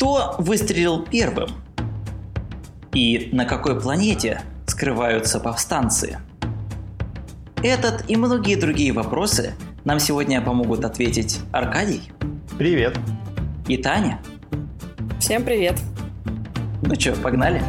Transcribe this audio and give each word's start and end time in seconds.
Кто 0.00 0.34
выстрелил 0.38 1.04
первым? 1.04 1.50
И 2.94 3.28
на 3.32 3.44
какой 3.44 3.78
планете 3.78 4.40
скрываются 4.66 5.38
повстанцы? 5.40 6.20
Этот 7.62 8.08
и 8.08 8.16
многие 8.16 8.54
другие 8.54 8.94
вопросы 8.94 9.52
нам 9.84 10.00
сегодня 10.00 10.40
помогут 10.40 10.86
ответить 10.86 11.40
Аркадий. 11.52 12.10
Привет. 12.58 12.98
И 13.68 13.76
Таня. 13.76 14.22
Всем 15.18 15.44
привет. 15.44 15.78
Ну 16.80 16.94
что, 16.98 17.12
погнали? 17.16 17.62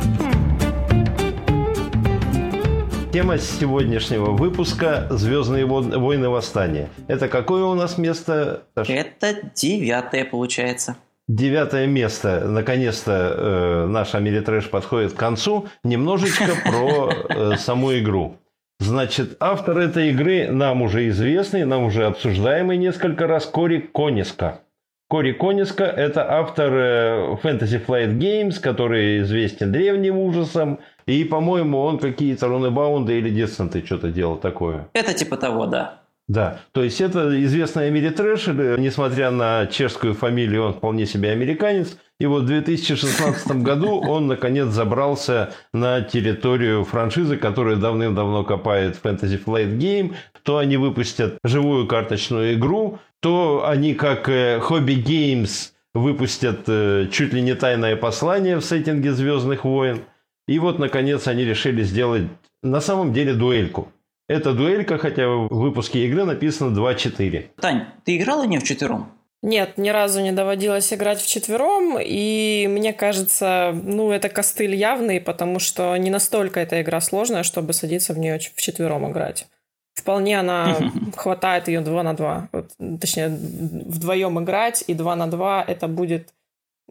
Тема 3.12 3.40
сегодняшнего 3.40 4.32
выпуска 4.32 5.10
«Звездные 5.10 5.66
войны 5.66 6.30
восстания». 6.30 6.88
Это 7.10 7.28
какое 7.28 7.66
у 7.66 7.74
нас 7.74 7.98
место? 7.98 8.64
Это 8.78 9.52
девятое 9.54 10.24
получается. 10.24 10.96
Девятое 11.32 11.88
место. 11.88 12.44
Наконец-то 12.46 13.12
э, 13.14 13.86
наш 13.88 14.16
Америтрэш 14.16 14.70
подходит 14.70 15.14
к 15.14 15.16
концу. 15.16 15.70
Немножечко 15.82 16.52
про 16.66 17.10
э, 17.10 17.56
саму 17.56 17.98
игру. 18.00 18.36
Значит, 18.82 19.38
автор 19.40 19.78
этой 19.78 20.10
игры 20.10 20.50
нам 20.52 20.82
уже 20.82 21.08
известный, 21.08 21.64
нам 21.64 21.86
уже 21.86 22.06
обсуждаемый 22.06 22.76
несколько 22.76 23.28
раз 23.28 23.46
Кори 23.46 23.80
Кониска. 23.80 24.60
Кори 25.08 25.32
Кониска– 25.32 25.84
это 25.86 26.30
автор 26.30 26.74
э, 26.74 27.38
Fantasy 27.42 27.86
Flight 27.86 28.18
Games, 28.18 28.60
который 28.60 29.22
известен 29.22 29.72
древним 29.72 30.18
ужасом. 30.18 30.80
И, 31.06 31.24
по-моему, 31.24 31.80
он 31.80 31.98
какие-то 32.00 32.50
рунебаунды 32.50 33.18
или 33.18 33.30
десанты 33.30 33.86
что-то 33.86 34.10
делал 34.10 34.36
такое. 34.36 34.90
Это 34.92 35.14
типа 35.14 35.38
того, 35.38 35.66
да. 35.66 36.01
Да, 36.32 36.62
то 36.72 36.82
есть 36.82 37.02
это 37.02 37.44
известный 37.44 37.88
америтрэш, 37.88 38.48
несмотря 38.48 39.32
на 39.32 39.68
чешскую 39.68 40.14
фамилию, 40.14 40.64
он 40.64 40.74
вполне 40.74 41.06
себе 41.06 41.32
американец. 41.32 41.98
И 42.22 42.26
вот 42.26 42.44
в 42.44 42.46
2016 42.46 43.52
году 43.62 44.00
он, 44.00 44.28
наконец, 44.28 44.70
забрался 44.70 45.54
на 45.74 46.00
территорию 46.00 46.86
франшизы, 46.86 47.36
которая 47.36 47.76
давным-давно 47.76 48.46
копает 48.46 48.98
Fantasy 49.04 49.44
Flight 49.44 49.78
Game. 49.78 50.16
То 50.44 50.58
они 50.58 50.78
выпустят 50.78 51.38
живую 51.44 51.86
карточную 51.86 52.54
игру, 52.54 53.00
то 53.20 53.68
они, 53.68 53.94
как 53.94 54.30
э, 54.30 54.60
Hobby 54.60 55.04
Games, 55.04 55.72
выпустят 55.94 56.62
э, 56.68 57.10
чуть 57.12 57.34
ли 57.34 57.42
не 57.42 57.56
тайное 57.56 57.98
послание 57.98 58.56
в 58.56 58.64
сеттинге 58.64 59.12
«Звездных 59.12 59.66
войн». 59.66 60.00
И 60.48 60.60
вот, 60.60 60.80
наконец, 60.80 61.28
они 61.28 61.44
решили 61.44 61.84
сделать 61.84 62.24
на 62.64 62.80
самом 62.80 63.12
деле 63.12 63.34
дуэльку. 63.34 63.92
Это 64.28 64.54
дуэлька, 64.54 64.98
хотя 64.98 65.28
в 65.28 65.48
выпуске 65.50 66.06
игры 66.06 66.24
написано 66.24 66.76
2-4. 66.78 67.50
Тань, 67.60 67.86
ты 68.06 68.18
играла 68.18 68.44
не 68.44 68.60
в 68.60 68.64
четвером? 68.64 69.12
Нет, 69.44 69.78
ни 69.78 69.90
разу 69.90 70.22
не 70.22 70.32
доводилось 70.32 70.94
играть 70.94 71.20
в 71.20 71.28
четвером, 71.28 71.98
и 72.00 72.68
мне 72.70 72.94
кажется, 72.94 73.72
ну, 73.74 74.12
это 74.12 74.30
костыль 74.30 74.76
явный, 74.76 75.20
потому 75.20 75.58
что 75.58 75.98
не 75.98 76.12
настолько 76.12 76.60
эта 76.60 76.82
игра 76.82 77.02
сложная, 77.02 77.42
чтобы 77.42 77.74
садиться 77.74 78.14
в 78.14 78.20
нее 78.20 78.38
в 78.38 78.62
четвером 78.62 79.12
играть. 79.12 79.48
Вполне 79.96 80.40
она 80.40 80.78
хватает 81.18 81.68
ее 81.68 81.82
2 81.82 82.04
на 82.04 82.14
2. 82.14 82.50
Вот, 82.52 82.72
точнее, 83.00 83.30
вдвоем 83.30 84.40
играть, 84.44 84.84
и 84.86 84.94
2 84.94 85.16
на 85.16 85.28
2 85.28 85.66
это 85.68 85.88
будет 85.88 86.34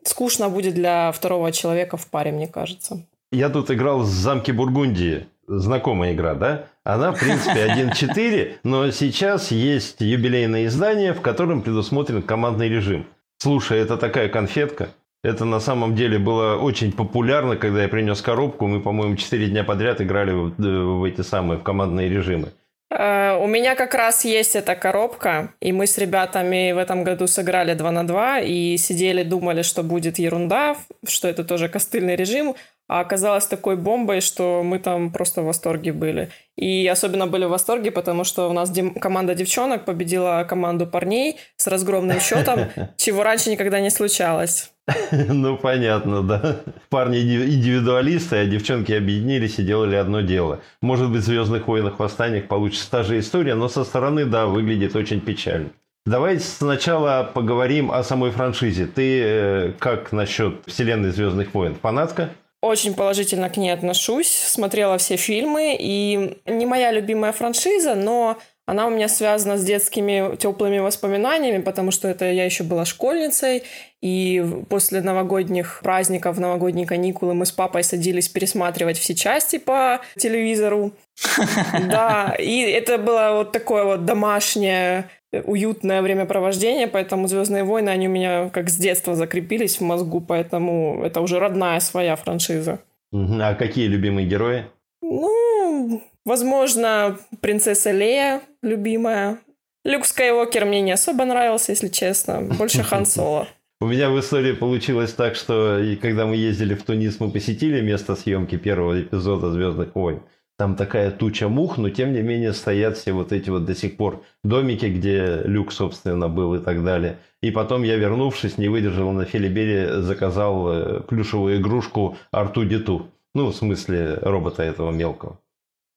скучно 0.04 0.48
будет 0.48 0.74
для 0.74 1.12
второго 1.12 1.52
человека 1.52 1.96
в 1.96 2.06
паре, 2.08 2.32
мне 2.32 2.48
кажется. 2.48 3.06
Я 3.32 3.48
тут 3.48 3.70
играл 3.70 4.00
в 4.00 4.06
замке 4.06 4.52
Бургундии 4.52 5.26
знакомая 5.46 6.14
игра, 6.14 6.34
да? 6.34 6.66
Она, 6.92 7.12
в 7.12 7.20
принципе, 7.20 7.66
1.4, 7.66 8.58
но 8.64 8.90
сейчас 8.90 9.52
есть 9.52 10.00
юбилейное 10.00 10.66
издание, 10.66 11.12
в 11.12 11.20
котором 11.20 11.62
предусмотрен 11.62 12.20
командный 12.20 12.68
режим. 12.68 13.06
Слушай, 13.38 13.78
это 13.78 13.96
такая 13.96 14.28
конфетка. 14.28 14.88
Это 15.22 15.44
на 15.44 15.60
самом 15.60 15.94
деле 15.94 16.18
было 16.18 16.56
очень 16.56 16.92
популярно, 16.92 17.56
когда 17.56 17.82
я 17.82 17.88
принес 17.88 18.20
коробку. 18.22 18.66
Мы, 18.66 18.80
по-моему, 18.80 19.16
4 19.16 19.46
дня 19.46 19.62
подряд 19.62 20.00
играли 20.00 20.32
в, 20.32 20.54
в 20.58 21.04
эти 21.04 21.20
самые 21.20 21.58
в 21.58 21.62
командные 21.62 22.08
режимы. 22.08 22.52
Э, 22.90 23.36
у 23.36 23.46
меня 23.46 23.76
как 23.76 23.94
раз 23.94 24.24
есть 24.24 24.56
эта 24.56 24.74
коробка, 24.74 25.54
и 25.60 25.72
мы 25.72 25.86
с 25.86 25.96
ребятами 25.96 26.72
в 26.72 26.78
этом 26.78 27.04
году 27.04 27.28
сыграли 27.28 27.74
2 27.74 27.90
на 27.92 28.06
2 28.06 28.40
и 28.40 28.76
сидели, 28.78 29.22
думали, 29.22 29.62
что 29.62 29.82
будет 29.82 30.18
ерунда, 30.18 30.76
что 31.06 31.28
это 31.28 31.44
тоже 31.44 31.68
костыльный 31.68 32.16
режим, 32.16 32.56
а 32.90 32.98
оказалось 32.98 33.46
такой 33.46 33.76
бомбой, 33.76 34.20
что 34.20 34.64
мы 34.64 34.80
там 34.80 35.12
просто 35.12 35.42
в 35.42 35.44
восторге 35.44 35.92
были. 35.92 36.30
И 36.56 36.88
особенно 36.88 37.28
были 37.28 37.44
в 37.44 37.50
восторге, 37.50 37.92
потому 37.92 38.24
что 38.24 38.50
у 38.50 38.52
нас 38.52 38.68
дем- 38.68 38.98
команда 38.98 39.36
девчонок 39.36 39.84
победила 39.84 40.44
команду 40.48 40.88
парней 40.88 41.36
с 41.56 41.68
разгромным 41.68 42.18
счетом, 42.18 42.66
чего 42.96 43.22
раньше 43.22 43.48
никогда 43.50 43.78
не 43.80 43.90
случалось. 43.90 44.72
Ну, 45.12 45.56
понятно, 45.56 46.22
да. 46.22 46.56
Парни 46.88 47.18
индивидуалисты, 47.20 48.38
а 48.38 48.44
девчонки 48.46 48.90
объединились 48.90 49.60
и 49.60 49.62
делали 49.62 49.94
одно 49.94 50.20
дело. 50.20 50.58
Может 50.82 51.12
быть, 51.12 51.20
в 51.20 51.26
«Звездных 51.26 51.68
войнах. 51.68 52.00
Восстаниях» 52.00 52.48
получится 52.48 52.90
та 52.90 53.04
же 53.04 53.20
история, 53.20 53.54
но 53.54 53.68
со 53.68 53.84
стороны, 53.84 54.24
да, 54.24 54.46
выглядит 54.46 54.96
очень 54.96 55.20
печально. 55.20 55.68
Давайте 56.06 56.42
сначала 56.42 57.30
поговорим 57.32 57.92
о 57.92 58.02
самой 58.02 58.32
франшизе. 58.32 58.86
Ты 58.86 59.22
э, 59.22 59.72
как 59.78 60.10
насчет 60.10 60.62
вселенной 60.66 61.10
«Звездных 61.10 61.54
войн»? 61.54 61.76
Фанатка? 61.80 62.30
Очень 62.62 62.94
положительно 62.94 63.48
к 63.48 63.56
ней 63.56 63.70
отношусь, 63.70 64.28
смотрела 64.28 64.98
все 64.98 65.16
фильмы, 65.16 65.76
и 65.78 66.38
не 66.44 66.66
моя 66.66 66.92
любимая 66.92 67.32
франшиза, 67.32 67.94
но 67.94 68.38
она 68.66 68.86
у 68.86 68.90
меня 68.90 69.08
связана 69.08 69.56
с 69.56 69.64
детскими 69.64 70.36
теплыми 70.36 70.78
воспоминаниями, 70.78 71.60
потому 71.60 71.90
что 71.90 72.06
это 72.06 72.30
я 72.30 72.44
еще 72.44 72.62
была 72.62 72.84
школьницей, 72.84 73.64
и 74.00 74.44
после 74.68 75.00
новогодних 75.00 75.80
праздников, 75.82 76.38
новогодние 76.38 76.86
каникулы 76.86 77.34
мы 77.34 77.46
с 77.46 77.50
папой 77.50 77.82
садились 77.82 78.28
пересматривать 78.28 78.96
все 78.96 79.14
части 79.14 79.58
по 79.58 80.00
телевизору. 80.16 80.92
Да, 81.90 82.36
и 82.38 82.60
это 82.60 82.96
было 82.98 83.32
вот 83.38 83.52
такое 83.52 83.84
вот 83.84 84.04
домашнее 84.04 85.10
уютное 85.32 86.02
времяпровождение, 86.02 86.86
поэтому 86.86 87.28
«Звездные 87.28 87.64
войны», 87.64 87.90
они 87.90 88.08
у 88.08 88.10
меня 88.10 88.50
как 88.50 88.68
с 88.68 88.76
детства 88.76 89.14
закрепились 89.14 89.78
в 89.78 89.82
мозгу, 89.82 90.20
поэтому 90.20 91.02
это 91.04 91.20
уже 91.20 91.38
родная 91.38 91.80
своя 91.80 92.16
франшиза. 92.16 92.80
А 93.12 93.54
какие 93.54 93.86
любимые 93.86 94.26
герои? 94.26 94.66
Ну, 95.02 96.02
возможно, 96.24 97.18
принцесса 97.40 97.90
Лея 97.90 98.40
любимая. 98.62 99.38
Люк 99.84 100.04
Скайуокер 100.04 100.66
мне 100.66 100.80
не 100.82 100.92
особо 100.92 101.24
нравился, 101.24 101.72
если 101.72 101.88
честно. 101.88 102.42
Больше 102.42 102.82
Хан 102.82 103.06
Соло. 103.06 103.48
У 103.80 103.86
меня 103.86 104.10
в 104.10 104.20
истории 104.20 104.52
получилось 104.52 105.14
так, 105.14 105.36
что 105.36 105.82
когда 106.02 106.26
мы 106.26 106.36
ездили 106.36 106.74
в 106.74 106.82
Тунис, 106.82 107.18
мы 107.18 107.30
посетили 107.30 107.80
место 107.80 108.14
съемки 108.14 108.58
первого 108.58 109.00
эпизода 109.00 109.50
«Звездных 109.50 109.94
войн». 109.94 110.22
Там 110.60 110.76
такая 110.76 111.10
туча 111.10 111.48
мух, 111.48 111.78
но 111.78 111.88
тем 111.88 112.12
не 112.12 112.20
менее 112.20 112.52
стоят 112.52 112.98
все 112.98 113.12
вот 113.12 113.32
эти 113.32 113.48
вот 113.48 113.64
до 113.64 113.74
сих 113.74 113.96
пор 113.96 114.22
домики, 114.44 114.84
где 114.84 115.40
люк, 115.46 115.72
собственно, 115.72 116.28
был 116.28 116.54
и 116.54 116.58
так 116.58 116.84
далее. 116.84 117.16
И 117.40 117.50
потом 117.50 117.82
я, 117.82 117.96
вернувшись, 117.96 118.58
не 118.58 118.68
выдержал 118.68 119.10
на 119.12 119.24
Филибере, 119.24 120.02
заказал 120.02 120.68
э, 120.70 121.00
плюшевую 121.00 121.56
игрушку 121.56 122.18
Арту 122.30 122.66
Диту. 122.66 123.06
Ну, 123.34 123.46
в 123.46 123.56
смысле, 123.56 124.18
робота 124.20 124.62
этого 124.62 124.90
мелкого. 124.90 125.40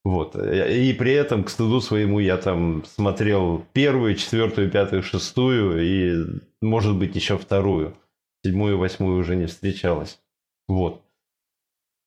Вот. 0.06 0.38
И 0.38 0.94
при 0.94 1.12
этом, 1.12 1.44
к 1.44 1.50
стыду 1.50 1.82
своему, 1.82 2.20
я 2.20 2.38
там 2.38 2.86
смотрел 2.86 3.66
первую, 3.74 4.16
четвертую, 4.16 4.72
пятую, 4.72 5.04
шестую 5.04 5.84
и, 5.84 6.40
может 6.62 6.96
быть, 6.96 7.18
еще 7.18 7.38
вторую. 7.38 7.98
Седьмую, 8.46 8.78
восьмую 8.78 9.20
уже 9.20 9.36
не 9.36 9.48
встречалась. 9.48 10.22
Вот. 10.70 11.02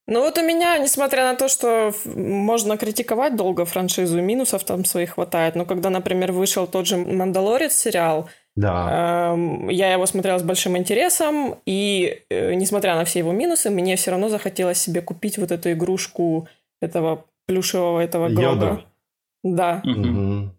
Ну 0.09 0.21
вот 0.21 0.39
у 0.39 0.43
меня, 0.43 0.78
несмотря 0.78 1.25
на 1.25 1.34
то, 1.34 1.49
что 1.49 1.93
можно 2.05 2.77
критиковать 2.77 3.34
долго 3.34 3.65
франшизу, 3.65 4.21
минусов 4.21 4.62
там 4.62 4.84
своих 4.84 5.15
хватает, 5.15 5.56
но 5.56 5.65
когда, 5.65 5.91
например, 5.91 6.31
вышел 6.31 6.69
тот 6.69 6.87
же 6.87 6.97
«Мандалорец» 6.97 7.75
сериал, 7.75 8.28
да. 8.55 9.34
э, 9.37 9.72
я 9.72 9.93
его 9.93 10.06
смотрела 10.06 10.39
с 10.39 10.45
большим 10.45 10.77
интересом, 10.77 11.56
и 11.66 12.22
э, 12.31 12.54
несмотря 12.54 12.95
на 12.95 13.04
все 13.04 13.19
его 13.19 13.33
минусы, 13.33 13.69
мне 13.69 13.97
все 13.97 14.13
равно 14.13 14.28
захотелось 14.28 14.78
себе 14.78 15.03
купить 15.03 15.39
вот 15.39 15.51
эту 15.51 15.72
игрушку 15.72 16.48
этого 16.81 17.25
плюшевого 17.47 18.01
этого 18.01 18.28
гроба. 18.28 18.84
Да. 19.42 19.83
Угу. 19.84 20.51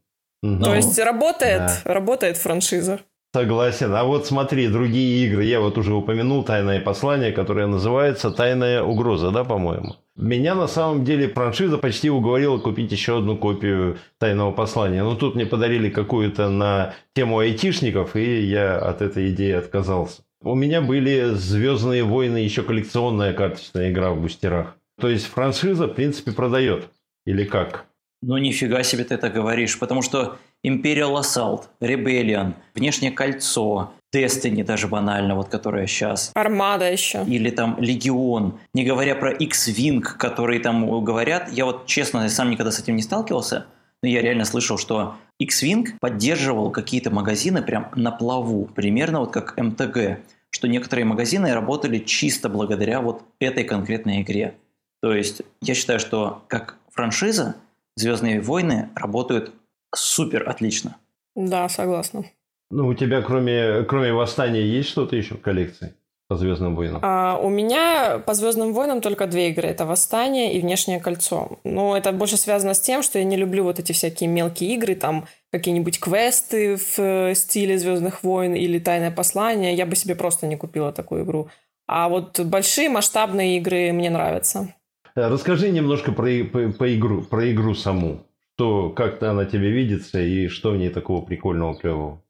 Угу. 0.44 0.64
То 0.64 0.76
есть 0.76 1.00
работает, 1.00 1.60
да. 1.60 1.94
работает 1.94 2.38
франшиза. 2.38 3.00
Согласен. 3.38 3.94
А 3.94 4.04
вот 4.04 4.26
смотри, 4.26 4.68
другие 4.68 5.28
игры. 5.28 5.44
Я 5.44 5.60
вот 5.60 5.78
уже 5.78 5.94
упомянул 5.94 6.44
«Тайное 6.44 6.82
послание», 6.82 7.32
которое 7.32 7.68
называется 7.68 8.32
«Тайная 8.32 8.82
угроза», 8.82 9.30
да, 9.30 9.44
по-моему? 9.44 9.98
Меня 10.16 10.56
на 10.56 10.66
самом 10.66 11.06
деле 11.06 11.28
франшиза 11.28 11.78
почти 11.78 12.10
уговорила 12.10 12.58
купить 12.58 12.92
еще 12.92 13.20
одну 13.20 13.38
копию 13.38 14.00
«Тайного 14.18 14.52
послания». 14.54 15.04
Но 15.04 15.14
тут 15.14 15.36
мне 15.36 15.46
подарили 15.46 15.92
какую-то 15.92 16.50
на 16.50 16.96
тему 17.14 17.38
айтишников, 17.38 18.16
и 18.16 18.42
я 18.42 18.76
от 18.80 19.04
этой 19.04 19.30
идеи 19.30 19.52
отказался. 19.52 20.24
У 20.42 20.56
меня 20.56 20.82
были 20.82 21.26
«Звездные 21.36 22.04
войны», 22.04 22.38
еще 22.38 22.64
коллекционная 22.64 23.34
карточная 23.34 23.92
игра 23.92 24.14
в 24.14 24.20
бустерах. 24.20 24.78
То 25.00 25.10
есть 25.10 25.28
франшиза, 25.28 25.86
в 25.86 25.94
принципе, 25.94 26.32
продает. 26.32 26.90
Или 27.28 27.44
как? 27.44 27.86
Ну, 28.24 28.36
нифига 28.38 28.82
себе 28.82 29.04
ты 29.04 29.14
это 29.14 29.30
говоришь, 29.30 29.78
потому 29.78 30.02
что 30.02 30.38
Imperial 30.68 31.16
Assault, 31.20 31.64
Rebellion, 31.80 32.54
Внешнее 32.76 33.12
кольцо, 33.12 33.94
Destiny 34.14 34.64
даже 34.64 34.88
банально, 34.88 35.36
вот 35.36 35.50
которая 35.50 35.86
сейчас. 35.88 36.32
Армада 36.34 36.92
еще. 36.92 37.24
Или 37.26 37.50
там 37.50 37.78
Легион. 37.80 38.60
Не 38.74 38.84
говоря 38.84 39.16
про 39.16 39.32
X-Wing, 39.32 40.02
которые 40.02 40.60
там 40.60 41.04
говорят. 41.04 41.52
Я 41.52 41.66
вот, 41.66 41.86
честно, 41.86 42.28
сам 42.30 42.50
никогда 42.50 42.72
с 42.72 42.80
этим 42.80 42.96
не 42.96 43.02
сталкивался. 43.02 43.66
Но 44.02 44.10
я 44.10 44.22
реально 44.22 44.46
слышал, 44.46 44.78
что 44.78 45.16
X-Wing 45.40 45.98
поддерживал 46.00 46.72
какие-то 46.72 47.12
магазины 47.12 47.62
прям 47.62 47.92
на 47.96 48.12
плаву. 48.12 48.70
Примерно 48.76 49.20
вот 49.20 49.32
как 49.32 49.58
МТГ. 49.58 50.20
Что 50.50 50.68
некоторые 50.68 51.06
магазины 51.06 51.54
работали 51.54 52.00
чисто 52.00 52.48
благодаря 52.48 53.02
вот 53.02 53.24
этой 53.40 53.64
конкретной 53.66 54.22
игре. 54.22 54.56
То 55.02 55.14
есть 55.14 55.42
я 55.62 55.74
считаю, 55.74 56.00
что 56.00 56.44
как 56.48 56.78
франшиза 56.92 57.56
«Звездные 57.96 58.40
войны» 58.40 58.90
работают 58.96 59.52
супер 59.96 60.48
отлично. 60.48 60.98
Да, 61.36 61.70
согласна. 61.70 62.26
Ну, 62.70 62.88
у 62.88 62.94
тебя 62.94 63.22
кроме, 63.22 63.84
кроме 63.84 64.12
«Восстания» 64.14 64.62
есть 64.62 64.90
что-то 64.90 65.16
еще 65.16 65.36
в 65.36 65.42
коллекции? 65.42 65.96
по 66.28 66.36
Звездным 66.36 66.76
войнам? 66.76 67.00
А, 67.04 67.40
у 67.42 67.50
меня 67.50 68.20
по 68.20 68.34
Звездным 68.34 68.74
войнам 68.74 69.02
только 69.02 69.28
две 69.28 69.50
игры. 69.50 69.68
Это 69.68 69.86
Восстание 69.86 70.54
и 70.54 70.60
Внешнее 70.60 71.00
кольцо. 71.00 71.60
Но 71.64 71.96
это 71.96 72.12
больше 72.12 72.38
связано 72.38 72.74
с 72.74 72.82
тем, 72.82 73.02
что 73.02 73.20
я 73.20 73.26
не 73.26 73.38
люблю 73.38 73.64
вот 73.64 73.80
эти 73.80 73.94
всякие 73.94 74.30
мелкие 74.30 74.74
игры, 74.74 74.96
там 74.96 75.26
какие-нибудь 75.52 76.00
квесты 76.00 76.76
в 76.76 77.00
э, 77.00 77.34
стиле 77.34 77.78
Звездных 77.78 78.24
войн 78.24 78.54
или 78.56 78.80
Тайное 78.80 79.12
послание. 79.12 79.74
Я 79.74 79.86
бы 79.86 79.96
себе 79.96 80.16
просто 80.16 80.48
не 80.48 80.58
купила 80.58 80.92
такую 80.92 81.24
игру. 81.24 81.50
А 81.88 82.10
вот 82.10 82.40
большие 82.42 82.90
масштабные 82.90 83.58
игры 83.58 83.94
мне 83.94 84.10
нравятся. 84.10 84.74
Э, 85.16 85.30
расскажи 85.30 85.70
немножко 85.70 86.12
про, 86.12 86.44
про, 86.44 86.70
про 86.70 86.94
игру, 86.94 87.22
про 87.22 87.50
игру 87.52 87.74
саму. 87.74 88.27
Что, 88.58 88.90
как 88.90 89.22
она 89.22 89.46
тебе 89.46 89.70
видится 89.70 90.20
и 90.20 90.48
что 90.48 90.72
в 90.72 90.78
ней 90.78 90.90
такого 90.90 91.24
прикольного, 91.24 91.76
клевого? 91.76 92.24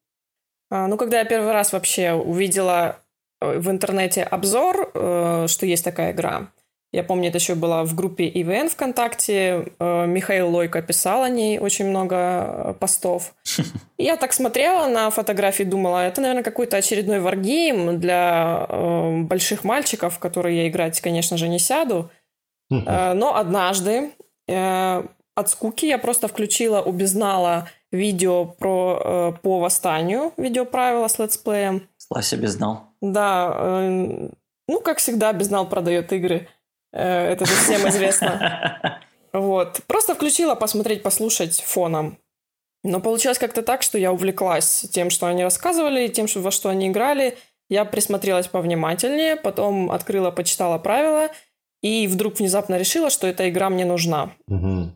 А, 0.69 0.87
ну, 0.87 0.97
когда 0.97 1.19
я 1.19 1.25
первый 1.25 1.53
раз 1.53 1.71
вообще 1.71 2.11
увидела 2.11 2.99
э, 3.39 3.57
в 3.57 3.71
интернете 3.71 4.23
обзор, 4.23 4.91
э, 4.93 5.45
что 5.47 5.65
есть 5.65 5.85
такая 5.85 6.11
игра, 6.11 6.51
я 6.91 7.05
помню, 7.05 7.29
это 7.29 7.37
еще 7.37 7.55
было 7.55 7.85
в 7.85 7.95
группе 7.95 8.27
ИВН 8.27 8.67
ВКонтакте. 8.67 9.67
Э, 9.79 10.05
Михаил 10.05 10.49
Лойко 10.49 10.81
писал 10.81 11.23
о 11.23 11.29
ней 11.29 11.59
очень 11.59 11.85
много 11.87 12.75
постов. 12.81 13.33
И 13.95 14.03
я 14.03 14.17
так 14.17 14.33
смотрела 14.33 14.89
на 14.89 15.09
фотографии, 15.11 15.63
думала, 15.63 16.05
это, 16.05 16.19
наверное, 16.19 16.43
какой-то 16.43 16.75
очередной 16.75 17.21
варгейм 17.21 18.01
для 18.01 18.67
больших 19.29 19.63
мальчиков, 19.63 20.15
в 20.15 20.19
который 20.19 20.57
я 20.57 20.67
играть, 20.67 20.99
конечно 20.99 21.37
же, 21.37 21.47
не 21.47 21.59
сяду. 21.59 22.09
Но 22.69 23.37
однажды 23.37 24.11
от 25.37 25.49
скуки 25.49 25.85
я 25.85 25.99
просто 25.99 26.27
включила 26.27 26.81
у 26.81 26.91
Безнала 26.91 27.69
видео 27.91 28.45
про, 28.45 29.33
э, 29.35 29.39
по 29.43 29.59
восстанию, 29.59 30.33
видеоправила 30.35 31.07
с 31.07 31.19
летсплеем. 31.19 31.87
Слася 31.97 32.37
Безнал. 32.37 32.85
Да, 33.01 33.53
э, 33.55 34.29
ну, 34.67 34.79
как 34.79 34.97
всегда, 34.97 35.31
Безнал 35.33 35.69
продает 35.69 36.11
игры. 36.11 36.47
Э, 36.91 37.27
это 37.27 37.45
же 37.45 37.53
всем 37.53 37.87
известно. 37.87 39.01
Вот. 39.33 39.81
Просто 39.87 40.15
включила 40.15 40.55
посмотреть, 40.55 41.03
послушать 41.03 41.61
фоном. 41.61 42.17
Но 42.83 43.01
получилось 43.01 43.37
как-то 43.37 43.61
так, 43.61 43.83
что 43.83 43.99
я 43.99 44.11
увлеклась 44.11 44.87
тем, 44.91 45.11
что 45.11 45.27
они 45.27 45.43
рассказывали, 45.43 46.07
тем, 46.07 46.25
во 46.33 46.49
что 46.49 46.69
они 46.69 46.87
играли. 46.87 47.37
Я 47.69 47.85
присмотрелась 47.85 48.47
повнимательнее, 48.47 49.35
потом 49.35 49.91
открыла, 49.91 50.31
почитала 50.31 50.79
правила– 50.79 51.29
и 51.81 52.07
вдруг 52.07 52.39
внезапно 52.39 52.77
решила, 52.77 53.09
что 53.09 53.27
эта 53.27 53.49
игра 53.49 53.69
мне 53.69 53.85
нужна. 53.85 54.31
Угу. 54.47 54.91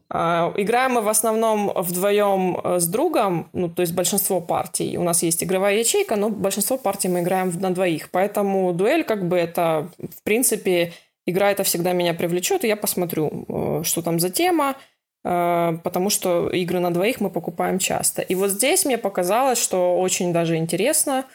Играем 0.57 0.93
мы 0.93 1.01
в 1.01 1.09
основном 1.09 1.71
вдвоем 1.75 2.59
э, 2.63 2.79
с 2.79 2.87
другом, 2.87 3.49
ну, 3.53 3.69
то 3.69 3.81
есть 3.81 3.93
большинство 3.93 4.41
партий. 4.41 4.97
У 4.97 5.03
нас 5.03 5.21
есть 5.21 5.43
игровая 5.43 5.77
ячейка, 5.77 6.15
но 6.15 6.29
большинство 6.29 6.77
партий 6.77 7.07
мы 7.07 7.21
играем 7.21 7.51
на 7.59 7.73
двоих. 7.73 8.09
Поэтому 8.09 8.73
дуэль, 8.73 9.03
как 9.03 9.27
бы, 9.27 9.37
это, 9.37 9.89
в 9.99 10.23
принципе, 10.23 10.93
игра 11.27 11.51
это 11.51 11.63
всегда 11.63 11.93
меня 11.93 12.15
привлечет, 12.15 12.63
и 12.63 12.67
я 12.67 12.75
посмотрю, 12.75 13.45
э, 13.47 13.81
что 13.83 14.01
там 14.01 14.19
за 14.19 14.31
тема, 14.31 14.75
э, 15.23 15.77
потому 15.83 16.09
что 16.09 16.49
игры 16.49 16.79
на 16.79 16.91
двоих 16.91 17.21
мы 17.21 17.29
покупаем 17.29 17.77
часто. 17.77 18.23
И 18.23 18.33
вот 18.33 18.49
здесь 18.49 18.85
мне 18.85 18.97
показалось, 18.97 19.61
что 19.61 19.99
очень 19.99 20.33
даже 20.33 20.57
интересно. 20.57 21.25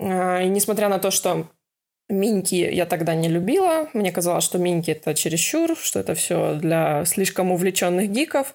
И 0.00 0.04
несмотря 0.04 0.88
на 0.88 0.98
то, 0.98 1.10
что 1.10 1.46
Миньки 2.12 2.54
я 2.54 2.84
тогда 2.84 3.14
не 3.14 3.28
любила. 3.28 3.88
Мне 3.94 4.12
казалось, 4.12 4.44
что 4.44 4.58
миньки 4.58 4.90
это 4.90 5.14
чересчур, 5.14 5.74
что 5.78 5.98
это 5.98 6.14
все 6.14 6.54
для 6.56 7.06
слишком 7.06 7.50
увлеченных 7.50 8.10
гиков. 8.10 8.52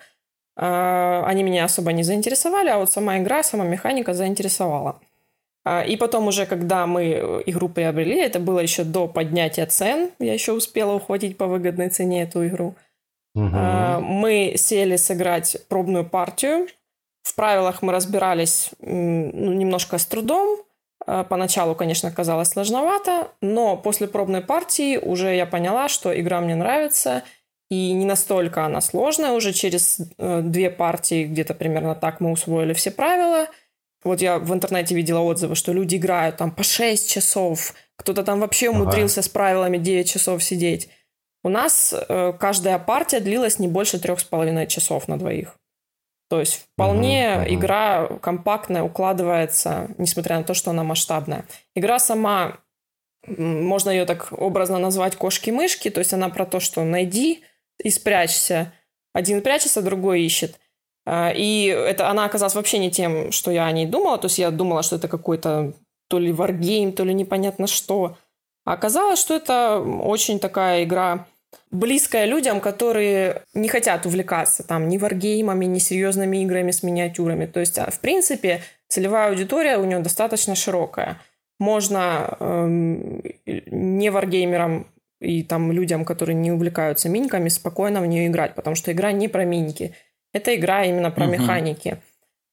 А, 0.55 1.23
они 1.25 1.41
меня 1.41 1.65
особо 1.65 1.91
не 1.91 2.03
заинтересовали, 2.03 2.69
а 2.69 2.77
вот 2.77 2.91
сама 2.91 3.17
игра, 3.17 3.41
сама 3.41 3.65
механика 3.65 4.13
заинтересовала. 4.13 4.99
А, 5.65 5.83
и 5.83 5.97
потом 5.97 6.27
уже, 6.27 6.45
когда 6.45 6.85
мы 6.85 7.41
игру 7.47 7.67
приобрели, 7.67 8.19
это 8.19 8.39
было 8.39 8.59
еще 8.59 8.83
до 8.83 9.07
поднятия 9.07 9.65
цен, 9.65 10.11
я 10.19 10.33
еще 10.33 10.51
успела 10.51 10.93
ухватить 10.93 11.35
по 11.35 11.47
выгодной 11.47 11.89
цене 11.89 12.23
эту 12.23 12.45
игру. 12.45 12.75
Угу. 13.33 13.43
Мы 14.01 14.53
сели 14.55 14.97
сыграть 14.97 15.57
пробную 15.67 16.07
партию. 16.07 16.67
В 17.23 17.33
правилах 17.35 17.81
мы 17.81 17.91
разбирались 17.91 18.69
ну, 18.79 19.53
немножко 19.53 19.97
с 19.97 20.05
трудом, 20.05 20.59
поначалу, 21.29 21.73
конечно, 21.73 22.11
казалось 22.11 22.49
сложновато, 22.49 23.31
но 23.41 23.77
после 23.77 24.07
пробной 24.07 24.41
партии 24.41 24.97
уже 24.97 25.35
я 25.35 25.45
поняла, 25.45 25.87
что 25.87 26.17
игра 26.19 26.41
мне 26.41 26.55
нравится, 26.55 27.23
и 27.69 27.93
не 27.93 28.05
настолько 28.05 28.65
она 28.65 28.81
сложная. 28.81 29.31
Уже 29.31 29.53
через 29.53 29.99
э, 30.17 30.41
две 30.41 30.69
партии, 30.69 31.25
где-то 31.25 31.53
примерно 31.53 31.95
так, 31.95 32.19
мы 32.19 32.31
усвоили 32.31 32.73
все 32.73 32.91
правила. 32.91 33.47
Вот 34.03 34.21
я 34.21 34.39
в 34.39 34.53
интернете 34.53 34.95
видела 34.95 35.19
отзывы, 35.19 35.55
что 35.55 35.73
люди 35.73 35.95
играют 35.95 36.37
там 36.37 36.51
по 36.51 36.63
6 36.63 37.09
часов, 37.09 37.73
кто-то 37.97 38.23
там 38.23 38.39
вообще 38.39 38.69
умудрился 38.69 39.19
ага. 39.19 39.25
с 39.25 39.29
правилами 39.29 39.77
9 39.77 40.09
часов 40.09 40.43
сидеть. 40.43 40.89
У 41.43 41.49
нас 41.49 41.93
э, 41.93 42.33
каждая 42.39 42.79
партия 42.79 43.19
длилась 43.19 43.59
не 43.59 43.67
больше 43.67 43.99
трех 43.99 44.19
с 44.19 44.23
половиной 44.23 44.67
часов 44.67 45.07
на 45.07 45.17
двоих. 45.17 45.57
То 46.29 46.39
есть 46.39 46.67
вполне 46.73 47.25
uh-huh. 47.25 47.53
игра 47.53 48.07
компактная, 48.21 48.83
укладывается, 48.83 49.89
несмотря 49.97 50.37
на 50.37 50.43
то, 50.43 50.53
что 50.53 50.71
она 50.71 50.83
масштабная. 50.83 51.45
Игра 51.73 51.99
сама, 51.99 52.57
можно 53.25 53.89
ее 53.89 54.05
так 54.05 54.27
образно 54.31 54.77
назвать 54.77 55.15
кошки-мышки, 55.15 55.89
то 55.89 55.99
есть 55.99 56.13
она 56.13 56.29
про 56.29 56.45
то, 56.45 56.59
что 56.59 56.83
найди 56.83 57.43
и 57.81 57.89
спрячься. 57.89 58.73
Один 59.13 59.41
прячется, 59.41 59.81
другой 59.81 60.23
ищет. 60.23 60.59
А, 61.05 61.31
и 61.33 61.65
это, 61.65 62.09
она 62.09 62.25
оказалась 62.25 62.55
вообще 62.55 62.79
не 62.79 62.91
тем, 62.91 63.31
что 63.31 63.49
я 63.49 63.65
о 63.65 63.71
ней 63.71 63.85
думала. 63.85 64.17
То 64.17 64.25
есть 64.25 64.39
я 64.39 64.51
думала, 64.51 64.83
что 64.83 64.97
это 64.97 65.07
какой-то 65.07 65.73
то 66.09 66.19
ли 66.19 66.31
варгейм, 66.33 66.91
то 66.91 67.03
ли 67.03 67.13
непонятно 67.13 67.67
что. 67.67 68.17
А 68.65 68.73
оказалось, 68.73 69.19
что 69.19 69.33
это 69.33 69.79
очень 69.79 70.39
такая 70.39 70.83
игра 70.83 71.27
близкая 71.71 72.25
людям, 72.25 72.59
которые 72.59 73.43
не 73.53 73.67
хотят 73.67 74.05
увлекаться 74.05 74.63
там 74.63 74.87
ни 74.87 74.97
варгеймами, 74.97 75.65
ни 75.65 75.79
серьезными 75.79 76.37
играми 76.43 76.71
с 76.71 76.83
миниатюрами. 76.83 77.45
То 77.45 77.59
есть, 77.59 77.77
а, 77.77 77.89
в 77.91 77.99
принципе, 77.99 78.61
целевая 78.87 79.29
аудитория 79.29 79.77
у 79.77 79.85
нее 79.85 79.99
достаточно 79.99 80.55
широкая. 80.55 81.21
Можно 81.59 82.37
эм, 82.39 83.23
не 83.45 84.09
варгеймерам 84.09 84.87
и 85.19 85.43
там 85.43 85.71
людям, 85.71 86.05
которые 86.05 86.35
не 86.35 86.51
увлекаются 86.51 87.09
миньками, 87.09 87.49
спокойно 87.49 88.01
в 88.01 88.05
нее 88.05 88.27
играть, 88.27 88.53
потому 88.53 88.75
что 88.75 88.91
игра 88.91 89.11
не 89.11 89.27
про 89.27 89.45
миньки. 89.45 89.95
Это 90.33 90.55
игра 90.55 90.83
именно 90.83 91.09
про 91.09 91.25
uh-huh. 91.25 91.31
механики. 91.31 91.97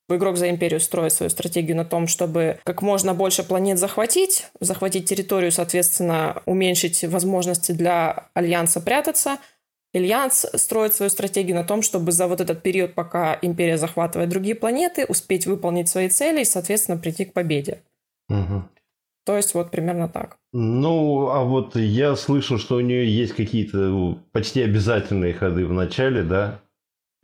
Игрок 0.08 0.36
за 0.36 0.50
империю 0.50 0.80
строит 0.80 1.12
свою 1.12 1.30
стратегию 1.30 1.76
на 1.76 1.84
том, 1.84 2.08
чтобы 2.08 2.58
как 2.64 2.82
можно 2.82 3.14
больше 3.14 3.42
планет 3.42 3.78
захватить, 3.78 4.48
захватить 4.60 5.08
территорию, 5.08 5.50
соответственно, 5.50 6.42
уменьшить 6.44 7.04
возможности 7.04 7.72
для 7.72 8.28
Альянса 8.34 8.80
прятаться. 8.80 9.38
Альянс 9.94 10.44
строит 10.56 10.92
свою 10.92 11.08
стратегию 11.08 11.56
на 11.56 11.64
том, 11.64 11.80
чтобы 11.80 12.12
за 12.12 12.26
вот 12.26 12.40
этот 12.40 12.62
период, 12.62 12.94
пока 12.94 13.38
империя 13.40 13.78
захватывает 13.78 14.28
другие 14.28 14.56
планеты, 14.56 15.06
успеть 15.06 15.46
выполнить 15.46 15.88
свои 15.88 16.08
цели 16.08 16.42
и, 16.42 16.44
соответственно, 16.44 16.98
прийти 16.98 17.24
к 17.24 17.32
победе. 17.32 17.80
Угу. 18.28 18.64
То 19.24 19.36
есть 19.36 19.54
вот 19.54 19.70
примерно 19.70 20.08
так. 20.08 20.36
Ну, 20.52 21.28
а 21.28 21.44
вот 21.44 21.76
я 21.76 22.14
слышал, 22.14 22.58
что 22.58 22.76
у 22.76 22.80
нее 22.80 23.08
есть 23.08 23.34
какие-то 23.34 23.76
ну, 23.78 24.18
почти 24.32 24.62
обязательные 24.62 25.32
ходы 25.32 25.64
в 25.64 25.72
начале, 25.72 26.22
да? 26.22 26.60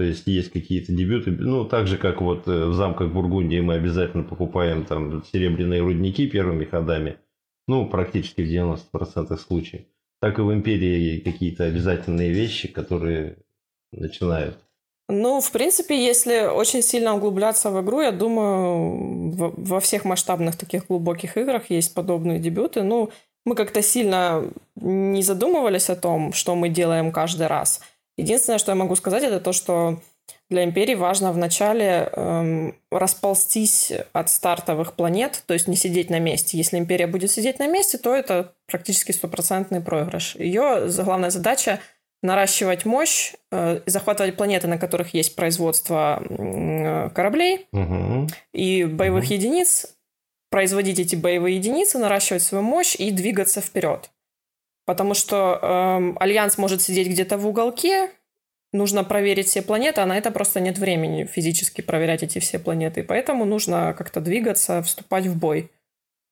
То 0.01 0.05
есть 0.05 0.27
есть 0.27 0.51
какие-то 0.51 0.93
дебюты, 0.93 1.31
ну, 1.31 1.67
так 1.67 1.87
же, 1.87 1.99
как 1.99 2.23
вот 2.23 2.49
э, 2.49 2.65
в 2.65 2.73
замках 2.73 3.13
Бургундии 3.13 3.61
мы 3.61 3.75
обязательно 3.75 4.23
покупаем 4.23 4.87
там 4.87 5.23
серебряные 5.31 5.83
рудники 5.83 6.27
первыми 6.27 6.65
ходами, 6.65 7.19
ну, 7.69 7.87
практически 7.87 8.41
в 8.41 8.49
90% 8.49 9.37
случаев. 9.37 9.83
Так 10.23 10.39
и 10.39 10.41
в 10.41 10.55
Империи 10.55 11.19
какие-то 11.19 11.65
обязательные 11.65 12.31
вещи, 12.31 12.67
которые 12.67 13.37
начинают. 13.93 14.57
Ну, 15.11 15.43
в 15.43 15.53
принципе, 15.53 16.03
если 16.03 16.47
очень 16.47 16.81
сильно 16.81 17.15
углубляться 17.15 17.69
в 17.69 17.79
игру, 17.85 18.01
я 18.01 18.11
думаю, 18.11 19.35
во 19.55 19.81
всех 19.81 20.07
масштабных 20.07 20.57
таких 20.57 20.87
глубоких 20.87 21.37
играх 21.37 21.69
есть 21.69 21.93
подобные 21.93 22.39
дебюты. 22.39 22.83
Ну, 22.83 23.11
мы 23.45 23.55
как-то 23.55 23.83
сильно 23.83 24.51
не 24.77 25.23
задумывались 25.23 25.91
о 25.91 25.97
том, 25.97 26.33
что 26.33 26.55
мы 26.55 26.71
делаем 26.71 27.13
каждый 27.13 27.49
раз– 27.49 27.83
Единственное, 28.21 28.59
что 28.59 28.73
я 28.73 28.77
могу 28.77 28.97
сказать, 28.97 29.23
это 29.23 29.41
то, 29.41 29.53
что 29.53 30.01
Для 30.49 30.65
Империи 30.65 30.95
важно 30.95 31.33
вначале 31.33 32.11
эм, 32.13 32.75
расползтись 32.91 33.93
от 34.13 34.29
стартовых 34.29 34.95
планет, 34.95 35.43
то 35.47 35.55
есть 35.55 35.69
не 35.69 35.77
сидеть 35.77 36.11
на 36.11 36.19
месте. 36.19 36.59
Если 36.59 36.79
Империя 36.79 37.07
будет 37.07 37.31
сидеть 37.31 37.59
на 37.59 37.67
месте, 37.67 37.99
то 37.99 38.15
это 38.15 38.53
практически 38.67 39.13
стопроцентный 39.13 39.81
проигрыш. 39.81 40.37
Ее 40.37 40.89
главная 41.05 41.31
задача 41.31 41.81
наращивать 42.23 42.85
мощь, 42.85 43.33
э, 43.51 43.81
захватывать 43.87 44.37
планеты, 44.37 44.67
на 44.69 44.79
которых 44.79 45.15
есть 45.15 45.35
производство 45.37 46.23
э, 46.29 47.11
кораблей 47.11 47.67
угу. 47.73 48.29
и 48.53 48.85
боевых 48.85 49.25
угу. 49.25 49.35
единиц, 49.35 49.97
производить 50.51 50.99
эти 50.99 51.17
боевые 51.17 51.57
единицы, 51.57 51.99
наращивать 51.99 52.43
свою 52.43 52.63
мощь 52.63 52.95
и 52.97 53.11
двигаться 53.11 53.61
вперед. 53.61 54.11
Потому 54.87 55.15
что 55.15 55.59
э, 55.61 56.15
Альянс 56.19 56.59
может 56.59 56.83
сидеть 56.83 57.09
где-то 57.09 57.39
в 57.39 57.47
уголке, 57.47 58.11
нужно 58.73 59.05
проверить 59.05 59.47
все 59.47 59.63
планеты, 59.63 60.01
а 60.01 60.07
на 60.07 60.17
это 60.17 60.31
просто 60.31 60.61
нет 60.61 60.79
времени 60.79 61.25
физически 61.25 61.81
проверять 61.81 62.23
эти 62.23 62.39
все 62.39 62.59
планеты. 62.59 63.03
Поэтому 63.03 63.45
нужно 63.45 63.95
как-то 63.97 64.21
двигаться, 64.21 64.83
вступать 64.83 65.27
в 65.27 65.39
бой. 65.39 65.71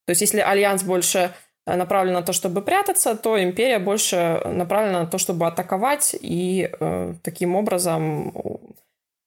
То 0.06 0.10
есть 0.10 0.20
если 0.20 0.40
Альянс 0.40 0.82
больше 0.82 1.32
э, 1.66 1.76
направлен 1.76 2.14
на 2.14 2.22
то, 2.22 2.32
чтобы 2.32 2.62
прятаться, 2.62 3.14
то 3.16 3.42
Империя 3.42 3.78
больше 3.78 4.40
направлена 4.44 5.00
на 5.00 5.06
то, 5.06 5.18
чтобы 5.18 5.46
атаковать 5.46 6.16
и 6.20 6.70
э, 6.80 7.14
таким 7.22 7.54
образом 7.56 8.32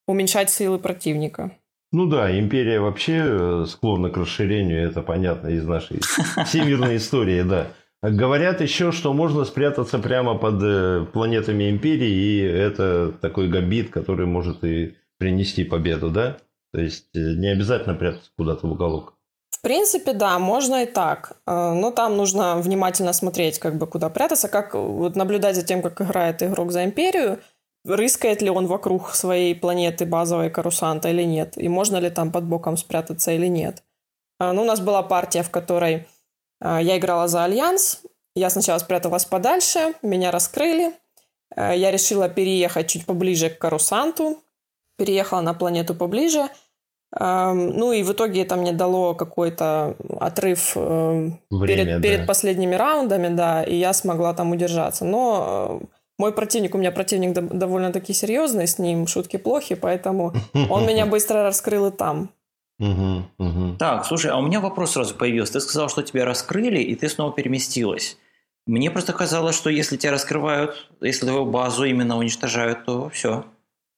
уменьшать 0.07 0.49
силы 0.49 0.79
противника. 0.79 1.51
Ну 1.91 2.05
да, 2.05 2.37
империя 2.39 2.79
вообще 2.79 3.21
э, 3.21 3.65
склонна 3.67 4.09
к 4.09 4.17
расширению, 4.17 4.87
это 4.87 5.01
понятно 5.01 5.49
из 5.49 5.65
нашей 5.65 5.99
всемирной 6.45 6.95
истории, 6.95 7.41
да. 7.41 7.67
Говорят 8.03 8.61
еще, 8.61 8.91
что 8.91 9.13
можно 9.13 9.45
спрятаться 9.45 9.99
прямо 9.99 10.35
под 10.35 10.61
э, 10.63 11.05
планетами 11.13 11.69
Империи, 11.69 12.09
и 12.09 12.39
это 12.39 13.11
такой 13.11 13.47
гамбит, 13.47 13.91
который 13.91 14.25
может 14.25 14.63
и 14.63 14.95
принести 15.19 15.63
победу, 15.63 16.09
да? 16.09 16.37
То 16.73 16.81
есть 16.81 17.15
э, 17.15 17.19
не 17.19 17.49
обязательно 17.49 17.93
прятаться 17.93 18.31
куда-то 18.35 18.65
в 18.65 18.71
уголок. 18.71 19.13
В 19.51 19.61
принципе, 19.61 20.13
да, 20.13 20.39
можно 20.39 20.81
и 20.81 20.87
так. 20.87 21.33
Э, 21.45 21.73
но 21.73 21.91
там 21.91 22.17
нужно 22.17 22.57
внимательно 22.57 23.13
смотреть, 23.13 23.59
как 23.59 23.77
бы 23.77 23.85
куда 23.85 24.09
прятаться, 24.09 24.47
как 24.47 24.73
вот 24.73 25.15
наблюдать 25.15 25.55
за 25.55 25.61
тем, 25.61 25.83
как 25.83 26.01
играет 26.01 26.41
игрок 26.41 26.71
за 26.71 26.85
Империю, 26.85 27.37
рыскает 27.85 28.41
ли 28.41 28.49
он 28.49 28.65
вокруг 28.65 29.11
своей 29.11 29.53
планеты 29.53 30.07
базовой 30.07 30.49
Карусанта 30.49 31.09
или 31.09 31.23
нет, 31.23 31.53
и 31.55 31.69
можно 31.69 31.97
ли 31.97 32.09
там 32.09 32.31
под 32.31 32.45
боком 32.45 32.77
спрятаться 32.77 33.31
или 33.31 33.47
нет. 33.47 33.83
Ну, 34.39 34.63
у 34.63 34.65
нас 34.65 34.79
была 34.79 35.03
партия, 35.03 35.43
в 35.43 35.51
которой 35.51 36.07
я 36.61 36.97
играла 36.97 37.27
за 37.27 37.43
Альянс. 37.43 38.01
Я 38.35 38.49
сначала 38.49 38.79
спряталась 38.79 39.25
подальше, 39.25 39.93
меня 40.01 40.31
раскрыли. 40.31 40.93
А, 41.55 41.73
я 41.73 41.91
решила 41.91 42.29
переехать 42.29 42.87
чуть 42.87 43.05
поближе 43.05 43.49
к 43.49 43.59
Карусанту. 43.59 44.41
Переехала 44.97 45.41
на 45.41 45.53
планету 45.53 45.95
поближе. 45.95 46.47
Ну 47.13 47.91
и 47.91 48.03
в 48.03 48.13
итоге 48.13 48.43
это 48.43 48.55
мне 48.55 48.71
дало 48.71 49.13
какой-то 49.15 49.97
отрыв 50.21 50.71
э, 50.75 51.31
Время, 51.49 51.83
перед, 51.83 51.87
да. 51.87 51.99
перед 52.01 52.27
последними 52.27 52.73
раундами, 52.73 53.27
да, 53.27 53.63
и 53.63 53.75
я 53.75 53.91
смогла 53.91 54.33
там 54.33 54.51
удержаться. 54.51 55.03
Но 55.03 55.81
э, 55.81 55.85
мой 56.17 56.31
противник, 56.31 56.73
у 56.73 56.77
меня 56.77 56.91
противник 56.93 57.33
довольно-таки 57.33 58.13
серьезный, 58.13 58.65
с 58.65 58.79
ним 58.79 59.07
шутки 59.07 59.35
плохи, 59.35 59.75
поэтому 59.75 60.33
он 60.69 60.85
меня 60.85 61.05
быстро 61.07 61.43
раскрыл 61.43 61.87
и 61.87 61.91
там. 61.91 62.29
Угу, 62.81 63.23
угу. 63.37 63.75
Так, 63.77 64.05
слушай, 64.05 64.31
а 64.31 64.37
у 64.37 64.41
меня 64.41 64.59
вопрос 64.59 64.93
сразу 64.93 65.13
появился. 65.13 65.53
Ты 65.53 65.61
сказал, 65.61 65.87
что 65.87 66.01
тебя 66.01 66.25
раскрыли, 66.25 66.79
и 66.81 66.95
ты 66.95 67.09
снова 67.09 67.31
переместилась. 67.31 68.17
Мне 68.65 68.89
просто 68.89 69.13
казалось, 69.13 69.55
что 69.55 69.69
если 69.69 69.97
тебя 69.97 70.11
раскрывают, 70.11 70.89
если 70.99 71.27
твою 71.27 71.45
базу 71.45 71.83
именно 71.83 72.17
уничтожают, 72.17 72.85
то 72.85 73.09
все. 73.09 73.45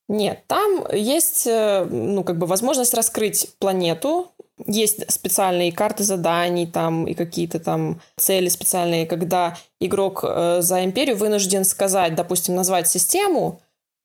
Нет, 0.10 0.44
там 0.48 0.86
есть, 0.92 1.48
э, 1.48 1.86
ну, 1.86 2.26
как 2.26 2.38
бы 2.38 2.46
возможность 2.46 2.94
раскрыть 2.94 3.50
планету. 3.58 4.32
Есть 4.68 5.10
специальные 5.10 5.72
карты 5.72 6.04
заданий 6.04 6.68
там 6.68 7.08
и 7.08 7.14
какие-то 7.14 7.60
там 7.60 8.02
цели 8.18 8.50
специальные, 8.50 9.06
когда 9.06 9.58
игрок 9.80 10.24
э, 10.24 10.62
за 10.62 10.84
империю 10.84 11.16
вынужден 11.16 11.64
сказать, 11.64 12.16
допустим, 12.16 12.56
назвать 12.56 12.90
систему, 12.90 13.62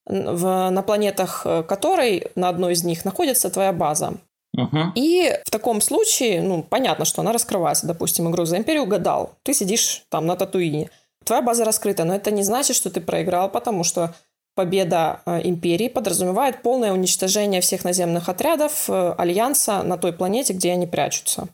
в, 0.06 0.70
на 0.70 0.82
планетах 0.82 1.42
э, 1.44 1.64
которой 1.64 2.28
на 2.36 2.48
одной 2.48 2.74
из 2.74 2.84
них 2.84 3.04
находится 3.04 3.50
твоя 3.50 3.72
база. 3.72 4.14
Угу. 4.58 4.92
И 4.96 5.32
в 5.44 5.50
таком 5.50 5.80
случае, 5.80 6.42
ну, 6.42 6.62
понятно, 6.62 7.04
что 7.04 7.22
она 7.22 7.32
раскрывается. 7.32 7.86
Допустим, 7.86 8.28
игру 8.28 8.44
за 8.44 8.58
империю 8.58 8.82
угадал. 8.82 9.34
Ты 9.44 9.54
сидишь 9.54 10.04
там 10.08 10.26
на 10.26 10.36
Татуине. 10.36 10.90
Твоя 11.24 11.42
база 11.42 11.64
раскрыта, 11.64 12.04
но 12.04 12.14
это 12.14 12.30
не 12.30 12.42
значит, 12.42 12.74
что 12.74 12.90
ты 12.90 13.00
проиграл, 13.00 13.50
потому 13.50 13.84
что 13.84 14.14
победа 14.54 15.20
э, 15.24 15.42
империи 15.44 15.88
подразумевает 15.88 16.62
полное 16.62 16.92
уничтожение 16.92 17.60
всех 17.60 17.84
наземных 17.84 18.28
отрядов 18.28 18.86
э, 18.88 19.14
Альянса 19.16 19.82
на 19.84 19.96
той 19.96 20.12
планете, 20.12 20.52
где 20.52 20.72
они 20.72 20.86
прячутся. 20.86 21.48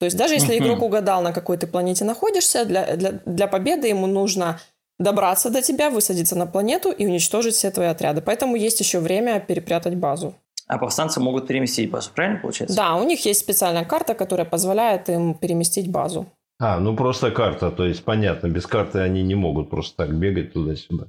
То 0.00 0.06
есть 0.06 0.16
даже 0.16 0.34
если 0.34 0.56
uh 0.56 0.58
игрок 0.58 0.82
угадал, 0.82 1.22
на 1.22 1.32
какой 1.32 1.58
ты 1.58 1.66
планете 1.66 2.04
находишься, 2.04 2.64
для, 2.64 2.96
для, 2.96 3.12
для 3.24 3.46
победы 3.46 3.88
ему 3.88 4.06
нужно 4.06 4.60
добраться 4.98 5.50
до 5.50 5.62
тебя, 5.62 5.90
высадиться 5.90 6.36
на 6.36 6.46
планету 6.46 6.90
и 6.90 7.06
уничтожить 7.06 7.54
все 7.54 7.70
твои 7.70 7.86
отряды. 7.86 8.22
Поэтому 8.22 8.56
есть 8.56 8.80
еще 8.80 8.98
время 8.98 9.38
перепрятать 9.40 9.94
базу. 9.94 10.34
А 10.68 10.76
повстанцы 10.76 11.18
могут 11.18 11.46
переместить 11.46 11.90
базу, 11.90 12.10
правильно 12.14 12.40
получается? 12.40 12.76
Да, 12.76 12.94
у 12.96 13.04
них 13.04 13.24
есть 13.24 13.40
специальная 13.40 13.86
карта, 13.86 14.14
которая 14.14 14.44
позволяет 14.44 15.08
им 15.08 15.32
переместить 15.34 15.90
базу. 15.90 16.26
А, 16.60 16.78
ну 16.78 16.94
просто 16.94 17.30
карта, 17.30 17.70
то 17.70 17.86
есть 17.86 18.04
понятно, 18.04 18.48
без 18.48 18.66
карты 18.66 18.98
они 18.98 19.22
не 19.22 19.34
могут 19.34 19.70
просто 19.70 19.96
так 19.96 20.14
бегать 20.14 20.52
туда-сюда. 20.52 21.06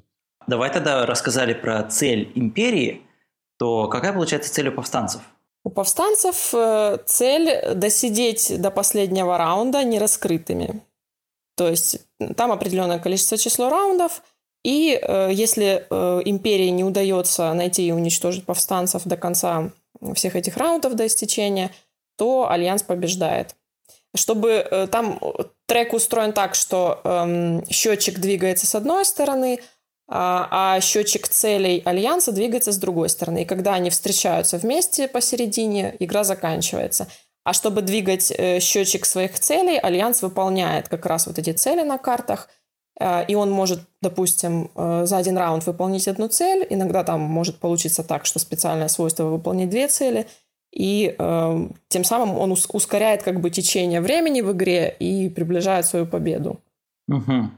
Давай 0.48 0.72
тогда 0.72 1.06
рассказали 1.06 1.54
про 1.54 1.84
цель 1.84 2.32
империи, 2.36 3.02
то 3.58 3.88
какая 3.88 4.14
получается 4.14 4.54
цель 4.54 4.70
у 4.70 4.72
повстанцев? 4.72 5.22
У 5.66 5.70
повстанцев 5.70 6.54
э, 6.54 6.98
цель 7.06 7.76
досидеть 7.76 8.62
до 8.62 8.72
последнего 8.72 9.38
раунда 9.38 9.84
нераскрытыми. 9.84 10.82
То 11.58 11.68
есть 11.68 12.08
там 12.38 12.54
определенное 12.54 13.00
количество 13.00 13.38
число 13.38 13.70
раундов– 13.70 14.24
и 14.64 15.00
э, 15.02 15.30
если 15.32 15.86
э, 15.90 16.22
империи 16.26 16.70
не 16.70 16.84
удается 16.84 17.54
найти 17.54 17.88
и 17.88 17.92
уничтожить 17.92 18.46
повстанцев 18.46 19.04
до 19.06 19.16
конца 19.16 19.72
всех 20.14 20.36
этих 20.36 20.58
раундов 20.58 20.96
до 20.96 21.08
истечения, 21.08 21.72
то 22.18 22.50
Альянс 22.50 22.84
побеждает. 22.84 23.56
Чтобы 24.16 24.68
э, 24.70 24.88
там 24.88 25.20
трек 25.66 25.94
устроен 25.94 26.34
так, 26.34 26.56
что 26.56 27.00
э, 27.04 27.62
счетчик 27.70 28.20
двигается 28.20 28.68
с 28.68 28.76
одной 28.76 29.06
стороны, 29.06 29.60
а, 30.12 30.48
а 30.52 30.82
счетчик 30.82 31.28
целей 31.28 31.84
Альянса 31.86 32.32
двигается 32.32 32.72
с 32.72 32.78
другой 32.78 33.10
стороны. 33.10 33.44
И 33.44 33.46
когда 33.46 33.76
они 33.76 33.92
встречаются 33.92 34.58
вместе 34.58 35.08
посередине, 35.08 35.96
игра 36.00 36.24
заканчивается. 36.24 37.08
А 37.44 37.54
чтобы 37.54 37.82
двигать 37.84 38.34
э, 38.36 38.60
счетчик 38.60 39.06
своих 39.06 39.40
целей, 39.40 39.78
Альянс 39.78 40.24
выполняет 40.24 40.90
как 40.90 41.06
раз 41.06 41.28
вот 41.28 41.38
эти 41.38 41.52
цели 41.52 41.84
на 41.84 41.98
картах– 41.98 42.50
Э, 42.59 42.59
и 43.00 43.36
он 43.36 43.52
может, 43.52 43.80
допустим, 44.02 44.72
э, 44.76 45.06
за 45.06 45.18
один 45.18 45.38
раунд 45.38 45.66
выполнить 45.66 46.08
одну 46.08 46.28
цель. 46.28 46.66
Иногда 46.70 47.04
там 47.04 47.22
может 47.22 47.58
получиться 47.58 48.04
так, 48.04 48.26
что 48.26 48.40
специальное 48.40 48.90
свойство 48.90 49.24
выполнить 49.24 49.70
две 49.70 49.88
цели. 49.88 50.28
И 50.72 51.16
э, 51.18 51.68
тем 51.88 52.04
самым 52.04 52.38
он 52.38 52.52
ускоряет 52.52 53.24
как 53.24 53.40
бы 53.40 53.50
течение 53.50 54.02
времени 54.02 54.42
в 54.42 54.52
игре 54.52 54.96
и 55.00 55.30
приближает 55.30 55.86
свою 55.86 56.06
победу. 56.06 56.60
Угу. 57.08 57.50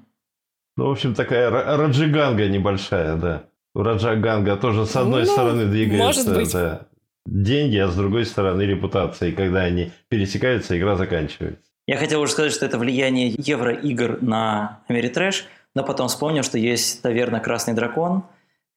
Ну, 0.78 0.88
в 0.88 0.92
общем, 0.92 1.16
такая 1.16 1.50
раджиганга 1.50 2.48
небольшая, 2.48 3.18
да. 3.18 3.44
Раджаганга 3.74 4.58
тоже 4.58 4.86
с 4.86 4.96
одной 4.96 5.26
ну, 5.26 5.32
стороны 5.32 5.66
двигается 5.66 6.24
может 6.24 6.34
быть. 6.34 6.54
Да, 6.54 6.88
деньги, 7.26 7.78
а 7.78 7.88
с 7.88 7.96
другой 7.96 8.26
стороны 8.26 8.62
репутация. 8.62 9.30
И 9.30 9.34
когда 9.34 9.62
они 9.62 9.92
пересекаются, 10.08 10.78
игра 10.78 10.96
заканчивается. 10.96 11.71
Я 11.92 11.98
хотел 11.98 12.22
уже 12.22 12.32
сказать, 12.32 12.54
что 12.54 12.66
это 12.66 12.78
влияние 12.78 13.36
евроигр 13.38 14.20
на 14.22 14.80
Америтрэш, 14.88 15.46
но 15.76 15.84
потом 15.84 16.08
вспомнил, 16.08 16.42
что 16.42 16.58
есть 16.58 17.02
таверна 17.02 17.42
«Красный 17.42 17.74
дракон», 17.74 18.24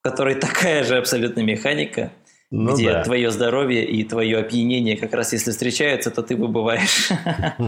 в 0.01 0.03
которой 0.03 0.35
такая 0.35 0.83
же 0.83 0.97
абсолютно 0.97 1.43
механика, 1.43 2.11
ну, 2.51 2.75
где 2.75 2.91
да. 2.91 3.05
твое 3.05 3.31
здоровье 3.31 3.87
и 3.87 4.03
твое 4.03 4.39
опьянение 4.39 4.97
как 4.97 5.15
раз 5.15 5.33
если 5.33 5.53
встречаются, 5.53 6.11
то 6.11 6.25
ты 6.25 6.35
выбываешь. 6.35 7.13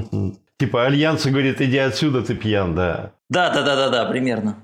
Типа 0.58 0.86
Альянс 0.86 1.24
говорит, 1.24 1.60
иди 1.60 1.78
отсюда, 1.78 2.22
ты 2.22 2.34
пьян, 2.34 2.74
да. 2.74 3.12
Да, 3.28 3.50
да, 3.50 3.62
да, 3.62 3.76
да, 3.76 3.88
да, 3.88 4.04
примерно. 4.06 4.56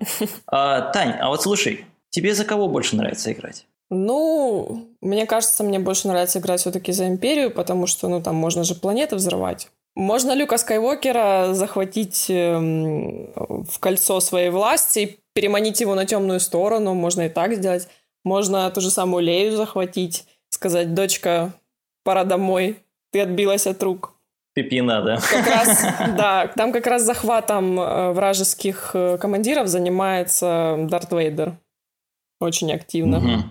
А, 0.48 0.80
Тань, 0.80 1.14
а 1.20 1.28
вот 1.28 1.44
слушай, 1.44 1.84
тебе 2.10 2.34
за 2.34 2.44
кого 2.44 2.66
больше 2.66 2.96
нравится 2.96 3.32
играть? 3.32 3.66
Ну, 3.88 4.88
мне 5.00 5.26
кажется, 5.26 5.62
мне 5.62 5.78
больше 5.78 6.08
нравится 6.08 6.40
играть 6.40 6.58
все-таки 6.58 6.90
за 6.90 7.06
Империю, 7.06 7.52
потому 7.52 7.86
что, 7.86 8.08
ну, 8.08 8.20
там 8.20 8.34
можно 8.34 8.64
же 8.64 8.74
планеты 8.74 9.14
взрывать. 9.14 9.68
Можно 9.94 10.34
Люка 10.34 10.56
Скайуокера 10.56 11.50
захватить 11.52 12.26
эм, 12.30 13.30
в 13.34 13.78
кольцо 13.78 14.20
своей 14.20 14.50
власти 14.50 14.98
и 14.98 15.18
переманить 15.34 15.80
его 15.80 15.94
на 15.94 16.06
темную 16.06 16.40
сторону. 16.40 16.94
Можно 16.94 17.26
и 17.26 17.28
так 17.28 17.54
сделать. 17.54 17.88
Можно 18.24 18.70
ту 18.70 18.80
же 18.80 18.90
самую 18.90 19.24
Лею 19.24 19.56
захватить, 19.56 20.26
сказать, 20.48 20.94
дочка, 20.94 21.52
пора 22.04 22.24
домой, 22.24 22.78
ты 23.10 23.20
отбилась 23.20 23.66
от 23.66 23.82
рук. 23.82 24.14
Типа, 24.54 25.02
да. 25.02 25.18
Как 25.18 25.46
раз, 25.46 25.82
да, 26.16 26.46
там 26.48 26.72
как 26.72 26.86
раз 26.86 27.02
захватом 27.02 27.80
э, 27.80 28.12
вражеских 28.12 28.90
э, 28.94 29.18
командиров 29.18 29.68
занимается 29.68 30.76
Дарт 30.88 31.12
Вейдер. 31.12 31.56
Очень 32.40 32.72
активно. 32.72 33.18
Угу. 33.18 33.42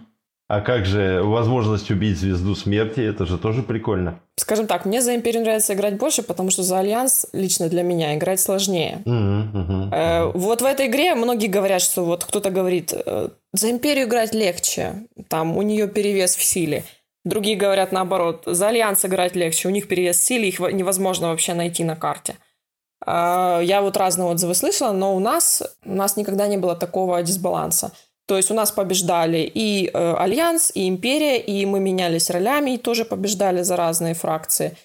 А 0.53 0.59
как 0.59 0.85
же 0.85 1.21
возможность 1.23 1.89
убить 1.91 2.17
звезду 2.19 2.55
смерти? 2.55 2.99
Это 2.99 3.25
же 3.25 3.37
тоже 3.37 3.63
прикольно. 3.63 4.19
Скажем 4.35 4.67
так, 4.67 4.83
мне 4.83 5.01
за 5.01 5.15
Империю 5.15 5.43
нравится 5.43 5.73
играть 5.73 5.97
больше, 5.97 6.23
потому 6.23 6.49
что 6.49 6.61
за 6.61 6.79
Альянс 6.79 7.25
лично 7.31 7.69
для 7.69 7.83
меня 7.83 8.17
играть 8.17 8.41
сложнее. 8.41 9.01
Мгм, 9.05 9.49
мгм. 9.53 9.93
Э, 9.93 10.25
вот 10.33 10.61
в 10.61 10.65
этой 10.65 10.87
игре 10.87 11.15
многие 11.15 11.47
говорят, 11.47 11.81
что 11.81 12.03
вот 12.03 12.25
кто-то 12.25 12.49
говорит, 12.49 12.93
э, 12.93 13.29
за 13.53 13.71
Империю 13.71 14.07
играть 14.07 14.33
легче, 14.33 15.05
там 15.29 15.55
у 15.55 15.61
нее 15.61 15.87
перевес 15.87 16.35
в 16.35 16.43
силе. 16.43 16.83
Другие 17.23 17.55
говорят 17.55 17.93
наоборот, 17.93 18.43
за 18.45 18.67
Альянс 18.67 19.05
играть 19.05 19.37
легче, 19.37 19.69
у 19.69 19.71
них 19.71 19.87
перевес 19.87 20.17
в 20.17 20.23
силе, 20.23 20.49
их 20.49 20.59
во- 20.59 20.73
невозможно 20.73 21.29
вообще 21.29 21.53
найти 21.53 21.85
на 21.85 21.95
карте. 21.95 22.35
А, 23.05 23.61
Я 23.61 23.81
вот 23.81 23.95
разные 23.95 24.27
отзывы 24.27 24.53
слышала, 24.55 24.91
но 24.91 25.15
у 25.15 25.19
нас, 25.19 25.63
у 25.85 25.93
нас 25.93 26.17
никогда 26.17 26.47
не 26.47 26.57
было 26.57 26.75
такого 26.75 27.23
дисбаланса. 27.23 27.93
То 28.31 28.37
есть 28.37 28.49
у 28.49 28.53
нас 28.53 28.71
побеждали 28.71 29.39
и 29.39 29.91
э, 29.93 30.13
Альянс, 30.17 30.71
и 30.73 30.87
Империя, 30.87 31.37
и 31.37 31.65
мы 31.65 31.81
менялись 31.81 32.29
ролями 32.29 32.75
и 32.75 32.77
тоже 32.77 33.03
побеждали 33.03 33.61
за 33.61 33.75
разные 33.75 34.13
фракции. 34.13 34.77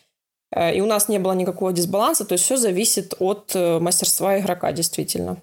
Э, 0.51 0.75
И 0.75 0.81
у 0.81 0.87
нас 0.87 1.09
не 1.09 1.21
было 1.21 1.33
никакого 1.33 1.73
дисбаланса, 1.73 2.25
то 2.25 2.33
есть 2.33 2.45
все 2.45 2.57
зависит 2.57 3.15
от 3.21 3.53
э, 3.55 3.79
мастерства 3.79 4.37
игрока, 4.41 4.73
действительно. 4.73 5.37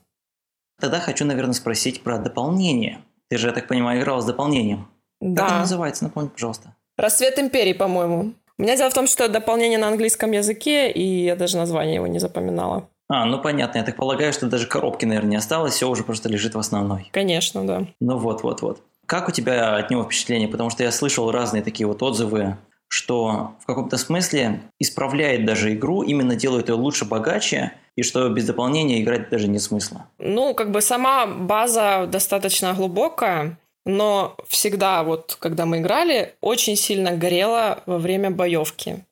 Тогда 0.81 1.00
хочу, 1.00 1.24
наверное, 1.24 1.53
спросить 1.53 2.03
про 2.03 2.17
дополнение. 2.17 3.00
Ты 3.29 3.38
же, 3.38 3.48
я 3.48 3.53
так 3.53 3.69
понимаю, 3.69 4.01
играл 4.01 4.22
с 4.22 4.25
дополнением. 4.25 4.79
Как 5.22 5.39
оно 5.39 5.50
Да. 5.50 5.60
называется, 5.60 6.03
напомни, 6.03 6.27
пожалуйста. 6.27 6.75
Рассвет 6.98 7.39
Империи, 7.39 7.72
по-моему. 7.74 8.33
У 8.57 8.63
меня 8.63 8.75
дело 8.75 8.89
в 8.89 8.93
том, 8.93 9.07
что 9.07 9.29
дополнение 9.29 9.79
на 9.79 9.88
английском 9.88 10.31
языке, 10.33 10.91
и 10.91 11.24
я 11.24 11.38
даже 11.38 11.55
название 11.55 11.95
его 11.95 12.07
не 12.07 12.19
запоминала. 12.19 12.89
А, 13.10 13.25
ну 13.25 13.41
понятно, 13.41 13.79
я 13.79 13.83
так 13.83 13.95
полагаю, 13.95 14.33
что 14.33 14.48
даже 14.48 14.67
коробки, 14.67 15.05
наверное, 15.05 15.31
не 15.31 15.36
осталось, 15.36 15.74
все 15.74 15.89
уже 15.89 16.03
просто 16.03 16.29
лежит 16.29 16.55
в 16.55 16.60
основной. 16.60 17.10
Конечно, 17.12 17.65
да. 17.65 17.86
Ну 18.00 18.17
вот, 18.17 18.43
вот, 18.43 18.62
вот. 18.62 18.81
Как 19.05 19.27
у 19.27 19.31
тебя 19.31 19.75
от 19.75 19.91
него 19.91 20.03
впечатление? 20.03 20.48
Потому 20.48 20.69
что 20.69 20.83
я 20.83 20.91
слышал 20.91 21.29
разные 21.29 21.62
такие 21.62 21.86
вот 21.86 22.01
отзывы, 22.01 22.57
что 22.88 23.55
в 23.60 23.65
каком-то 23.65 23.98
смысле 23.98 24.62
исправляет 24.79 25.45
даже 25.45 25.74
игру, 25.74 26.03
именно 26.03 26.36
делает 26.36 26.69
ее 26.69 26.75
лучше, 26.75 27.05
богаче, 27.05 27.74
и 27.95 28.03
что 28.03 28.29
без 28.29 28.45
дополнения 28.45 29.01
играть 29.01 29.29
даже 29.29 29.48
нет 29.48 29.62
смысла. 29.62 30.05
Ну, 30.19 30.53
как 30.53 30.72
бы 30.72 30.81
сама 30.81 31.25
база 31.25 32.07
достаточно 32.07 32.74
глубокая, 32.74 33.57
но 33.86 34.36
всегда 34.48 35.03
вот, 35.03 35.36
когда 35.39 35.65
мы 35.65 35.79
играли, 35.79 36.36
очень 36.41 36.75
сильно 36.75 37.12
горело 37.12 37.81
во 37.86 37.98
время 37.98 38.31
боевки. 38.31 39.03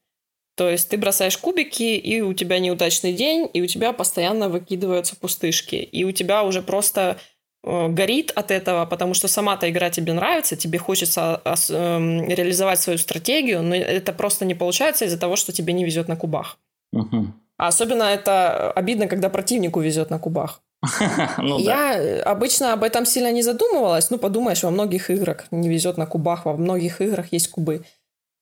То 0.61 0.69
есть 0.69 0.89
ты 0.89 0.97
бросаешь 0.99 1.39
кубики, 1.39 1.97
и 1.97 2.21
у 2.21 2.35
тебя 2.35 2.59
неудачный 2.59 3.13
день, 3.13 3.49
и 3.51 3.63
у 3.63 3.65
тебя 3.65 3.93
постоянно 3.93 4.47
выкидываются 4.47 5.15
пустышки. 5.15 5.73
И 5.77 6.03
у 6.03 6.11
тебя 6.11 6.43
уже 6.43 6.61
просто 6.61 7.17
э, 7.63 7.87
горит 7.87 8.31
от 8.35 8.51
этого, 8.51 8.85
потому 8.85 9.15
что 9.15 9.27
сама-то 9.27 9.67
игра 9.71 9.89
тебе 9.89 10.13
нравится, 10.13 10.55
тебе 10.55 10.77
хочется 10.77 11.41
эм, 11.43 12.29
реализовать 12.29 12.79
свою 12.79 12.99
стратегию, 12.99 13.63
но 13.63 13.75
это 13.75 14.13
просто 14.13 14.45
не 14.45 14.53
получается 14.53 15.05
из-за 15.05 15.17
того, 15.17 15.35
что 15.35 15.51
тебе 15.51 15.73
не 15.73 15.83
везет 15.83 16.07
на 16.07 16.15
кубах. 16.15 16.59
Мгм. 16.91 17.33
А 17.57 17.67
особенно 17.67 18.03
это 18.03 18.71
обидно, 18.71 19.07
когда 19.07 19.29
противнику 19.29 19.79
везет 19.79 20.11
на 20.11 20.19
кубах. 20.19 20.61
Ну 21.39 21.57
да. 21.57 21.93
Я 21.93 21.99
э, 21.99 22.19
обычно 22.19 22.73
об 22.73 22.83
этом 22.83 23.07
сильно 23.07 23.31
не 23.31 23.41
задумывалась. 23.41 24.11
Ну, 24.11 24.19
подумаешь, 24.19 24.61
во 24.61 24.69
многих 24.69 25.09
играх 25.09 25.45
не 25.49 25.69
везет 25.69 25.97
на 25.97 26.05
кубах, 26.05 26.45
во 26.45 26.55
многих 26.55 27.01
играх 27.01 27.33
есть 27.33 27.49
кубы. 27.49 27.83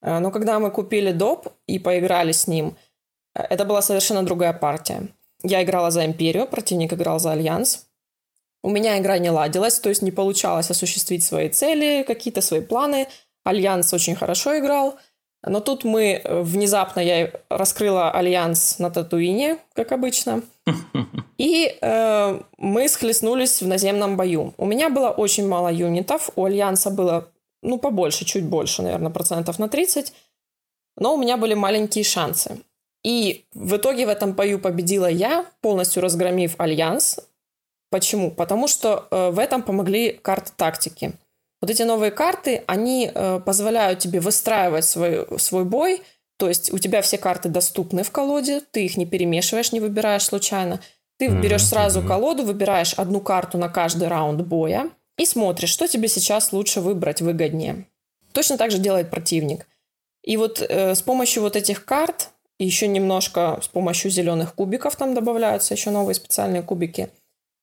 Э, 0.02 0.18
Но 0.18 0.30
когда 0.30 0.58
мы 0.58 0.70
купили 0.70 1.12
доп 1.12 1.48
и 1.66 1.78
поиграли 1.78 2.32
с 2.32 2.46
ним, 2.46 2.76
э, 3.34 3.42
это 3.50 3.64
была 3.64 3.82
совершенно 3.82 4.22
другая 4.22 4.52
партия. 4.52 5.08
Я 5.42 5.62
играла 5.62 5.90
за 5.90 6.04
Империю, 6.04 6.46
противник 6.46 6.92
играл 6.92 7.18
за 7.18 7.32
Альянс. 7.32 7.86
У 8.62 8.70
меня 8.70 8.98
игра 8.98 9.18
не 9.18 9.30
ладилась, 9.30 9.78
то 9.80 9.88
есть 9.88 10.02
не 10.02 10.10
получалось 10.10 10.70
осуществить 10.70 11.24
свои 11.24 11.48
цели, 11.48 12.02
какие-то 12.02 12.42
свои 12.42 12.60
планы. 12.60 13.06
Альянс 13.44 13.94
очень 13.94 14.14
хорошо 14.14 14.58
играл. 14.58 14.98
Но 15.46 15.60
тут 15.60 15.84
мы 15.84 16.20
э, 16.22 16.42
внезапно 16.42 17.00
я 17.00 17.30
раскрыла 17.48 18.10
Альянс 18.10 18.78
на 18.78 18.90
Татуине, 18.90 19.58
как 19.72 19.92
обычно. 19.92 20.42
И 21.38 21.78
э, 21.80 22.40
мы 22.58 22.88
схлестнулись 22.88 23.62
в 23.62 23.66
наземном 23.66 24.18
бою. 24.18 24.52
У 24.58 24.66
меня 24.66 24.90
было 24.90 25.08
очень 25.08 25.48
мало 25.48 25.72
юнитов, 25.72 26.30
у 26.36 26.44
Альянса 26.44 26.90
было, 26.90 27.30
ну, 27.62 27.78
побольше, 27.78 28.24
чуть 28.24 28.44
больше, 28.44 28.82
наверное, 28.82 29.10
процентов 29.10 29.58
на 29.58 29.68
30. 29.68 30.12
Но 30.96 31.14
у 31.14 31.18
меня 31.18 31.36
были 31.36 31.54
маленькие 31.54 32.04
шансы. 32.04 32.58
И 33.02 33.46
в 33.54 33.76
итоге 33.76 34.06
в 34.06 34.10
этом 34.10 34.32
бою 34.32 34.58
победила 34.58 35.08
я, 35.08 35.46
полностью 35.60 36.02
разгромив 36.02 36.54
Альянс. 36.58 37.20
Почему? 37.90 38.30
Потому 38.30 38.68
что 38.68 39.08
э, 39.10 39.30
в 39.30 39.38
этом 39.38 39.62
помогли 39.62 40.12
карты 40.12 40.52
тактики. 40.56 41.12
Вот 41.60 41.70
эти 41.70 41.82
новые 41.82 42.10
карты, 42.10 42.62
они 42.66 43.10
э, 43.12 43.40
позволяют 43.40 43.98
тебе 43.98 44.20
выстраивать 44.20 44.84
свой, 44.84 45.26
свой 45.38 45.64
бой, 45.64 46.02
то 46.38 46.48
есть 46.48 46.72
у 46.72 46.78
тебя 46.78 47.02
все 47.02 47.18
карты 47.18 47.48
доступны 47.48 48.02
в 48.02 48.10
колоде, 48.10 48.62
ты 48.70 48.84
их 48.84 48.96
не 48.96 49.06
перемешиваешь, 49.06 49.72
не 49.72 49.80
выбираешь 49.80 50.24
случайно. 50.24 50.80
Ты 51.18 51.28
берешь 51.28 51.66
сразу 51.66 52.02
колоду, 52.02 52.44
выбираешь 52.44 52.94
одну 52.94 53.20
карту 53.20 53.58
на 53.58 53.68
каждый 53.68 54.08
раунд 54.08 54.40
боя 54.40 54.90
и 55.20 55.26
смотришь, 55.26 55.68
что 55.68 55.86
тебе 55.86 56.08
сейчас 56.08 56.50
лучше 56.50 56.80
выбрать 56.80 57.20
выгоднее. 57.20 57.86
Точно 58.32 58.56
так 58.56 58.70
же 58.70 58.78
делает 58.78 59.10
противник. 59.10 59.66
И 60.22 60.38
вот 60.38 60.62
э, 60.66 60.94
с 60.94 61.02
помощью 61.02 61.42
вот 61.42 61.56
этих 61.56 61.84
карт, 61.84 62.30
и 62.58 62.64
еще 62.64 62.88
немножко 62.88 63.60
с 63.62 63.68
помощью 63.68 64.10
зеленых 64.10 64.54
кубиков, 64.54 64.96
там 64.96 65.14
добавляются 65.14 65.74
еще 65.74 65.90
новые 65.90 66.14
специальные 66.14 66.62
кубики, 66.62 67.10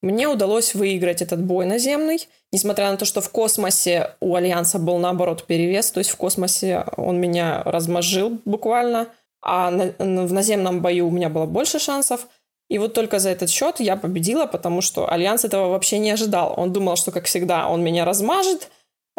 мне 0.02 0.28
удалось 0.28 0.76
выиграть 0.76 1.20
этот 1.20 1.42
бой 1.42 1.66
наземный, 1.66 2.28
несмотря 2.52 2.92
на 2.92 2.96
то, 2.96 3.04
что 3.04 3.20
в 3.20 3.28
космосе 3.30 4.14
у 4.20 4.36
Альянса 4.36 4.78
был 4.78 4.98
наоборот 4.98 5.44
перевес, 5.44 5.90
то 5.90 5.98
есть 5.98 6.10
в 6.10 6.16
космосе 6.16 6.84
он 6.96 7.20
меня 7.20 7.64
размозжил 7.64 8.38
буквально, 8.44 9.08
а 9.42 9.72
на- 9.72 9.94
в 9.98 10.32
наземном 10.32 10.80
бою 10.80 11.08
у 11.08 11.10
меня 11.10 11.28
было 11.28 11.46
больше 11.46 11.80
шансов. 11.80 12.28
И 12.68 12.78
вот 12.78 12.92
только 12.92 13.18
за 13.18 13.30
этот 13.30 13.50
счет 13.50 13.80
я 13.80 13.96
победила, 13.96 14.46
потому 14.46 14.80
что 14.80 15.10
Альянс 15.10 15.44
этого 15.44 15.68
вообще 15.68 15.98
не 15.98 16.10
ожидал. 16.10 16.54
Он 16.56 16.72
думал, 16.72 16.96
что, 16.96 17.10
как 17.10 17.24
всегда, 17.24 17.68
он 17.68 17.82
меня 17.82 18.04
размажет, 18.04 18.70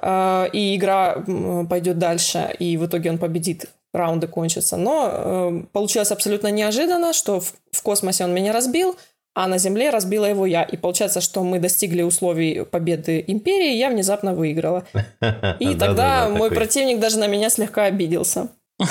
э, 0.02 0.50
и 0.54 0.76
игра 0.76 1.24
пойдет 1.70 1.98
дальше, 1.98 2.56
и 2.60 2.78
в 2.78 2.86
итоге 2.86 3.10
он 3.10 3.18
победит, 3.18 3.66
раунды 3.92 4.28
кончатся. 4.28 4.78
Но 4.78 5.10
э, 5.12 5.64
получилось 5.72 6.12
абсолютно 6.12 6.52
неожиданно, 6.52 7.12
что 7.12 7.40
в, 7.40 7.54
в 7.72 7.82
космосе 7.82 8.24
он 8.24 8.34
меня 8.34 8.54
разбил, 8.54 8.96
а 9.34 9.48
на 9.48 9.58
Земле 9.58 9.90
разбила 9.90 10.26
его 10.26 10.46
я. 10.46 10.64
И 10.64 10.78
получается, 10.78 11.22
что 11.22 11.44
мы 11.44 11.60
достигли 11.60 12.04
условий 12.04 12.66
победы 12.66 13.24
Империи, 13.26 13.74
и 13.74 13.78
я 13.78 13.90
внезапно 13.90 14.34
выиграла. 14.34 14.86
И 15.60 15.76
тогда 15.76 16.30
мой 16.30 16.52
противник 16.52 17.00
даже 17.00 17.20
на 17.20 17.28
меня 17.28 17.50
слегка 17.50 17.86
обиделся. 17.86 18.50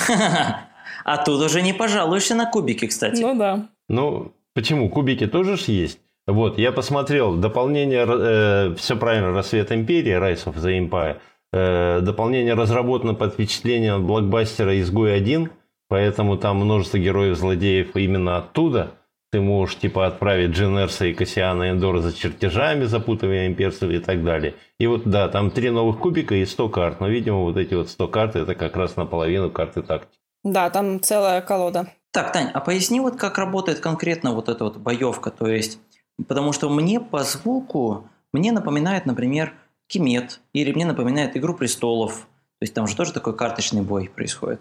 А 1.04 1.24
тут 1.24 1.40
уже 1.40 1.62
не 1.62 1.72
пожалуешься 1.72 2.34
на 2.34 2.44
кубики, 2.50 2.86
кстати. 2.86 3.22
Ну 3.22 3.34
да. 3.34 3.68
Ну, 3.88 4.32
почему? 4.58 4.88
Кубики 4.88 5.28
тоже 5.28 5.56
ж 5.56 5.68
есть. 5.68 6.00
Вот, 6.26 6.58
я 6.58 6.72
посмотрел 6.72 7.36
дополнение, 7.36 8.74
все 8.74 8.96
правильно, 8.96 9.32
Рассвет 9.32 9.70
Империи, 9.70 10.18
Rise 10.18 10.46
of 10.46 10.56
the 10.56 10.76
Empire. 10.80 11.18
Э, 11.52 12.00
дополнение 12.00 12.54
разработано 12.54 13.14
под 13.14 13.34
впечатлением 13.34 14.04
блокбастера 14.04 14.78
Изгой 14.80 15.14
1, 15.14 15.50
поэтому 15.88 16.36
там 16.36 16.56
множество 16.56 16.98
героев-злодеев 16.98 17.94
именно 17.94 18.38
оттуда. 18.38 18.90
Ты 19.30 19.40
можешь 19.40 19.76
типа 19.76 20.08
отправить 20.08 20.50
Дженерса 20.50 21.06
и 21.06 21.14
Кассиана 21.14 21.70
Эндора 21.70 22.00
за 22.00 22.12
чертежами, 22.12 22.84
запутывая 22.84 23.46
имперцев 23.46 23.88
и 23.88 24.00
так 24.00 24.24
далее. 24.24 24.54
И 24.80 24.88
вот 24.88 25.02
да, 25.04 25.28
там 25.28 25.52
три 25.52 25.70
новых 25.70 26.00
кубика 26.00 26.34
и 26.34 26.44
100 26.44 26.68
карт. 26.70 27.00
Но, 27.00 27.06
видимо, 27.06 27.42
вот 27.42 27.56
эти 27.56 27.74
вот 27.74 27.90
100 27.90 28.08
карт 28.08 28.34
это 28.34 28.56
как 28.56 28.76
раз 28.76 28.96
наполовину 28.96 29.50
карты 29.50 29.82
тактики. 29.82 30.18
Да, 30.42 30.68
там 30.70 31.00
целая 31.00 31.42
колода. 31.42 31.92
Так, 32.10 32.32
Тань, 32.32 32.50
а 32.52 32.60
поясни 32.60 33.00
вот 33.00 33.16
как 33.16 33.38
работает 33.38 33.80
конкретно 33.80 34.32
вот 34.32 34.48
эта 34.48 34.64
вот 34.64 34.78
боевка, 34.78 35.30
то 35.30 35.46
есть, 35.46 35.78
потому 36.26 36.52
что 36.52 36.70
мне 36.70 37.00
по 37.00 37.22
звуку, 37.22 38.08
мне 38.32 38.50
напоминает, 38.52 39.06
например, 39.06 39.54
Кимет, 39.88 40.40
или 40.52 40.72
мне 40.72 40.86
напоминает 40.86 41.36
Игру 41.36 41.54
Престолов, 41.54 42.26
то 42.58 42.62
есть 42.62 42.74
там 42.74 42.86
же 42.86 42.96
тоже 42.96 43.12
такой 43.12 43.36
карточный 43.36 43.82
бой 43.82 44.08
происходит. 44.08 44.60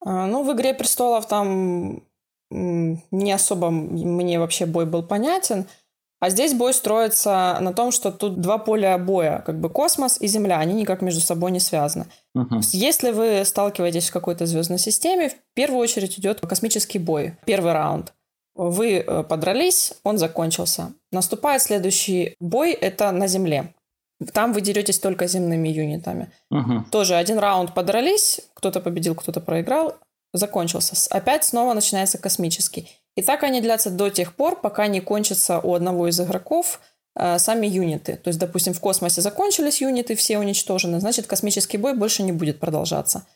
А, 0.00 0.26
Ну, 0.26 0.42
в 0.42 0.52
«Игре 0.52 0.74
престолов» 0.74 1.26
там 1.26 2.02
не 2.50 3.32
особо 3.32 3.70
мне 3.70 4.38
вообще 4.38 4.64
бой 4.64 4.86
был 4.86 5.02
понятен. 5.02 5.66
А 6.20 6.30
здесь 6.30 6.52
бой 6.54 6.74
строится 6.74 7.58
на 7.60 7.72
том, 7.72 7.92
что 7.92 8.10
тут 8.10 8.40
два 8.40 8.58
поля 8.58 8.98
боя, 8.98 9.42
как 9.46 9.60
бы 9.60 9.70
космос 9.70 10.20
и 10.20 10.26
Земля, 10.26 10.58
они 10.58 10.74
никак 10.74 11.00
между 11.00 11.20
собой 11.20 11.52
не 11.52 11.60
связаны. 11.60 12.06
Мгм. 12.34 12.60
Если 12.72 13.12
вы 13.12 13.44
сталкиваетесь 13.44 14.08
в 14.08 14.12
какой-то 14.12 14.46
звездной 14.46 14.78
системе, 14.78 15.28
в 15.30 15.36
первую 15.54 15.80
очередь 15.80 16.18
идет 16.18 16.40
космический 16.40 16.98
бой, 16.98 17.36
первый 17.44 17.72
раунд. 17.72 18.12
Вы 18.56 18.94
э, 18.96 19.22
подрались, 19.22 19.94
он 20.02 20.18
закончился. 20.18 20.92
Наступает 21.12 21.62
следующий 21.62 22.34
бой, 22.40 22.72
это 22.72 23.12
на 23.12 23.28
Земле. 23.28 23.72
Там 24.32 24.52
вы 24.52 24.60
деретесь 24.60 24.98
только 24.98 25.28
земными 25.28 25.68
юнитами. 25.68 26.32
Мгм. 26.50 26.86
Тоже 26.90 27.14
один 27.14 27.38
раунд 27.38 27.72
подрались, 27.72 28.40
кто-то 28.54 28.80
победил, 28.80 29.14
кто-то 29.14 29.40
проиграл, 29.40 29.94
закончился. 30.32 30.96
Опять 31.10 31.44
снова 31.44 31.72
начинается 31.72 32.18
космический. 32.18 32.98
И 33.18 33.22
так 33.22 33.42
они 33.42 33.60
длятся 33.60 33.90
до 33.90 34.10
тех 34.10 34.36
пор, 34.36 34.60
пока 34.60 34.86
не 34.86 35.00
кончится 35.00 35.58
у 35.58 35.74
одного 35.74 36.06
из 36.06 36.20
игроков 36.20 36.80
э, 37.16 37.40
сами 37.40 37.66
юниты. 37.66 38.14
То 38.14 38.28
есть, 38.28 38.38
допустим, 38.38 38.74
в 38.74 38.80
космосе 38.80 39.20
закончились 39.22 39.80
юниты, 39.80 40.14
все 40.14 40.38
уничтожены, 40.38 41.00
значит, 41.00 41.26
космический 41.26 41.78
бой 41.78 41.94
больше 41.94 42.22
не 42.22 42.30
будет 42.30 42.60
продолжаться. 42.60 43.26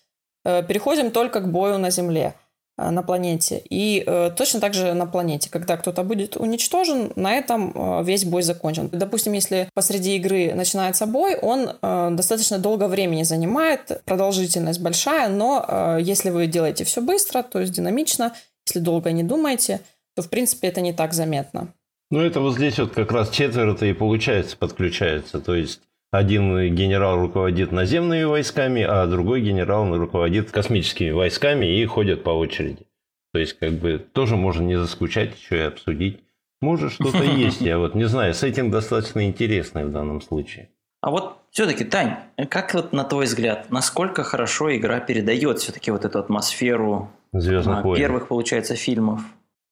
Э, 0.45 0.63
переходим 0.63 1.11
только 1.11 1.41
к 1.41 1.51
бою 1.51 1.79
на 1.79 1.91
Земле. 1.91 2.35
Э, 2.79 2.91
на 2.91 3.03
планете. 3.03 3.63
И 3.69 4.03
э, 4.07 4.31
точно 4.37 4.61
так 4.61 4.73
же 4.73 4.95
на 4.95 5.07
планете, 5.07 5.51
когда 5.51 5.77
кто-то 5.77 6.05
будет 6.05 6.37
уничтожен, 6.37 7.13
на 7.17 7.35
этом 7.35 7.73
э, 7.75 8.05
весь 8.05 8.25
бой 8.25 8.43
закончен. 8.43 8.89
Допустим, 8.93 9.35
если 9.35 9.69
посреди 9.75 10.17
игры 10.17 10.55
начинается 10.55 11.07
бой, 11.07 11.37
он 11.37 11.69
э, 11.83 12.09
достаточно 12.13 12.59
долго 12.59 12.89
времени 12.89 13.25
занимает, 13.25 14.03
продолжительность 14.05 14.81
большая, 14.81 15.29
но 15.29 15.65
э, 15.67 15.99
если 16.01 16.31
вы 16.31 16.47
делаете 16.47 16.85
все 16.85 17.03
быстро, 17.03 17.43
то 17.43 17.61
есть 17.61 17.73
динамично, 17.73 18.33
если 18.67 18.81
долго 18.81 19.13
не 19.13 19.23
думаете, 19.23 19.81
то 20.15 20.23
в 20.23 20.31
принципе 20.31 20.69
это 20.69 20.81
не 20.81 20.93
так 20.93 21.13
заметно. 21.13 21.73
Ну, 22.11 22.21
это 22.21 22.41
вот 22.41 22.57
здесь 22.57 22.79
вот 22.79 22.93
как 22.93 23.11
раз 23.13 23.31
четверо-то 23.31 23.87
и 23.87 23.95
получается, 23.95 24.57
подключается. 24.57 25.41
То 25.41 25.55
есть 25.55 25.81
один 26.11 26.75
генерал 26.75 27.19
руководит 27.19 27.73
наземными 27.73 28.25
войсками, 28.25 28.83
а 28.83 29.07
другой 29.07 29.41
генерал 29.41 29.97
руководит 29.97 30.51
космическими 30.51 31.11
войсками 31.11 31.65
и 31.65 31.85
ходят 31.87 32.23
по 32.23 32.31
очереди. 32.31 32.87
То 33.33 33.39
есть, 33.39 33.55
как 33.55 33.73
бы, 33.73 33.99
тоже 33.99 34.37
можно 34.37 34.63
не 34.63 34.79
заскучать, 34.79 35.35
еще 35.35 35.57
и 35.57 35.61
обсудить. 35.61 36.21
Может, 36.61 36.93
что-то 36.93 37.23
есть, 37.25 37.63
я 37.63 37.79
вот 37.79 37.95
не 37.95 38.05
знаю. 38.05 38.35
Сеттинг 38.35 38.71
достаточно 38.71 39.25
интересный 39.25 39.87
в 39.87 39.91
данном 39.91 40.21
случае. 40.21 40.69
А 41.01 41.11
вот 41.11 41.39
все-таки, 41.51 41.85
Тань, 41.85 42.17
как 42.51 42.75
вот 42.75 42.93
на 42.93 43.05
твой 43.05 43.25
взгляд, 43.25 43.71
насколько 43.71 44.23
хорошо 44.23 44.75
игра 44.77 45.01
передает 45.01 45.61
все-таки 45.61 45.91
вот 45.91 46.05
эту 46.05 46.19
атмосферу 46.19 47.11
Звездных 47.33 47.79
а, 47.79 47.83
войн. 47.83 48.01
первых, 48.01 48.29
получается, 48.29 48.77
фильмов? 48.77 49.23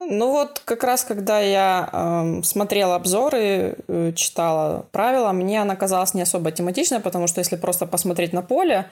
Ну 0.00 0.32
вот 0.32 0.62
как 0.64 0.82
раз 0.82 1.04
когда 1.04 1.40
я 1.40 1.88
э, 1.92 2.42
смотрела 2.42 2.96
обзоры, 2.96 3.76
э, 3.86 4.12
читала 4.16 4.86
правила, 4.92 5.30
мне 5.32 5.60
она 5.60 5.76
казалась 5.76 6.14
не 6.14 6.22
особо 6.22 6.50
тематичной, 6.52 7.00
потому 7.00 7.26
что 7.26 7.40
если 7.40 7.56
просто 7.56 7.86
посмотреть 7.86 8.32
на 8.32 8.40
поле, 8.40 8.90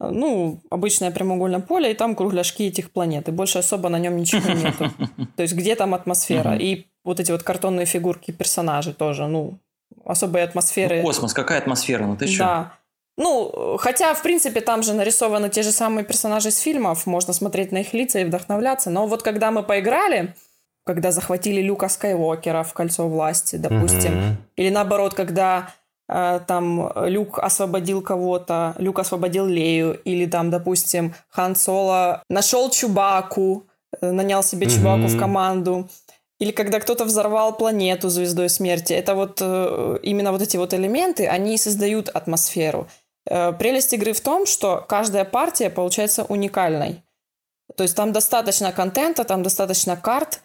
э, 0.00 0.08
ну, 0.10 0.60
обычное 0.68 1.12
прямоугольное 1.12 1.60
поле, 1.60 1.92
и 1.92 1.94
там 1.94 2.16
кругляшки 2.16 2.64
этих 2.64 2.90
планет, 2.90 3.28
и 3.28 3.32
больше 3.32 3.58
особо 3.58 3.88
на 3.88 4.00
нем 4.00 4.16
ничего 4.16 4.52
нету. 4.52 4.90
То 5.36 5.42
есть 5.42 5.54
где 5.54 5.76
там 5.76 5.94
атмосфера? 5.94 6.56
И 6.56 6.86
вот 7.04 7.20
эти 7.20 7.30
вот 7.30 7.44
картонные 7.44 7.86
фигурки 7.86 8.32
персонажей 8.32 8.94
тоже, 8.94 9.28
ну, 9.28 9.60
особой 10.04 10.42
атмосферы. 10.42 10.96
Ну, 10.96 11.02
космос, 11.02 11.32
какая 11.32 11.58
атмосфера? 11.58 12.04
Ну 12.04 12.16
ты 12.16 12.26
что? 12.26 12.38
Да. 12.38 12.77
Ну, 13.18 13.76
хотя, 13.78 14.14
в 14.14 14.22
принципе, 14.22 14.60
там 14.60 14.82
же 14.84 14.94
нарисованы 14.94 15.50
те 15.50 15.62
же 15.62 15.72
самые 15.72 16.04
персонажи 16.04 16.48
из 16.48 16.58
фильмов, 16.58 17.04
можно 17.04 17.32
смотреть 17.32 17.72
на 17.72 17.78
их 17.78 17.92
лица 17.92 18.20
и 18.20 18.24
вдохновляться. 18.24 18.90
Но 18.90 19.08
вот 19.08 19.24
когда 19.24 19.50
мы 19.50 19.64
поиграли, 19.64 20.34
когда 20.86 21.10
захватили 21.10 21.60
Люка 21.60 21.88
Скайуокера 21.88 22.62
в 22.62 22.72
«Кольцо 22.72 23.08
власти», 23.08 23.56
допустим. 23.56 24.14
Мгм. 24.14 24.36
Или 24.56 24.70
наоборот, 24.70 25.14
когда 25.14 25.74
э, 26.08 26.40
там 26.46 26.92
Люк 27.06 27.40
освободил 27.40 28.02
кого-то, 28.02 28.74
Люк 28.78 29.00
освободил 29.00 29.46
Лею, 29.46 30.00
или 30.04 30.26
там, 30.26 30.50
допустим, 30.50 31.12
Хан 31.28 31.56
Соло 31.56 32.22
нашел 32.30 32.70
Чубаку, 32.70 33.66
э, 34.00 34.12
нанял 34.12 34.44
себе 34.44 34.70
Чубаку 34.70 35.08
в 35.08 35.18
команду. 35.18 35.88
Или 36.38 36.52
когда 36.52 36.78
кто-то 36.78 37.04
взорвал 37.04 37.56
планету 37.56 38.08
звездой 38.10 38.48
смерти. 38.48 38.92
Это 38.92 39.14
вот 39.14 39.38
э, 39.40 39.98
именно 40.02 40.30
вот 40.30 40.40
эти 40.40 40.56
вот 40.56 40.72
элементы, 40.72 41.26
они 41.26 41.58
создают 41.58 42.08
атмосферу. 42.08 42.86
Э, 43.28 43.52
Прелесть 43.52 43.92
игры 43.92 44.12
в 44.12 44.20
том, 44.20 44.46
что 44.46 44.84
каждая 44.88 45.24
партия 45.24 45.70
получается 45.70 46.24
уникальной. 46.24 47.02
То 47.76 47.82
есть 47.82 47.94
там 47.94 48.12
достаточно 48.12 48.72
контента, 48.72 49.24
там 49.24 49.42
достаточно 49.42 49.96
карт, 49.96 50.40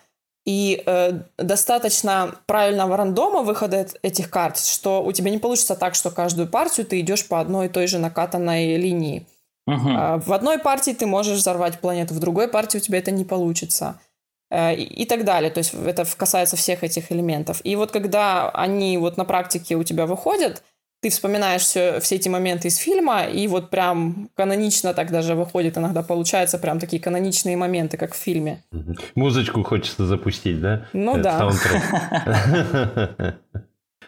и 0.45 0.83
э, 0.85 1.21
достаточно 1.37 2.35
правильного 2.47 2.97
рандома 2.97 3.43
выхода 3.43 3.77
эт- 3.77 3.97
этих 4.01 4.29
карт, 4.29 4.59
что 4.59 5.01
у 5.01 5.11
тебя 5.13 5.31
не 5.31 5.37
получится 5.37 5.75
так, 5.75 5.95
что 5.95 6.11
каждую 6.11 6.49
партию 6.49 6.85
ты 6.85 6.99
идешь 6.99 7.25
по 7.27 7.39
одной 7.39 7.67
и 7.67 7.69
той 7.69 7.87
же 7.87 7.97
накатанной 7.97 8.75
линии. 8.75 9.25
А, 9.97 10.19
В 10.19 10.33
одной 10.33 10.57
партии 10.59 10.91
ты 10.91 11.05
можешь 11.05 11.37
взорвать 11.37 11.79
планету, 11.79 12.13
в 12.13 12.19
другой 12.19 12.49
партии 12.49 12.77
у 12.77 12.81
тебя 12.81 12.97
это 12.97 13.11
не 13.11 13.23
получится. 13.23 14.01
Э, 14.51 14.75
И 14.75 14.83
и 14.83 15.05
так 15.05 15.23
далее. 15.23 15.49
То 15.49 15.59
есть 15.59 15.73
это 15.73 16.05
касается 16.17 16.57
всех 16.57 16.83
этих 16.83 17.09
элементов. 17.13 17.61
И 17.63 17.77
вот 17.77 17.91
когда 17.91 18.49
они 18.49 18.97
вот 18.97 19.15
на 19.15 19.23
практике 19.23 19.75
у 19.77 19.83
тебя 19.83 20.05
выходят, 20.05 20.61
ты 21.03 21.09
вспоминаешь 21.09 21.63
все, 21.63 21.99
все 21.99 22.15
эти 22.15 22.29
моменты 22.29 22.69
из 22.69 22.77
фильма, 22.77 23.25
и 23.25 23.47
вот 23.47 23.69
прям 23.69 24.29
канонично 24.35 24.93
так 24.93 25.11
даже 25.11 25.35
выходит 25.35 25.77
иногда, 25.77 26.01
получается 26.01 26.57
прям 26.57 26.79
такие 26.79 27.01
каноничные 27.01 27.57
моменты, 27.57 27.97
как 27.97 28.13
в 28.13 28.17
фильме. 28.17 28.63
Музычку 29.13 29.63
хочется 29.63 30.05
запустить, 30.05 30.61
да? 30.61 30.87
Ну 30.93 31.17
Э, 31.17 31.21
да. 31.21 31.49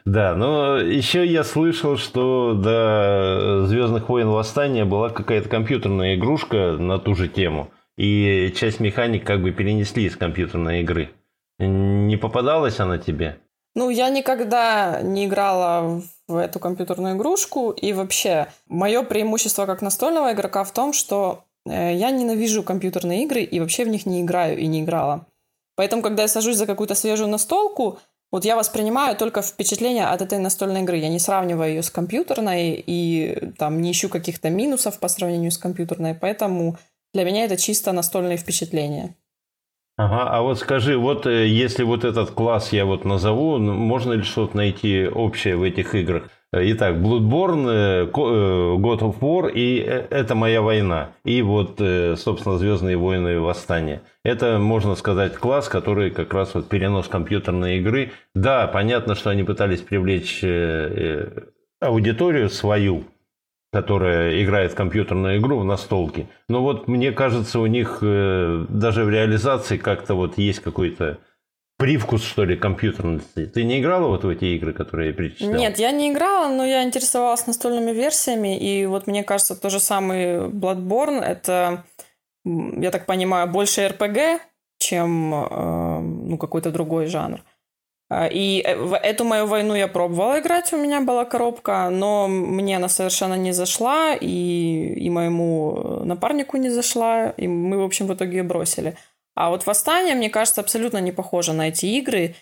Да, 0.05 0.35
но 0.35 0.77
еще 0.77 1.25
я 1.25 1.43
слышал, 1.43 1.97
что 1.97 2.53
до 2.53 3.65
Звездных 3.65 4.07
войн 4.07 4.27
Восстания 4.27 4.85
была 4.85 5.09
какая-то 5.09 5.49
компьютерная 5.49 6.15
игрушка 6.15 6.77
на 6.77 6.99
ту 6.99 7.15
же 7.15 7.27
тему. 7.27 7.71
И 7.97 8.53
часть 8.55 8.79
механик 8.79 9.25
как 9.25 9.41
бы 9.41 9.51
перенесли 9.51 10.03
из 10.05 10.15
компьютерной 10.15 10.81
игры. 10.81 11.09
Не 11.57 12.17
попадалась 12.17 12.79
она 12.79 12.99
тебе? 12.99 13.39
Ну, 13.75 13.89
я 13.89 14.09
никогда 14.09 15.01
не 15.01 15.25
играла 15.25 16.01
в 16.27 16.37
эту 16.37 16.59
компьютерную 16.59 17.15
игрушку, 17.15 17.71
и 17.71 17.91
вообще 17.93 18.47
мое 18.67 19.03
преимущество 19.03 19.65
как 19.65 19.81
настольного 19.81 20.31
игрока 20.31 20.63
в 20.63 20.71
том, 20.71 20.93
что 20.93 21.43
э, 21.65 21.93
я 21.93 22.09
ненавижу 22.11 22.63
компьютерные 22.63 23.23
игры 23.23 23.41
и 23.43 23.59
вообще 23.59 23.83
в 23.83 23.89
них 23.89 24.05
не 24.05 24.21
играю 24.21 24.57
и 24.57 24.65
не 24.67 24.81
играла. 24.81 25.27
Поэтому, 25.75 26.01
когда 26.01 26.21
я 26.21 26.29
сажусь 26.29 26.55
за 26.55 26.65
какую-то 26.65 26.95
свежую 26.95 27.29
настолку, 27.29 27.99
вот 28.31 28.45
я 28.45 28.55
воспринимаю 28.55 29.15
только 29.17 29.41
впечатление 29.41 30.05
от 30.05 30.21
этой 30.21 30.39
настольной 30.39 30.81
игры. 30.81 30.97
Я 30.97 31.09
не 31.09 31.19
сравниваю 31.19 31.69
ее 31.69 31.83
с 31.83 31.89
компьютерной 31.89 32.83
и 32.85 33.51
там 33.57 33.81
не 33.81 33.91
ищу 33.91 34.09
каких-то 34.09 34.49
минусов 34.49 34.99
по 34.99 35.09
сравнению 35.09 35.51
с 35.51 35.57
компьютерной, 35.57 36.15
поэтому 36.15 36.77
для 37.13 37.23
меня 37.23 37.45
это 37.45 37.57
чисто 37.57 37.91
настольные 37.91 38.37
впечатления. 38.37 39.15
Ага, 39.97 40.27
а 40.29 40.41
вот 40.41 40.59
скажи, 40.59 40.97
вот 40.97 41.25
э, 41.25 41.47
если 41.47 41.83
вот 41.83 42.03
этот 42.03 42.31
класс 42.31 42.73
я 42.73 42.85
вот 42.85 43.05
назову, 43.05 43.57
ну, 43.59 43.73
можно 43.73 44.11
ли 44.11 44.23
что-то 44.23 44.57
найти 44.57 45.07
общее 45.07 45.55
в 45.55 45.63
этих 45.63 45.95
играх? 45.95 46.23
Итак, 46.51 46.95
Bloodborne, 46.95 47.69
э, 47.69 48.03
э, 48.03 48.07
God 48.07 48.99
of 48.99 49.19
War 49.19 49.49
и 49.49 49.77
«Это 49.77 50.35
моя 50.35 50.61
война». 50.61 51.11
И 51.23 51.41
вот, 51.41 51.79
собственно, 52.19 52.57
«Звездные 52.57 52.97
войны. 52.97 53.39
Восстание». 53.39 54.01
Это, 54.23 54.59
можно 54.59 54.95
сказать, 54.95 55.35
класс, 55.35 55.69
который 55.69 56.11
как 56.11 56.33
раз 56.33 56.55
вот 56.55 56.67
перенос 56.67 57.07
компьютерной 57.07 57.77
игры. 57.77 58.11
Да, 58.33 58.67
понятно, 58.67 59.15
что 59.15 59.29
они 59.29 59.43
пытались 59.43 59.79
привлечь 59.79 60.43
аудиторию 61.79 62.49
свою, 62.49 63.05
которая 63.75 64.41
играет 64.41 64.73
компьютерную 64.73 65.37
игру 65.37 65.59
в 65.59 65.65
настолке. 65.65 66.29
Но 66.47 66.61
вот 66.61 66.87
мне 66.87 67.11
кажется, 67.11 67.59
у 67.59 67.65
них 67.65 67.99
э, 68.01 68.65
даже 68.69 69.03
в 69.03 69.09
реализации 69.09 69.75
как-то 69.75 70.15
вот 70.15 70.37
есть 70.37 70.61
какой-то 70.61 71.17
привкус, 71.77 72.23
что 72.23 72.45
ли, 72.45 72.55
компьютерности. 72.55 73.45
Ты 73.47 73.65
не 73.65 73.81
играла 73.81 74.07
вот 74.07 74.23
в 74.23 74.29
эти 74.29 74.45
игры, 74.45 74.71
которые 74.71 75.09
я 75.09 75.13
перечислял? 75.13 75.59
Нет, 75.59 75.77
я 75.77 75.91
не 75.91 76.09
играла, 76.09 76.47
но 76.47 76.63
я 76.63 76.83
интересовалась 76.83 77.47
настольными 77.47 77.91
версиями, 77.91 78.57
и 78.57 78.85
вот 78.85 79.07
мне 79.07 79.25
кажется, 79.25 79.59
то 79.59 79.69
же 79.69 79.81
самый 79.81 80.47
Bloodborne, 80.47 81.21
это, 81.21 81.83
я 82.45 82.91
так 82.91 83.05
понимаю, 83.05 83.51
больше 83.51 83.81
RPG, 83.81 84.39
чем 84.77 85.33
э, 85.33 85.99
ну, 85.99 86.37
какой-то 86.37 86.71
другой 86.71 87.07
жанр. 87.07 87.39
А, 87.39 87.54
И 88.11 88.61
э, 88.63 88.75
в 88.75 88.95
эту 88.95 89.23
мою 89.23 89.47
войну 89.47 89.73
я 89.73 89.87
пробовала 89.87 90.39
играть, 90.39 90.71
у 90.73 90.77
меня 90.77 91.01
была 91.01 91.25
коробка, 91.25 91.89
но 91.89 92.27
мне 92.27 92.77
она 92.77 92.87
совершенно 92.87 93.33
не 93.33 93.51
зашла, 93.51 94.13
и, 94.13 94.93
и 94.95 95.09
моему 95.09 96.01
напарнику 96.05 96.57
не 96.57 96.69
зашла, 96.69 97.29
и 97.29 97.47
мы, 97.47 97.79
в 97.79 97.83
общем, 97.83 98.05
в 98.07 98.13
итоге 98.13 98.37
ее 98.37 98.43
бросили. 98.43 98.95
А 99.35 99.49
вот 99.49 99.65
«Восстание», 99.65 100.15
мне 100.15 100.29
кажется, 100.29 100.61
абсолютно 100.61 100.99
не 100.99 101.11
похоже 101.11 101.53
на 101.53 101.69
эти 101.69 101.87
игры. 101.87 102.35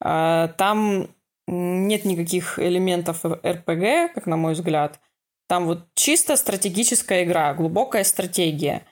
А, 0.00 0.48
Там 0.48 1.08
нет 1.46 2.04
никаких 2.04 2.58
элементов 2.58 3.24
РПГ, 3.24 4.14
как 4.14 4.26
на 4.26 4.36
мой 4.36 4.54
взгляд. 4.54 5.00
Там 5.48 5.66
вот 5.66 5.86
чисто 5.94 6.36
стратегическая 6.36 7.24
игра, 7.24 7.54
глубокая 7.54 8.04
стратегия. 8.04 8.82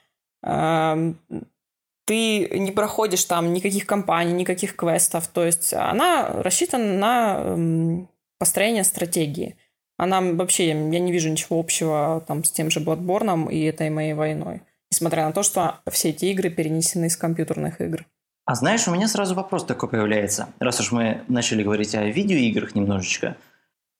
Ты 2.08 2.48
не 2.58 2.72
проходишь 2.72 3.26
там 3.26 3.52
никаких 3.52 3.84
кампаний, 3.84 4.32
никаких 4.32 4.76
квестов. 4.76 5.28
То 5.28 5.44
есть 5.44 5.74
она 5.74 6.26
рассчитана 6.42 6.94
на 6.94 7.34
м, 7.36 8.08
построение 8.38 8.82
стратегии. 8.82 9.56
Она 9.98 10.22
вообще, 10.22 10.68
я 10.68 10.74
не 10.74 11.12
вижу 11.12 11.28
ничего 11.28 11.60
общего 11.60 12.24
там 12.26 12.44
с 12.44 12.50
тем 12.50 12.70
же 12.70 12.80
Bloodborne 12.80 13.52
и 13.52 13.62
этой 13.64 13.90
моей 13.90 14.14
войной. 14.14 14.62
Несмотря 14.90 15.26
на 15.26 15.32
то, 15.32 15.42
что 15.42 15.80
все 15.90 16.08
эти 16.08 16.24
игры 16.24 16.48
перенесены 16.48 17.06
из 17.06 17.16
компьютерных 17.18 17.82
игр. 17.82 18.06
А 18.46 18.54
знаешь, 18.54 18.88
у 18.88 18.90
меня 18.90 19.06
сразу 19.06 19.34
вопрос 19.34 19.66
такой 19.66 19.90
появляется. 19.90 20.48
Раз 20.60 20.80
уж 20.80 20.92
мы 20.92 21.20
начали 21.28 21.62
говорить 21.62 21.94
о 21.94 22.04
видеоиграх 22.04 22.74
немножечко. 22.74 23.36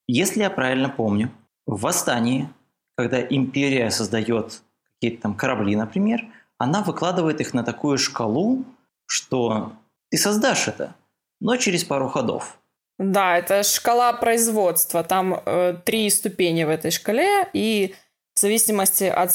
Если 0.07 0.41
я 0.41 0.49
правильно 0.49 0.89
помню, 0.89 1.31
в 1.67 1.83
«Восстании», 1.83 2.49
когда 2.97 3.21
Империя 3.21 3.91
создает 3.91 4.63
какие-то 4.95 5.21
там 5.25 5.35
корабли, 5.35 5.77
например, 5.77 6.25
она 6.59 6.83
выкладывает 6.83 7.41
их 7.41 7.55
на 7.55 7.63
такую 7.63 7.99
шкалу, 7.99 8.65
что 9.07 9.73
ты 10.11 10.19
создашь 10.19 10.69
это, 10.69 10.95
но 11.41 11.57
через 11.57 11.85
пару 11.85 12.09
ходов. 12.09 12.59
Да, 12.99 13.39
это 13.39 13.63
шкала 13.63 14.13
производства. 14.13 15.05
Там 15.05 15.41
э, 15.47 15.77
три 15.85 16.11
ступени 16.11 16.65
в 16.65 16.69
этой 16.69 16.91
шкале, 16.91 17.49
и 17.53 17.95
в 18.35 18.41
зависимости 18.41 19.05
от 19.05 19.33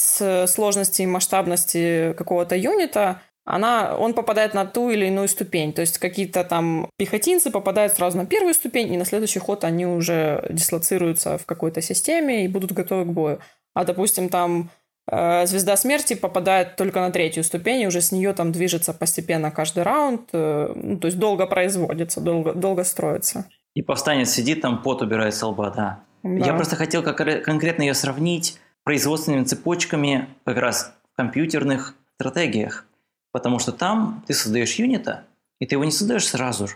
сложности 0.50 1.02
и 1.02 1.08
масштабности 1.08 2.14
какого-то 2.18 2.56
юнита 2.56 3.22
она, 3.46 3.98
он 3.98 4.14
попадает 4.14 4.54
на 4.54 4.66
ту 4.66 4.90
или 4.90 5.08
иную 5.08 5.28
ступень. 5.28 5.74
То 5.74 5.82
есть 5.82 5.98
какие-то 5.98 6.44
там 6.44 6.90
пехотинцы 6.98 7.52
попадают 7.52 7.94
сразу 7.94 8.18
на 8.18 8.26
первую 8.26 8.54
ступень, 8.54 8.94
и 8.94 8.98
на 8.98 9.06
следующий 9.06 9.40
ход 9.40 9.66
они 9.66 9.86
уже 9.86 10.46
дислоцируются 10.50 11.38
в 11.38 11.46
какой-то 11.46 11.82
системе 11.82 12.46
и 12.46 12.48
будут 12.48 12.72
готовы 12.72 13.06
к 13.06 13.14
бою. 13.14 13.40
А, 13.74 13.84
допустим, 13.84 14.30
там 14.30 14.70
Звезда 15.08 15.76
смерти 15.76 16.14
попадает 16.14 16.78
только 16.78 17.02
на 17.02 17.12
третью 17.12 17.44
ступень, 17.44 17.82
и 17.82 17.88
уже 17.88 18.00
с 18.00 18.14
нее 18.14 18.34
там 18.34 18.54
движется 18.54 18.94
постепенно 18.94 19.52
каждый 19.52 19.84
раунд. 19.84 20.30
Э, 20.32 20.72
ну, 20.76 20.98
то 20.98 21.08
есть 21.08 21.20
долго 21.20 21.46
производится, 21.46 22.22
долго, 22.22 22.54
долго 22.54 22.86
строится. 22.86 23.46
И 23.74 23.82
повстанец 23.82 24.30
сидит 24.30 24.62
там, 24.62 24.82
пот 24.82 25.02
убирает 25.02 25.36
с 25.36 25.44
лба, 25.44 25.72
да. 25.72 26.04
да. 26.24 26.46
Я 26.46 26.54
просто 26.54 26.78
хотел 26.78 27.04
как 27.04 27.18
конкретно 27.44 27.82
ее 27.82 27.94
сравнить 27.94 28.60
производственными 28.84 29.44
цепочками 29.44 30.30
как 30.46 30.58
раз 30.58 30.94
в 31.12 31.18
компьютерных 31.18 31.96
стратегиях. 32.16 32.86
Потому 33.34 33.60
что 33.60 33.72
там 33.72 34.24
ты 34.28 34.34
создаешь 34.34 34.76
юнита, 34.76 35.26
и 35.60 35.66
ты 35.66 35.76
его 35.76 35.84
не 35.84 35.92
создаешь 35.92 36.28
сразу 36.28 36.68
же. 36.68 36.76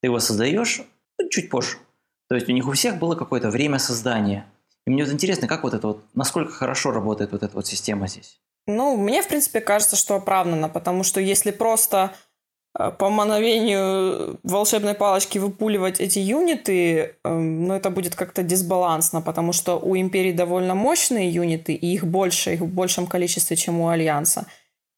Ты 0.00 0.08
его 0.08 0.20
создаешь 0.20 0.82
ну, 1.18 1.28
чуть 1.28 1.50
позже. 1.50 1.76
То 2.28 2.34
есть 2.34 2.48
у 2.48 2.52
них 2.52 2.66
у 2.68 2.72
всех 2.72 2.98
было 2.98 3.14
какое-то 3.14 3.50
время 3.50 3.78
создания. 3.78 4.46
И 4.88 4.90
мне 4.90 5.04
вот 5.04 5.12
интересно, 5.12 5.46
как 5.46 5.64
вот 5.64 5.74
это 5.74 5.86
вот, 5.86 6.04
насколько 6.14 6.50
хорошо 6.50 6.92
работает 6.92 7.32
вот 7.32 7.42
эта 7.42 7.54
вот 7.54 7.66
система 7.66 8.08
здесь. 8.08 8.40
Ну, 8.66 8.96
мне, 8.96 9.20
в 9.20 9.28
принципе, 9.28 9.60
кажется, 9.60 9.96
что 9.96 10.14
оправдано, 10.14 10.70
потому 10.70 11.02
что 11.02 11.20
если 11.20 11.50
просто 11.50 12.14
э, 12.78 12.90
по 12.92 13.10
мановению 13.10 14.40
волшебной 14.44 14.94
палочки 14.94 15.36
выпуливать 15.36 16.00
эти 16.00 16.20
юниты, 16.20 17.16
эм, 17.22 17.66
ну, 17.66 17.74
это 17.74 17.90
будет 17.90 18.14
как-то 18.14 18.42
дисбалансно, 18.42 19.20
потому 19.20 19.52
что 19.52 19.78
у 19.78 19.94
Империи 19.94 20.32
довольно 20.32 20.74
мощные 20.74 21.28
юниты, 21.28 21.74
и 21.74 21.92
их 21.92 22.06
больше, 22.06 22.54
их 22.54 22.60
в 22.60 22.68
большем 22.68 23.06
количестве, 23.06 23.58
чем 23.58 23.80
у 23.80 23.88
Альянса. 23.88 24.46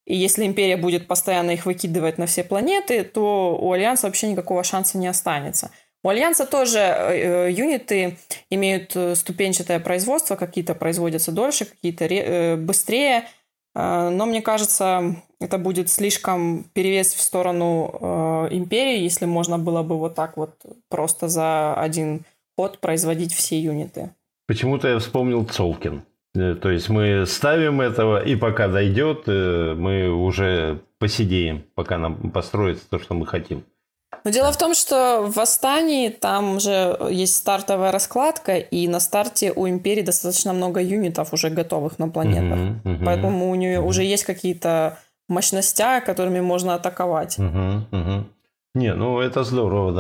И 0.07 0.17
если 0.17 0.47
империя 0.47 0.77
будет 0.77 1.09
постоянно 1.09 1.51
их 1.51 1.67
выкидывать 1.67 2.17
на 2.17 2.27
все 2.27 2.45
планеты, 2.45 3.03
то 3.03 3.59
у 3.61 3.73
Альянса 3.73 4.07
вообще 4.07 4.29
никакого 4.31 4.63
шанса 4.63 4.99
не 4.99 5.09
останется. 5.09 5.73
У 6.03 6.09
Альянса 6.09 6.47
тоже 6.47 6.79
э, 6.79 7.49
э 7.49 7.53
юниты 7.53 8.17
имеют 8.49 8.97
э, 8.97 9.15
ступенчатое 9.15 9.81
производство, 9.81 10.37
какие-то 10.37 10.75
производятся 10.75 11.33
дольше, 11.33 11.67
какие-то 11.67 12.57
быстрее. 12.59 13.25
Но 13.73 14.27
мне 14.27 14.43
кажется, 14.43 15.15
это 15.41 15.57
будет 15.57 15.89
слишком 15.89 16.65
перевес 16.73 17.15
в 17.15 17.21
сторону 17.21 18.49
империи, 18.51 18.99
если 18.99 19.27
можно 19.27 19.59
было 19.59 19.85
бы 19.85 19.97
вот 19.97 20.17
так 20.17 20.37
вот 20.37 20.57
просто 20.89 21.29
за 21.29 21.75
один 21.75 22.25
ход 22.57 22.81
производить 22.81 23.33
все 23.33 23.61
юниты. 23.61 24.11
Почему-то 24.49 24.89
я 24.89 24.99
вспомнил 24.99 25.45
Цолкин. 25.45 26.03
То 26.35 26.69
есть 26.69 26.89
мы 26.89 27.27
ставим 27.27 27.81
этого, 27.81 28.21
и 28.21 28.35
пока 28.35 28.67
дойдет, 28.67 29.29
мы 29.29 30.11
уже 30.11 30.81
посидеем, 30.99 31.63
пока 31.77 31.97
нам 31.97 32.33
построится 32.33 32.91
то, 32.91 32.99
что 32.99 33.15
мы 33.15 33.25
хотим. 33.25 33.63
Но 34.25 34.31
дело 34.31 34.53
в 34.53 34.59
том, 34.59 34.75
что 34.75 35.23
в 35.23 35.35
Восстании 35.37 36.09
там 36.09 36.61
же 36.61 36.99
есть 37.11 37.37
стартовая 37.37 37.93
раскладка, 37.93 38.57
и 38.57 38.89
на 38.89 39.01
старте 39.01 39.53
у 39.55 39.69
Империи 39.69 40.03
достаточно 40.03 40.53
много 40.53 40.81
юнитов 40.81 41.33
уже 41.33 41.51
готовых 41.51 41.99
на 41.99 42.09
планетах. 42.09 42.59
Uh-huh, 42.59 42.83
uh-huh, 42.85 43.05
Поэтому 43.05 43.51
у 43.51 43.55
нее 43.55 43.79
uh-huh. 43.79 43.87
уже 43.87 44.05
есть 44.05 44.25
какие-то 44.25 44.99
мощности, 45.29 45.85
которыми 46.05 46.41
можно 46.41 46.75
атаковать. 46.75 47.39
Uh-huh, 47.39 47.83
uh-huh. 47.91 48.25
Не, 48.75 48.95
ну 48.95 49.19
это 49.19 49.43
здорово, 49.43 49.93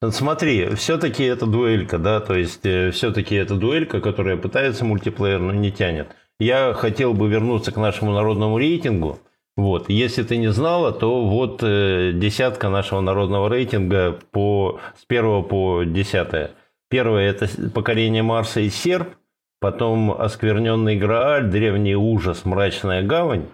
да. 0.00 0.10
Смотри, 0.10 0.74
все-таки 0.74 1.24
это 1.24 1.46
дуэлька, 1.46 1.98
да, 1.98 2.20
то 2.20 2.34
есть 2.34 2.64
э, 2.66 2.90
все-таки 2.90 3.34
это 3.34 3.54
дуэлька, 3.54 4.02
которая 4.02 4.36
пытается 4.36 4.84
мультиплеер, 4.84 5.40
но 5.40 5.52
не 5.52 5.72
тянет. 5.72 6.08
Я 6.38 6.74
хотел 6.74 7.14
бы 7.14 7.28
вернуться 7.28 7.72
к 7.72 7.76
нашему 7.76 8.12
народному 8.12 8.58
рейтингу. 8.58 9.18
Вот, 9.58 9.88
если 9.88 10.22
ты 10.22 10.36
не 10.36 10.52
знала, 10.52 10.92
то 10.92 11.26
вот 11.26 11.64
э, 11.64 12.12
десятка 12.14 12.68
нашего 12.68 13.00
народного 13.00 13.48
рейтинга 13.48 14.16
по, 14.30 14.78
с 14.96 15.04
первого 15.04 15.42
по 15.42 15.82
десятое. 15.82 16.52
Первое 16.88 17.28
это 17.28 17.48
покорение 17.74 18.22
Марса 18.22 18.60
и 18.60 18.70
Серб, 18.70 19.08
потом 19.58 20.12
оскверненный 20.12 20.94
Грааль, 20.94 21.50
древний 21.50 21.96
ужас, 21.96 22.44
мрачная 22.44 23.02
гавань, 23.02 23.46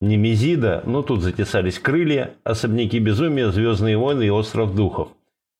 Немезида, 0.00 0.84
ну 0.86 1.02
тут 1.02 1.20
затесались 1.20 1.78
крылья, 1.78 2.30
особняки 2.44 2.98
безумия, 2.98 3.50
звездные 3.50 3.98
войны 3.98 4.22
и 4.22 4.30
остров 4.30 4.74
духов. 4.74 5.08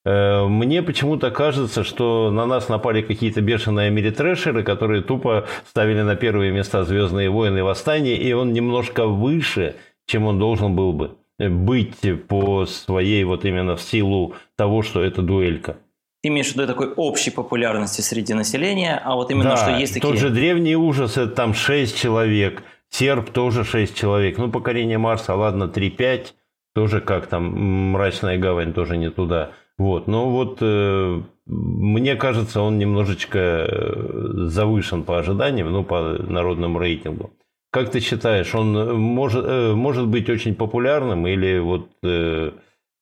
Э, 0.04 0.46
мне 0.46 0.82
почему-то 0.82 1.30
кажется, 1.30 1.84
что 1.84 2.30
на 2.30 2.46
нас 2.46 2.68
напали 2.68 3.02
какие-то 3.02 3.40
бешеные 3.40 3.88
америтрэшеры, 3.88 4.62
которые 4.62 5.02
тупо 5.02 5.46
ставили 5.66 6.02
на 6.02 6.16
первые 6.16 6.52
места 6.52 6.84
«Звездные 6.84 7.30
войны» 7.30 7.58
и 7.58 7.62
«Восстание», 7.62 8.16
и 8.16 8.32
он 8.32 8.52
немножко 8.52 9.06
выше, 9.06 9.76
чем 10.06 10.26
он 10.26 10.38
должен 10.38 10.74
был 10.74 10.92
бы 10.92 11.16
быть 11.38 11.96
по 12.28 12.66
своей 12.66 13.24
вот 13.24 13.44
именно 13.44 13.76
в 13.76 13.82
силу 13.82 14.34
того, 14.56 14.82
что 14.82 15.02
это 15.02 15.22
дуэлька. 15.22 15.76
Ты 16.22 16.28
имеешь 16.28 16.52
в 16.52 16.54
виду 16.54 16.68
такой 16.68 16.92
общей 16.94 17.32
популярности 17.32 18.00
среди 18.00 18.32
населения, 18.32 19.00
а 19.04 19.16
вот 19.16 19.32
именно, 19.32 19.50
да, 19.50 19.56
что 19.56 19.70
есть 19.72 19.94
такие... 19.94 20.08
тот 20.08 20.20
же 20.20 20.30
«Древний 20.30 20.76
ужас»– 20.76 21.16
это 21.16 21.28
там 21.28 21.54
6 21.54 21.96
человек– 21.96 22.62
Серб 22.92 23.30
тоже 23.30 23.64
6 23.64 23.96
человек. 23.96 24.36
Ну, 24.36 24.50
покорение 24.50 24.98
Марса, 24.98 25.34
ладно, 25.34 25.64
3-5. 25.64 26.34
Тоже 26.74 27.00
как 27.00 27.26
там, 27.26 27.90
мрачная 27.92 28.38
гавань 28.38 28.74
тоже 28.74 28.96
не 28.96 29.10
туда. 29.10 29.52
Вот, 29.82 30.06
но 30.06 30.30
вот 30.30 30.58
э, 30.60 31.22
мне 31.46 32.14
кажется, 32.14 32.60
он 32.60 32.78
немножечко 32.78 33.38
э, 33.38 34.46
завышен 34.46 35.02
по 35.02 35.18
ожиданиям, 35.18 35.72
ну, 35.72 35.82
по 35.82 36.00
народному 36.22 36.78
рейтингу. 36.78 37.32
Как 37.72 37.90
ты 37.90 37.98
считаешь, 37.98 38.54
он 38.54 38.96
может, 39.00 39.44
э, 39.44 39.72
может 39.72 40.06
быть 40.06 40.30
очень 40.30 40.54
популярным 40.54 41.26
или 41.26 41.58
вот 41.58 41.88
э, 42.04 42.52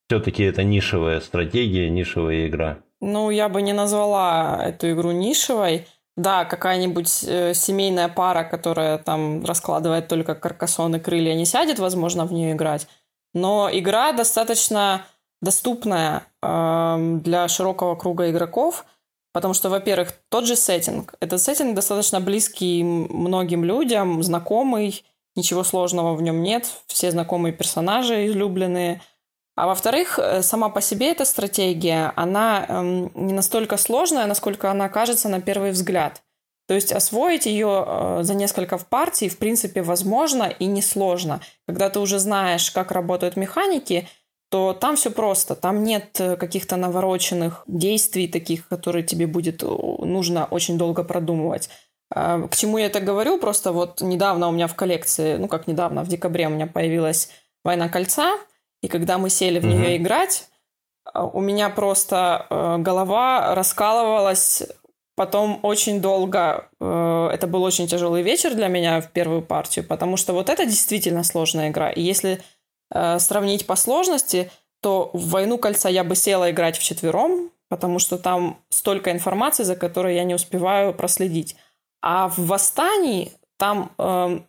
все-таки 0.07 0.41
это 0.43 0.63
нишевая 0.63 1.19
стратегия, 1.19 1.87
нишевая 1.91 2.47
игра? 2.47 2.77
Ну, 2.99 3.29
я 3.29 3.47
бы 3.47 3.61
не 3.61 3.73
назвала 3.73 4.59
эту 4.65 4.91
игру 4.91 5.11
нишевой. 5.11 5.85
Да, 6.17 6.45
какая-нибудь 6.45 7.25
э, 7.27 7.53
семейная 7.53 8.07
пара, 8.09 8.43
которая 8.43 8.97
там 8.97 9.45
раскладывает 9.45 10.07
только 10.07 10.33
каркасон 10.33 10.95
и 10.95 10.99
крылья, 10.99 11.35
не 11.35 11.45
сядет, 11.45 11.77
возможно, 11.77 12.25
в 12.25 12.33
нее 12.33 12.53
играть. 12.53 12.87
Но 13.35 13.69
игра 13.71 14.13
достаточно 14.13 15.05
доступная 15.41 16.17
э, 16.17 16.30
для 16.41 17.47
широкого 17.47 17.95
круга 17.95 18.31
игроков, 18.31 18.85
потому 19.31 19.53
что, 19.53 19.69
во-первых, 19.69 20.13
тот 20.29 20.45
же 20.45 20.55
сеттинг. 20.55 21.13
Этот 21.19 21.39
сеттинг 21.41 21.75
достаточно 21.75 22.19
близкий 22.19 22.83
многим 22.83 23.63
людям, 23.63 24.23
знакомый, 24.23 25.03
ничего 25.35 25.63
сложного 25.63 26.15
в 26.15 26.21
нем 26.21 26.41
нет, 26.41 26.67
все 26.87 27.11
знакомые 27.11 27.53
персонажи 27.53 28.27
излюбленные– 28.27 29.01
а 29.55 29.67
во-вторых, 29.67 30.17
э, 30.17 30.41
сама 30.41 30.69
по 30.69 30.81
себе 30.81 31.11
эта 31.11 31.25
стратегия, 31.25 32.13
она 32.15 32.65
эм, 32.67 33.11
не 33.13 33.33
настолько 33.33 33.77
сложная, 33.77 34.25
насколько 34.25 34.71
она 34.71 34.89
кажется 34.89 35.29
на 35.29 35.41
первый 35.41 35.71
взгляд. 35.71 36.23
То 36.67 36.73
есть 36.73 36.93
освоить 36.93 37.45
ее 37.45 37.83
э, 37.85 38.19
за 38.23 38.33
несколько 38.33 38.77
партий, 38.77 39.27
в 39.27 39.37
принципе, 39.37 39.81
возможно 39.81 40.43
и 40.43 40.65
несложно. 40.65 41.41
Когда 41.67 41.89
ты 41.89 41.99
уже 41.99 42.17
знаешь, 42.19 42.71
как 42.71 42.91
работают 42.91 43.35
механики, 43.35 44.07
то 44.51 44.73
там 44.73 44.97
все 44.97 45.09
просто. 45.11 45.55
Там 45.55 45.83
нет 45.83 46.19
э, 46.19 46.35
каких-то 46.35 46.75
навороченных 46.75 47.63
действий 47.67 48.27
таких, 48.27 48.67
которые 48.67 49.03
тебе 49.03 49.25
будет 49.25 49.63
нужно 49.63 50.45
очень 50.45 50.77
долго 50.77 51.03
продумывать. 51.03 51.69
К 52.13 52.49
чему 52.57 52.77
я 52.77 52.87
это 52.87 52.99
говорю? 52.99 53.39
Просто 53.39 53.71
вот 53.71 54.01
недавно 54.01 54.49
у 54.49 54.51
меня 54.51 54.67
в 54.67 54.75
коллекции, 54.75 55.37
ну 55.37 55.47
как 55.47 55.65
недавно, 55.67 56.03
в 56.03 56.09
декабре 56.09 56.47
у 56.47 56.49
меня 56.49 56.67
появилась 56.67 57.29
«Война 57.63 57.87
кольца», 57.87 58.33
и 58.81 58.89
когда 58.89 59.17
мы 59.17 59.29
сели 59.29 59.59
в 59.59 59.65
нее 59.65 59.95
mm 59.95 59.97
играть, 59.97 60.49
а, 61.13 61.25
у 61.25 61.39
меня 61.39 61.69
просто 61.69 62.45
э, 62.49 62.77
голова 62.79 63.55
раскалывалась. 63.55 64.63
Потом 65.15 65.59
очень 65.61 66.01
долго, 66.01 66.69
э, 66.79 67.29
это 67.33 67.47
был 67.47 67.63
очень 67.63 67.87
тяжелый 67.87 68.23
вечер 68.23 68.55
для 68.55 68.67
меня 68.67 69.01
в 69.01 69.11
первую 69.11 69.41
партию, 69.41 69.85
потому 69.85 70.17
что 70.17 70.33
вот 70.33 70.49
это 70.49 70.65
действительно 70.65 71.23
сложная 71.23 71.69
игра. 71.69 71.91
И 71.91 72.01
если 72.01 72.41
э, 72.91 73.19
сравнить 73.19 73.65
по 73.65 73.75
сложности, 73.75 74.51
то 74.81 75.09
в 75.13 75.29
«Войну 75.29 75.57
кольца» 75.57 75.89
я 75.89 76.03
бы 76.03 76.15
села 76.15 76.51
играть 76.51 76.77
в 76.77 76.83
четвером, 76.83 77.51
потому 77.69 77.99
что 77.99 78.17
там 78.17 78.59
столько 78.69 79.11
информации, 79.11 79.63
за 79.63 79.75
которой 79.75 80.15
я 80.15 80.23
не 80.23 80.35
успеваю 80.35 80.93
проследить. 80.93 81.55
А 82.01 82.27
в 82.29 82.37
«Восстании» 82.39 83.31
там 83.57 83.91
эм, 83.99 84.45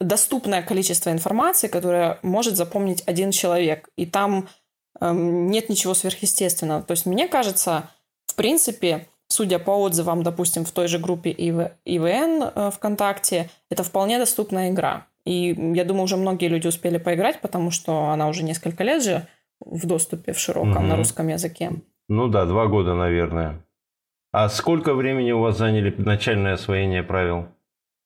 доступное 0.00 0.62
количество 0.62 1.10
информации, 1.10 1.68
которое 1.68 2.18
может 2.22 2.56
запомнить 2.56 3.02
один 3.06 3.32
человек. 3.32 3.88
И 3.96 4.06
там 4.06 4.48
эм, 5.00 5.48
нет 5.48 5.68
ничего 5.68 5.94
сверхъестественного. 5.94 6.82
То 6.82 6.92
есть 6.92 7.04
мне 7.04 7.26
кажется, 7.26 7.90
в 8.26 8.34
принципе, 8.36 9.08
судя 9.28 9.58
по 9.58 9.72
отзывам, 9.72 10.22
допустим, 10.22 10.64
в 10.64 10.70
той 10.70 10.86
же 10.88 10.98
группе 10.98 11.30
ИВ, 11.30 11.72
ИВН 11.84 12.44
э, 12.54 12.70
ВКонтакте, 12.70 13.50
это 13.70 13.82
вполне 13.82 14.18
доступная 14.18 14.70
игра. 14.70 15.06
И 15.24 15.54
я 15.74 15.84
думаю, 15.84 16.04
уже 16.04 16.16
многие 16.16 16.48
люди 16.48 16.66
успели 16.66 16.98
поиграть, 16.98 17.40
потому 17.40 17.70
что 17.70 18.10
она 18.10 18.28
уже 18.28 18.42
несколько 18.42 18.84
лет 18.84 19.02
же 19.02 19.26
в 19.60 19.86
доступе 19.86 20.32
в 20.32 20.38
широком 20.38 20.84
mm-hmm. 20.84 20.88
на 20.88 20.96
русском 20.96 21.28
языке. 21.28 21.72
Ну 22.08 22.28
да, 22.28 22.44
два 22.44 22.66
года, 22.66 22.94
наверное. 22.94 23.64
А 24.32 24.48
сколько 24.48 24.94
времени 24.94 25.32
у 25.32 25.40
вас 25.40 25.56
заняли 25.56 25.94
начальное 25.96 26.54
освоение 26.54 27.02
правил? 27.02 27.46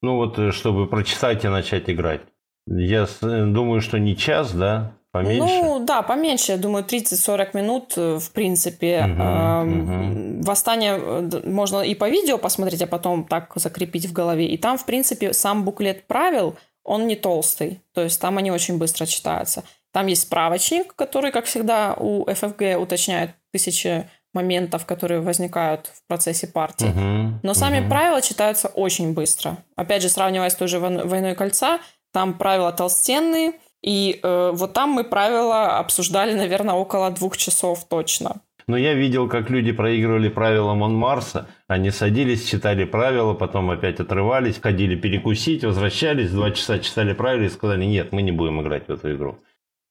Ну 0.03 0.17
вот, 0.17 0.39
э, 0.39 0.53
чтобы 0.53 0.87
прочитать 0.87 1.45
и 1.45 1.49
начать 1.49 1.91
играть. 1.91 2.21
Я 2.67 3.09
э, 3.23 3.45
думаю, 3.47 3.81
что 3.81 3.99
не 3.99 4.17
час, 4.17 4.53
да? 4.53 4.93
Поменьше? 5.11 5.41
Ну, 5.41 5.85
да, 5.85 6.03
поменьше. 6.03 6.53
Я 6.53 6.59
думаю, 6.59 6.85
30-40 6.85 7.57
минут, 7.57 7.95
э, 7.97 8.19
в 8.19 8.31
принципе. 8.33 9.07
Угу, 9.07 9.73
угу. 9.73 10.43
Восстание 10.45 10.99
можно 11.45 11.81
и 11.81 11.95
по 11.95 12.09
видео 12.09 12.39
посмотреть, 12.39 12.83
а 12.83 12.87
потом 12.87 13.25
так 13.25 13.53
закрепить 13.57 14.07
в 14.07 14.13
голове. 14.13 14.47
И 14.49 14.59
там, 14.59 14.77
в 14.77 14.85
принципе, 14.85 15.33
сам 15.33 15.65
буклет 15.65 16.07
правил, 16.07 16.57
он 16.89 17.07
не 17.07 17.17
толстый. 17.17 17.81
То 17.93 18.03
есть 18.03 18.21
там 18.21 18.39
они 18.39 18.51
очень 18.51 18.79
быстро 18.79 19.07
читаются. 19.07 19.63
Там 19.93 20.07
есть 20.07 20.23
справочник, 20.23 20.95
который, 20.95 21.31
как 21.31 21.45
всегда, 21.45 21.95
у 21.95 22.25
FFG 22.25 22.77
уточняет 22.77 23.31
тысячи 23.53 24.09
моментов, 24.35 24.87
которые 24.87 25.21
возникают 25.21 25.87
в 25.87 26.07
процессе 26.07 26.47
партии. 26.47 26.93
Uh-huh, 26.95 27.39
Но 27.43 27.55
сами 27.55 27.79
uh-huh. 27.79 27.89
правила 27.89 28.21
читаются 28.21 28.69
очень 28.69 29.15
быстро. 29.15 29.59
Опять 29.77 30.03
же, 30.03 30.09
сравнивая 30.09 30.51
с 30.51 30.55
той 30.55 30.69
же 30.69 30.79
«Войной 30.79 31.35
кольца», 31.35 31.81
там 32.13 32.35
правила 32.35 32.73
толстенные, 32.73 33.53
и 33.83 34.21
э, 34.23 34.51
вот 34.55 34.73
там 34.73 34.91
мы 34.91 35.05
правила 35.05 35.79
обсуждали, 35.79 36.35
наверное, 36.35 36.75
около 36.75 37.11
двух 37.11 37.37
часов 37.37 37.85
точно. 37.85 38.41
Но 38.69 38.77
я 38.77 38.93
видел, 38.93 39.29
как 39.29 39.49
люди 39.49 39.73
проигрывали 39.73 40.29
правила 40.29 40.75
Монмарса. 40.75 41.49
Они 41.69 41.91
садились, 41.91 42.45
читали 42.45 42.85
правила, 42.85 43.33
потом 43.33 43.71
опять 43.71 43.99
отрывались, 43.99 44.61
ходили 44.61 44.95
перекусить, 44.95 45.65
возвращались, 45.65 46.31
два 46.31 46.51
часа 46.51 46.79
читали 46.79 47.15
правила 47.15 47.47
и 47.47 47.49
сказали, 47.49 47.87
нет, 47.87 48.13
мы 48.13 48.21
не 48.21 48.31
будем 48.31 48.61
играть 48.61 48.87
в 48.87 48.93
эту 48.93 49.15
игру. 49.15 49.39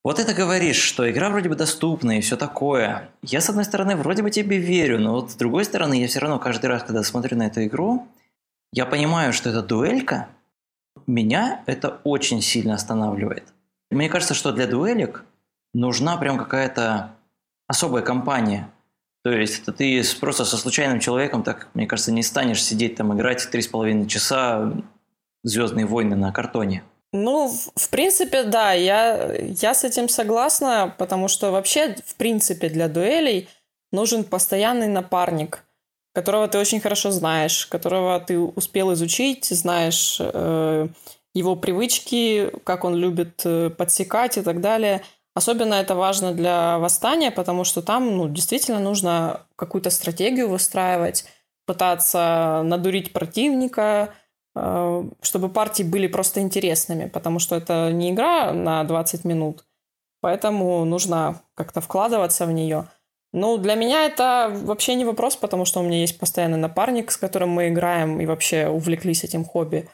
Вот 0.04 0.20
это 0.20 0.32
говоришь, 0.32 0.80
что 0.80 1.10
игра 1.10 1.28
вроде 1.28 1.48
бы 1.48 1.56
доступна 1.56 2.18
и 2.18 2.20
все 2.20 2.36
такое. 2.36 3.10
Я, 3.20 3.40
с 3.40 3.50
одной 3.50 3.64
стороны, 3.64 3.96
вроде 3.96 4.22
бы 4.22 4.30
тебе 4.30 4.58
верю, 4.58 5.00
но 5.00 5.14
вот 5.14 5.32
с 5.32 5.34
другой 5.34 5.64
стороны, 5.64 6.00
я 6.00 6.06
все 6.06 6.20
равно 6.20 6.38
каждый 6.38 6.66
раз, 6.66 6.84
когда 6.84 7.02
смотрю 7.02 7.36
на 7.36 7.48
эту 7.48 7.64
игру, 7.64 8.06
я 8.72 8.86
понимаю, 8.86 9.32
что 9.32 9.50
это 9.50 9.60
дуэлька. 9.60 10.28
Меня 11.08 11.62
это 11.66 12.00
очень 12.04 12.40
сильно 12.42 12.74
останавливает. 12.74 13.52
Мне 13.90 14.08
кажется, 14.08 14.34
что 14.34 14.52
для 14.52 14.68
дуэлек 14.68 15.24
нужна 15.74 16.16
прям 16.16 16.38
какая-то 16.38 17.10
особая 17.68 18.02
компания. 18.02 18.68
То 19.22 19.30
есть 19.30 19.62
это 19.62 19.72
ты 19.72 20.02
просто 20.20 20.44
со 20.44 20.56
случайным 20.56 21.00
человеком, 21.00 21.42
так, 21.42 21.68
мне 21.74 21.86
кажется, 21.86 22.10
не 22.10 22.22
станешь 22.22 22.62
сидеть 22.62 22.96
там 22.96 23.14
играть 23.14 23.48
три 23.50 23.62
с 23.62 23.68
половиной 23.68 24.08
часа 24.08 24.72
Звездные 25.44 25.86
войны 25.86 26.16
на 26.16 26.32
картоне. 26.32 26.82
Ну, 27.12 27.48
в 27.48 27.88
принципе, 27.90 28.42
да, 28.42 28.72
я, 28.72 29.32
я 29.34 29.72
с 29.72 29.84
этим 29.84 30.08
согласна, 30.08 30.94
потому 30.98 31.28
что 31.28 31.52
вообще, 31.52 31.96
в 32.04 32.16
принципе, 32.16 32.68
для 32.68 32.88
дуэлей 32.88 33.48
нужен 33.92 34.24
постоянный 34.24 34.88
напарник, 34.88 35.64
которого 36.12 36.48
ты 36.48 36.58
очень 36.58 36.80
хорошо 36.80 37.10
знаешь, 37.10 37.66
которого 37.66 38.20
ты 38.20 38.38
успел 38.38 38.92
изучить, 38.92 39.46
знаешь 39.46 40.18
э, 40.20 40.88
его 41.34 41.56
привычки, 41.56 42.50
как 42.64 42.84
он 42.84 42.94
любит 42.94 43.40
э, 43.44 43.70
подсекать 43.70 44.36
и 44.36 44.42
так 44.42 44.60
далее. 44.60 45.02
Особенно 45.34 45.74
это 45.74 45.94
важно 45.94 46.32
для 46.32 46.78
восстания, 46.78 47.30
потому 47.30 47.64
что 47.64 47.82
там 47.82 48.16
ну, 48.16 48.28
действительно 48.28 48.80
нужно 48.80 49.46
какую-то 49.56 49.90
стратегию 49.90 50.48
выстраивать, 50.48 51.26
пытаться 51.66 52.62
надурить 52.64 53.12
противника– 53.12 54.14
Э, 54.60 55.04
чтобы 55.22 55.48
партии 55.48 55.82
были 55.84 56.06
просто 56.08 56.40
интересными, 56.40 57.08
потому 57.08 57.38
что 57.38 57.54
это 57.54 57.92
не 57.92 58.10
игра 58.10 58.52
на 58.52 58.82
20 58.84 59.24
минут, 59.24 59.64
поэтому 60.20 60.84
нужно 60.84 61.42
как-то 61.54 61.80
вкладываться 61.80 62.44
в 62.46 62.52
нее. 62.52 62.88
Ну, 63.32 63.58
для 63.58 63.74
меня 63.74 64.06
это 64.06 64.50
вообще 64.64 64.94
не 64.94 65.04
вопрос, 65.04 65.36
потому 65.36 65.64
что 65.64 65.80
у 65.80 65.82
меня 65.82 66.00
есть 66.00 66.18
постоянный 66.18 66.58
напарник, 66.58 67.10
с 67.10 67.16
которым 67.16 67.50
мы 67.50 67.68
играем 67.68 68.20
и 68.20 68.26
вообще 68.26 68.68
увлеклись 68.68 69.22
этим 69.22 69.44
хобби. 69.44 69.88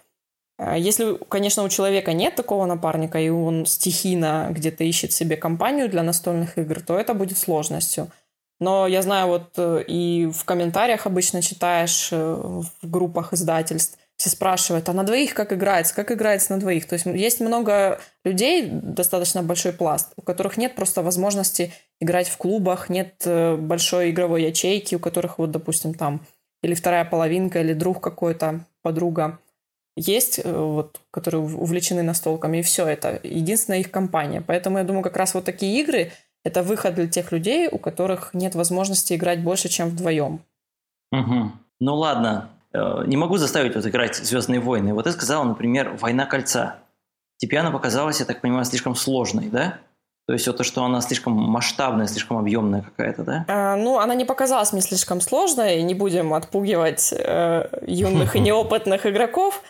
Э, 0.59 0.75
если, 0.79 1.19
конечно, 1.29 1.63
у 1.63 1.69
человека 1.69 2.13
нет 2.13 2.35
такого 2.35 2.67
напарника, 2.67 3.19
и 3.19 3.29
он 3.29 3.67
стихийно 3.67 4.49
где-то 4.51 4.85
ищет 4.85 5.13
себе 5.13 5.37
компанию 5.37 5.89
для 5.89 6.03
настольных 6.03 6.59
игр, 6.59 6.81
то 6.81 6.99
это 6.99 7.15
будет 7.15 7.39
сложностью. 7.39 8.11
Но 8.61 8.87
я 8.87 9.03
знаю, 9.03 9.29
вот 9.29 9.53
э, 9.57 9.85
и 9.87 10.27
в 10.27 10.45
комментариях 10.45 11.07
обычно 11.07 11.43
читаешь 11.43 12.11
в 12.13 12.67
группах 12.83 13.33
издательств, 13.33 13.99
все 14.17 14.31
спрашивают, 14.31 14.89
а 14.89 14.93
на 14.93 15.05
двоих 15.05 15.35
как 15.35 15.53
играется, 15.53 15.95
как 15.95 16.13
играется 16.13 16.53
на 16.53 16.61
двоих. 16.61 16.87
То 16.87 16.95
есть 16.95 17.07
есть 17.07 17.41
много 17.41 18.01
людей, 18.25 18.69
достаточно 18.71 19.43
большой 19.43 19.73
пласт, 19.73 20.13
у 20.17 20.23
которых 20.23 20.57
нет 20.57 20.75
просто 20.75 21.03
возможности 21.03 21.73
играть 22.01 22.29
в 22.29 22.37
клубах, 22.37 22.89
нет 22.89 23.23
э, 23.25 23.57
большой 23.57 24.11
игровой 24.11 24.45
ячейки, 24.45 24.95
у 24.95 25.01
которых 25.01 25.39
вот, 25.39 25.51
допустим, 25.51 25.95
там 25.95 26.25
или 26.63 26.75
вторая 26.75 27.05
половинка, 27.05 27.61
или 27.61 27.75
друг 27.75 28.01
какой-то, 28.01 28.65
подруга 28.83 29.39
есть, 29.97 30.41
э, 30.43 30.53
вот, 30.53 31.01
которые 31.11 31.43
увлечены 31.43 32.03
настолками, 32.03 32.59
и 32.59 32.63
все, 32.63 32.87
это 32.87 33.21
единственная 33.23 33.81
их 33.81 33.91
компания. 33.91 34.43
Поэтому 34.47 34.79
я 34.79 34.85
думаю, 34.85 35.03
как 35.03 35.17
раз 35.17 35.35
вот 35.35 35.45
такие 35.45 35.81
игры– 35.81 36.13
это 36.45 36.63
выход 36.63 36.95
для 36.95 37.07
тех 37.07 37.33
людей, 37.33 37.69
у 37.71 37.79
которых 37.79 38.35
нет 38.35 38.55
возможности 38.55 39.15
играть 39.15 39.43
больше, 39.43 39.69
чем 39.69 39.89
вдвоем. 39.89 40.41
Угу. 41.13 41.53
Ну 41.81 41.95
ладно, 41.95 42.51
Э, 42.75 43.05
не 43.07 43.17
могу 43.17 43.37
заставить 43.37 43.77
вот 43.77 43.87
играть 43.87 44.17
«Звездные 44.17 44.61
войны». 44.61 44.93
Вот 44.93 45.05
ты 45.05 45.13
сказала, 45.13 45.45
например, 45.45 45.97
«Война 46.01 46.27
кольца». 46.27 46.77
Тебе 47.37 47.59
она 47.59 47.71
показалась, 47.71 48.21
я 48.21 48.27
так 48.27 48.41
понимаю, 48.41 48.65
слишком 48.65 48.95
сложной, 48.97 49.47
да? 49.47 49.79
То 50.27 50.33
есть 50.33 50.47
вот 50.47 50.57
то, 50.57 50.65
что 50.65 50.85
она 50.85 51.01
слишком 51.01 51.35
масштабная, 51.35 52.07
слишком 52.07 52.39
объемная 52.39 52.83
какая-то, 52.83 53.23
да? 53.23 53.45
А, 53.49 53.77
ну, 53.77 53.99
она 53.99 54.15
не 54.15 54.25
показалась 54.25 54.73
мне 54.73 54.83
слишком 54.83 55.21
сложной, 55.21 55.83
не 55.83 55.95
будем 55.95 56.33
отпугивать 56.33 57.13
э, 57.13 57.69
юных 57.87 58.35
и 58.35 58.41
неопытных 58.41 59.07
игроков. 59.07 59.63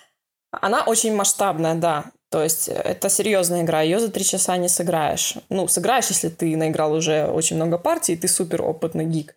Она 0.63 0.85
очень 0.85 1.15
масштабная, 1.15 1.75
да. 1.75 2.05
То 2.31 2.43
есть 2.43 2.69
это 2.69 3.09
серьезная 3.09 3.63
игра, 3.63 3.83
ее 3.83 4.01
за 4.01 4.11
три 4.11 4.25
часа 4.25 4.57
не 4.57 4.69
сыграешь. 4.69 5.37
Ну, 5.51 5.69
сыграешь, 5.69 6.09
если 6.09 6.29
ты 6.29 6.57
наиграл 6.57 6.93
уже 6.93 7.27
очень 7.27 7.55
много 7.57 7.79
партий, 7.79 8.15
и 8.15 8.17
ты 8.17 8.27
супер 8.27 8.63
опытный 8.63 9.05
гик. 9.05 9.37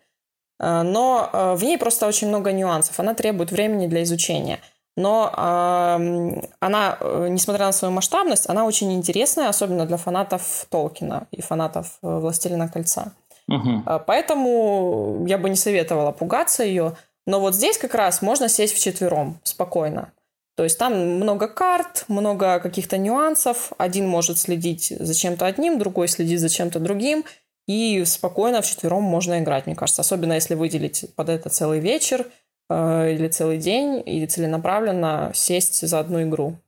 Э, 0.60 0.82
но 0.82 1.30
э, 1.32 1.54
в 1.54 1.62
ней 1.62 1.78
просто 1.78 2.06
очень 2.06 2.28
много 2.28 2.52
нюансов. 2.52 2.98
Она 2.98 3.14
требует 3.14 3.52
времени 3.52 3.86
для 3.86 4.02
изучения. 4.02 4.58
Но 4.96 5.32
э, 5.32 6.40
она, 6.58 6.98
несмотря 7.28 7.66
на 7.66 7.72
свою 7.72 7.94
масштабность, 7.94 8.48
она 8.48 8.64
очень 8.64 8.92
интересная, 8.92 9.48
особенно 9.48 9.86
для 9.86 9.96
фанатов 9.96 10.66
Толкина 10.68 11.28
и 11.30 11.40
фанатов 11.40 11.98
«Властелина 12.02 12.68
кольца». 12.68 13.12
Угу. 13.46 13.84
Поэтому 14.06 15.24
я 15.26 15.38
бы 15.38 15.48
не 15.48 15.56
советовала 15.56 16.10
пугаться 16.10 16.64
ее. 16.64 16.96
Но 17.26 17.38
вот 17.40 17.54
здесь 17.54 17.78
как 17.78 17.94
раз 17.94 18.22
можно 18.22 18.48
сесть 18.48 18.74
вчетвером 18.74 19.38
спокойно. 19.44 20.10
То 20.58 20.64
есть 20.64 20.76
там 20.76 20.92
много 21.18 21.46
карт, 21.46 22.04
много 22.08 22.58
каких-то 22.58 22.98
нюансов. 22.98 23.72
Один 23.78 24.08
может 24.08 24.38
следить 24.38 24.92
за 24.98 25.14
чем-то 25.14 25.46
одним, 25.46 25.78
другой 25.78 26.08
следить 26.08 26.40
за 26.40 26.48
чем-то 26.48 26.80
другим. 26.80 27.24
И 27.68 28.04
спокойно 28.04 28.60
вчетвером 28.60 29.04
можно 29.04 29.38
играть, 29.40 29.66
мне 29.66 29.76
кажется. 29.76 30.02
Особенно 30.02 30.32
если 30.32 30.56
выделить 30.56 31.14
под 31.14 31.28
это 31.28 31.48
целый 31.48 31.78
вечер 31.78 32.26
э, 32.68 33.12
или 33.12 33.28
целый 33.28 33.58
день, 33.58 34.02
или 34.04 34.26
целенаправленно 34.26 35.30
сесть 35.32 35.86
за 35.86 36.00
одну 36.00 36.24
игру. 36.24 36.58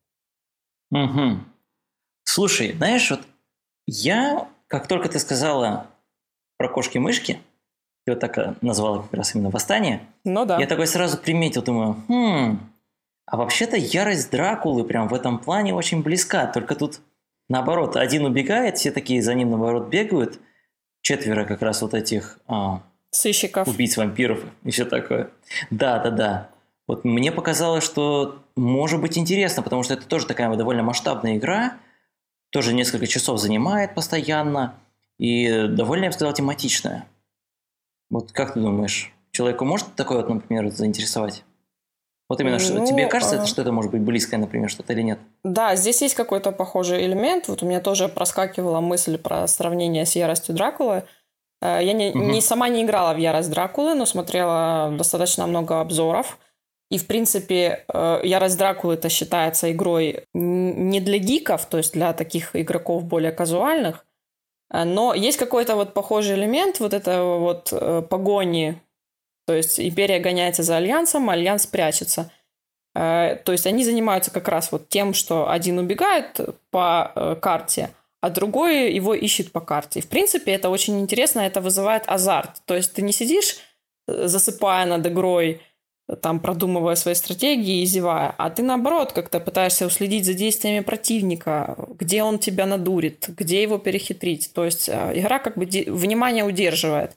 Угу. 0.92 1.40
Слушай, 2.22 2.72
знаешь, 2.74 3.10
вот 3.10 3.22
я, 3.88 4.46
как 4.68 4.86
только 4.86 5.08
ты 5.08 5.18
сказала 5.18 5.88
про 6.58 6.68
кошки-мышки, 6.68 7.40
ты 8.04 8.12
вот 8.12 8.20
так 8.20 8.38
э, 8.38 8.54
назвала 8.60 9.02
как 9.02 9.14
раз 9.14 9.34
именно 9.34 9.50
«Восстание», 9.50 10.00
ну 10.22 10.44
да. 10.44 10.60
я 10.60 10.68
такой 10.68 10.86
сразу 10.86 11.18
приметил, 11.18 11.62
думаю, 11.62 11.96
хм, 12.06 12.70
а 13.30 13.36
вообще-то 13.36 13.76
ярость 13.76 14.30
Дракулы 14.30 14.84
прям 14.84 15.08
в 15.08 15.14
этом 15.14 15.38
плане 15.38 15.74
очень 15.74 16.02
близка, 16.02 16.46
только 16.46 16.74
тут 16.74 17.00
наоборот, 17.48 17.96
один 17.96 18.26
убегает, 18.26 18.78
все 18.78 18.90
такие 18.90 19.22
за 19.22 19.34
ним 19.34 19.50
наоборот 19.50 19.88
бегают– 19.88 20.38
четверо 21.02 21.44
как 21.44 21.62
раз 21.62 21.82
вот 21.82 21.94
этих 21.94 22.38
а, 22.46 22.82
сыщиков, 23.10 23.68
убийц 23.68 23.96
вампиров 23.96 24.44
и 24.64 24.70
все 24.70 24.84
такое. 24.84 25.30
Да, 25.70 25.98
да, 25.98 26.10
да. 26.10 26.50
Вот 26.86 27.04
мне 27.04 27.30
показалось, 27.32 27.84
что 27.84 28.42
может 28.56 29.00
быть 29.00 29.16
интересно, 29.16 29.62
потому 29.62 29.82
что 29.82 29.94
это 29.94 30.06
тоже 30.06 30.26
такая 30.26 30.54
довольно 30.56 30.82
масштабная 30.82 31.36
игра, 31.36 31.78
тоже 32.50 32.74
несколько 32.74 33.06
часов 33.06 33.40
занимает 33.40 33.94
постоянно 33.94 34.74
и 35.18 35.68
довольно, 35.68 36.04
я 36.04 36.10
бы 36.10 36.14
сказал, 36.14 36.34
тематичная. 36.34 37.06
Вот 38.10 38.32
как 38.32 38.54
ты 38.54 38.60
думаешь, 38.60 39.12
человеку 39.30 39.64
может 39.64 39.94
такое 39.94 40.18
вот, 40.18 40.28
например, 40.28 40.68
заинтересовать? 40.70 41.44
Вот 42.30 42.40
именно, 42.40 42.58
ну, 42.58 42.86
тебе 42.86 43.08
кажется, 43.08 43.42
а... 43.42 43.46
что 43.46 43.62
это 43.62 43.72
может 43.72 43.90
быть 43.90 44.02
близкое, 44.02 44.36
например, 44.36 44.70
что-то 44.70 44.92
или 44.92 45.02
нет? 45.02 45.18
Да, 45.42 45.74
здесь 45.74 46.00
есть 46.00 46.14
какой-то 46.14 46.52
похожий 46.52 47.04
элемент. 47.04 47.48
Вот 47.48 47.64
у 47.64 47.66
меня 47.66 47.80
тоже 47.80 48.06
проскакивала 48.06 48.80
мысль 48.80 49.18
про 49.18 49.48
сравнение 49.48 50.06
с 50.06 50.14
яростью 50.14 50.54
Дракулы. 50.54 51.02
Э, 51.60 51.80
я 51.82 51.92
не, 51.92 52.10
угу. 52.10 52.20
не 52.20 52.40
сама 52.40 52.68
не 52.68 52.84
играла 52.84 53.14
в 53.14 53.16
ярость 53.16 53.50
Дракулы, 53.50 53.94
но 53.96 54.06
смотрела 54.06 54.94
достаточно 54.96 55.44
много 55.48 55.80
обзоров. 55.80 56.38
И, 56.88 56.98
в 56.98 57.08
принципе, 57.08 57.84
э, 57.92 58.20
ярость 58.22 58.58
Дракулы 58.58 58.94
это 58.94 59.08
считается 59.08 59.72
игрой 59.72 60.22
не 60.32 61.00
для 61.00 61.18
гиков, 61.18 61.66
то 61.66 61.78
есть 61.78 61.94
для 61.94 62.12
таких 62.12 62.54
игроков 62.54 63.06
более 63.06 63.32
казуальных. 63.32 64.06
Но 64.72 65.14
есть 65.14 65.36
какой-то 65.36 65.74
вот 65.74 65.94
похожий 65.94 66.36
элемент 66.36 66.78
вот 66.78 66.94
этого 66.94 67.40
вот 67.40 67.70
э, 67.72 68.02
погони. 68.08 68.80
То 69.50 69.56
есть 69.56 69.80
империя 69.80 70.20
гоняется 70.20 70.62
за 70.62 70.76
альянсом, 70.76 71.28
альянс 71.28 71.66
прячется. 71.66 72.30
Э, 72.94 73.34
то 73.44 73.50
есть 73.50 73.66
они 73.66 73.84
занимаются 73.84 74.30
как 74.30 74.46
раз 74.46 74.70
вот 74.70 74.88
тем, 74.88 75.12
что 75.12 75.50
один 75.50 75.76
убегает 75.80 76.38
по 76.70 77.10
э, 77.16 77.34
карте, 77.34 77.90
а 78.20 78.30
другой 78.30 78.92
его 78.92 79.12
ищет 79.12 79.50
по 79.50 79.60
карте. 79.60 79.98
И, 79.98 80.02
в 80.02 80.08
принципе, 80.08 80.52
это 80.52 80.70
очень 80.70 81.00
интересно, 81.00 81.40
это 81.40 81.60
вызывает 81.60 82.04
азарт. 82.06 82.62
То 82.64 82.76
есть 82.76 82.92
ты 82.92 83.02
не 83.02 83.10
сидишь, 83.10 83.56
засыпая 84.06 84.86
над 84.86 85.04
игрой, 85.04 85.60
там 86.22 86.38
продумывая 86.38 86.94
свои 86.94 87.14
стратегии 87.14 87.82
и 87.82 87.86
зевая, 87.86 88.32
а 88.38 88.50
ты 88.50 88.62
наоборот 88.62 89.10
как-то 89.12 89.40
пытаешься 89.40 89.84
уследить 89.84 90.26
за 90.26 90.34
действиями 90.34 90.84
противника, 90.84 91.74
где 91.98 92.22
он 92.22 92.38
тебя 92.38 92.66
надурит, 92.66 93.30
где 93.36 93.62
его 93.62 93.78
перехитрить. 93.78 94.52
То 94.54 94.64
есть 94.64 94.88
э, 94.88 95.12
игра 95.18 95.40
как 95.40 95.58
бы 95.58 95.64
внимание 95.64 96.44
удерживает. 96.44 97.16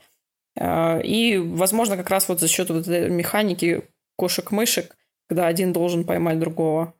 Э, 0.56 1.01
и, 1.01 1.38
возможно, 1.38 1.97
как 1.97 2.10
раз 2.10 2.30
вот 2.30 2.39
за 2.39 2.47
счет 2.47 2.70
вот 2.70 2.88
этой 2.88 3.10
механики 3.10 3.88
кошек-мышек, 4.18 4.95
когда 5.28 5.47
один 5.47 5.74
должен 5.74 6.04
поймать 6.04 6.39
другого. 6.39 6.93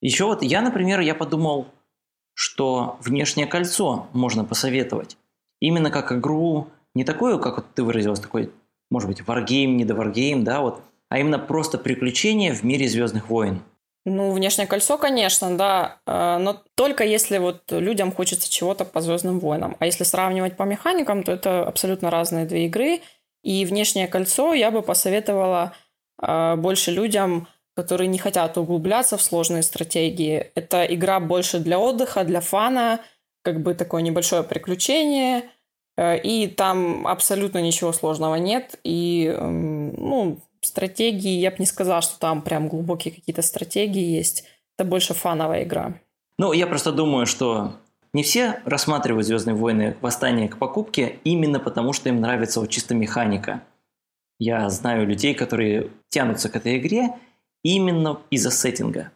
Еще 0.00 0.24
вот 0.26 0.42
я, 0.42 0.60
например, 0.60 1.00
я 1.00 1.14
подумал, 1.14 1.66
что 2.34 2.98
внешнее 3.00 3.46
кольцо 3.46 4.08
можно 4.12 4.44
посоветовать. 4.44 5.16
Именно 5.60 5.90
как 5.90 6.12
игру, 6.12 6.68
не 6.94 7.04
такую, 7.04 7.40
как 7.40 7.56
вот 7.56 7.66
ты 7.74 7.82
выразилась, 7.82 8.20
такой 8.20 8.50
может 8.90 9.08
быть, 9.08 9.26
варгейм, 9.26 9.76
не 9.76 9.84
до 9.84 9.94
варгейм, 9.94 10.44
да, 10.44 10.60
вот, 10.60 10.82
а 11.08 11.18
именно 11.18 11.38
просто 11.38 11.78
приключения 11.78 12.54
в 12.54 12.62
мире 12.62 12.88
Звездных 12.88 13.28
войн. 13.28 13.62
Ну, 14.08 14.30
внешнее 14.30 14.68
кольцо, 14.68 14.98
конечно, 14.98 15.56
да, 15.56 15.98
э, 16.06 16.38
но 16.38 16.62
только 16.76 17.04
если 17.04 17.38
вот 17.38 17.70
людям 17.72 18.12
хочется 18.12 18.48
чего-то 18.48 18.84
по 18.84 19.00
Звездным 19.00 19.40
войнам. 19.40 19.76
А 19.80 19.86
если 19.86 20.04
сравнивать 20.04 20.56
по 20.56 20.62
механикам, 20.62 21.24
то 21.24 21.32
это 21.32 21.66
абсолютно 21.66 22.08
разные 22.10 22.46
две 22.46 22.66
игры. 22.66 23.00
И 23.42 23.64
внешнее 23.64 24.06
кольцо 24.06 24.54
я 24.54 24.70
бы 24.70 24.82
посоветовала 24.82 25.74
э, 26.22 26.54
больше 26.56 26.92
людям, 26.92 27.48
которые 27.74 28.06
не 28.06 28.18
хотят 28.18 28.56
углубляться 28.56 29.16
в 29.16 29.22
сложные 29.22 29.64
стратегии. 29.64 30.52
Это 30.54 30.84
игра 30.84 31.18
больше 31.18 31.58
для 31.58 31.78
отдыха, 31.80 32.22
для 32.22 32.40
фана, 32.40 33.00
как 33.42 33.60
бы 33.60 33.74
такое 33.74 34.02
небольшое 34.02 34.44
приключение– 34.44 35.42
Э, 35.96 36.18
и 36.18 36.46
там 36.48 37.06
абсолютно 37.06 37.60
ничего 37.60 37.92
сложного 37.92 38.36
нет. 38.36 38.78
И, 38.84 39.26
эм, 39.26 39.94
ну, 39.94 40.38
стратегии, 40.66 41.38
я 41.38 41.50
бы 41.50 41.56
не 41.58 41.66
сказала, 41.66 42.02
что 42.02 42.18
там 42.18 42.42
прям 42.42 42.68
глубокие 42.68 43.14
какие-то 43.14 43.42
стратегии 43.42 44.16
есть. 44.16 44.44
Это 44.76 44.88
больше 44.88 45.14
фановая 45.14 45.64
игра. 45.64 45.94
Ну, 46.38 46.52
я 46.52 46.66
просто 46.66 46.92
думаю, 46.92 47.26
что 47.26 47.76
не 48.12 48.22
все 48.22 48.60
рассматривают 48.64 49.26
«Звездные 49.26 49.54
войны. 49.54 49.96
Восстание 50.00 50.48
к 50.48 50.58
покупке» 50.58 51.18
именно 51.24 51.58
потому, 51.60 51.92
что 51.92 52.08
им 52.08 52.20
нравится 52.20 52.60
вот 52.60 52.70
чисто 52.70 52.94
механика. 52.94 53.62
Я 54.38 54.68
знаю 54.68 55.06
людей, 55.06 55.34
которые 55.34 55.90
тянутся 56.08 56.48
к 56.48 56.56
этой 56.56 56.78
игре 56.78 57.14
именно 57.62 58.20
из-за 58.30 58.50
сеттинга. 58.50 59.10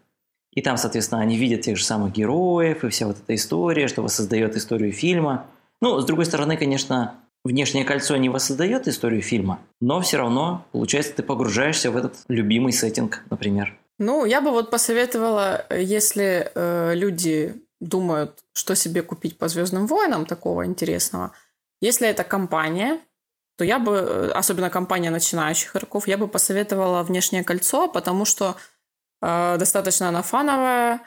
И 0.53 0.63
там, 0.63 0.77
соответственно, 0.77 1.21
они 1.21 1.37
видят 1.37 1.61
тех 1.61 1.77
же 1.77 1.85
самых 1.85 2.13
героев 2.13 2.85
и 2.85 2.89
вся 2.89 3.07
вот 3.07 3.19
эта 3.19 3.35
история, 3.35 3.87
что 3.87 4.03
воссоздает 4.03 4.57
историю 4.57 4.93
фильма– 4.93 5.47
ну, 5.81 5.99
с 5.99 6.05
другой 6.05 6.27
стороны, 6.27 6.57
конечно, 6.57 7.15
внешнее 7.45 7.85
кольцо 7.85 8.17
не 8.17 8.29
воссоздает 8.29 8.89
историю 8.89 9.23
фильма, 9.23 9.61
но 9.81 10.01
все 10.01 10.19
равно, 10.19 10.67
получается, 10.73 11.15
ты 11.15 11.23
погружаешься 11.23 11.91
в 11.91 11.97
этот 11.97 12.17
любимый 12.29 12.73
сеттинг, 12.73 13.23
например. 13.31 13.77
Ну, 13.99 14.25
я 14.25 14.41
бы 14.41 14.51
вот 14.51 14.71
посоветовала, 14.71 15.67
если 15.71 16.51
э, 16.55 16.95
люди 16.95 17.55
думают, 17.81 18.39
что 18.53 18.75
себе 18.75 19.03
купить 19.03 19.39
по 19.39 19.49
Звездным 19.49 19.87
войнам 19.87 20.27
такого 20.27 20.67
интересного, 20.67 21.33
если 21.81 22.09
это 22.09 22.25
компания, 22.25 22.99
то 23.57 23.65
я 23.65 23.79
бы, 23.79 23.93
э, 23.93 24.31
особенно 24.33 24.71
компания 24.71 25.11
начинающих 25.11 25.77
игроков, 25.77 26.09
я 26.09 26.17
бы 26.17 26.29
посоветовала 26.29 27.03
внешнее 27.03 27.45
кольцо, 27.45 27.89
потому 27.89 28.25
что 28.25 28.57
э, 29.23 29.57
достаточно 29.59 30.09
она 30.09 30.23
фановая, 30.23 31.01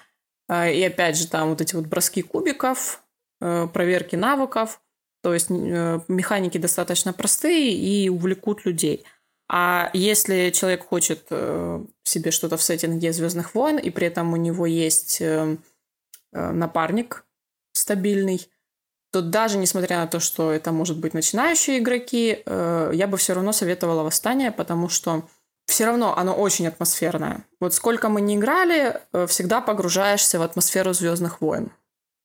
э, 0.49 0.73
и 0.73 0.83
опять 0.83 1.17
же 1.17 1.27
там 1.27 1.49
вот 1.49 1.61
эти 1.61 1.75
вот 1.75 1.85
броски 1.87 2.21
кубиков, 2.21 3.03
Э, 3.45 3.67
проверки 3.67 4.15
навыков. 4.15 4.79
То 5.23 5.33
есть 5.33 5.47
э, 5.49 5.99
механики 6.09 6.57
достаточно 6.57 7.13
простые 7.13 7.73
и 7.73 8.09
увлекут 8.09 8.65
людей. 8.65 9.05
А 9.49 9.89
если 9.93 10.51
человек 10.51 10.85
хочет 10.85 11.25
э, 11.29 11.85
себе 12.03 12.31
что-то 12.31 12.57
в 12.57 12.61
сеттинге 12.61 13.13
Звездных 13.13 13.55
войн, 13.55 13.77
и 13.77 13.89
при 13.89 14.07
этом 14.07 14.33
у 14.33 14.35
него 14.35 14.65
есть 14.65 15.21
напарник 16.31 17.25
стабильный, 17.73 18.47
то 19.11 19.21
даже 19.21 19.57
несмотря 19.57 19.97
на 19.99 20.07
то, 20.07 20.19
что 20.19 20.51
это 20.51 20.71
может 20.71 20.97
быть 20.97 21.13
начинающие 21.13 21.77
игроки, 21.77 22.43
я 22.45 23.07
бы 23.07 23.17
все 23.17 23.33
равно 23.33 23.53
советовала 23.53 24.01
Восстание, 24.03 24.51
потому 24.51 24.89
что 24.89 25.27
все 25.67 25.85
равно 25.85 26.17
оно 26.17 26.33
очень 26.33 26.67
атмосферное. 26.67 27.45
Вот 27.59 27.75
сколько 27.75 28.09
мы 28.09 28.21
не 28.21 28.35
играли, 28.35 28.99
всегда 29.27 29.61
погружаешься 29.61 30.39
в 30.39 30.41
атмосферу 30.41 30.93
Звездных 30.93 31.39
войн. 31.39 31.71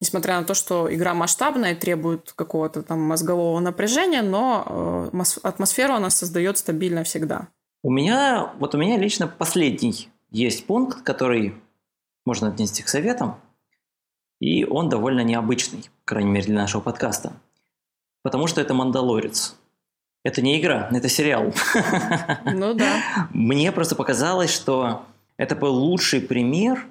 Несмотря 0.00 0.38
на 0.38 0.44
то, 0.44 0.54
что 0.54 0.92
игра 0.94 1.12
масштабная, 1.12 1.74
требует 1.74 2.32
какого-то 2.32 2.82
там 2.82 3.00
мозгового 3.00 3.58
напряжения, 3.58 4.22
но 4.22 5.10
э, 5.12 5.22
атмосферу 5.42 5.94
она 5.94 6.10
создает 6.10 6.58
стабильно 6.58 7.02
всегда. 7.02 7.48
У 7.82 7.90
меня, 7.90 8.52
вот 8.58 8.74
у 8.74 8.78
меня 8.78 8.96
лично 8.96 9.26
последний 9.26 10.08
есть 10.30 10.66
пункт, 10.66 11.02
который 11.02 11.54
можно 12.24 12.48
отнести 12.48 12.82
к 12.82 12.88
советам, 12.88 13.40
и 14.40 14.64
он 14.64 14.88
довольно 14.88 15.22
необычный, 15.22 15.90
крайней 16.04 16.30
мере, 16.30 16.46
для 16.46 16.56
нашего 16.56 16.80
подкаста. 16.80 17.32
Потому 18.22 18.46
что 18.46 18.60
это 18.60 18.74
«Мандалорец». 18.74 19.56
Это 20.24 20.42
не 20.42 20.60
игра, 20.60 20.88
это 20.92 21.08
сериал. 21.08 21.52
Ну 22.44 22.74
да. 22.74 23.28
Мне 23.32 23.72
просто 23.72 23.94
показалось, 23.94 24.50
что 24.50 25.06
это 25.36 25.54
был 25.56 25.74
лучший 25.74 26.20
пример 26.20 26.84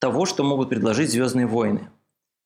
того, 0.00 0.26
что 0.26 0.42
могут 0.42 0.68
предложить 0.68 1.10
«Звездные 1.10 1.46
войны». 1.46 1.88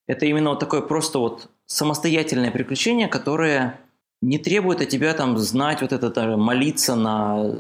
Это 0.09 0.25
именно 0.25 0.51
вот 0.51 0.59
такое 0.59 0.81
просто 0.81 1.19
вот 1.19 1.49
самостоятельное 1.67 2.51
приключение, 2.51 3.09
которое 3.09 3.79
не 4.21 4.39
требует 4.39 4.81
от 4.81 4.89
тебя 4.89 5.15
там 5.15 5.39
знать 5.39 5.83
вот 5.83 5.93
это, 5.93 6.37
молиться 6.37 6.97
на, 6.97 7.55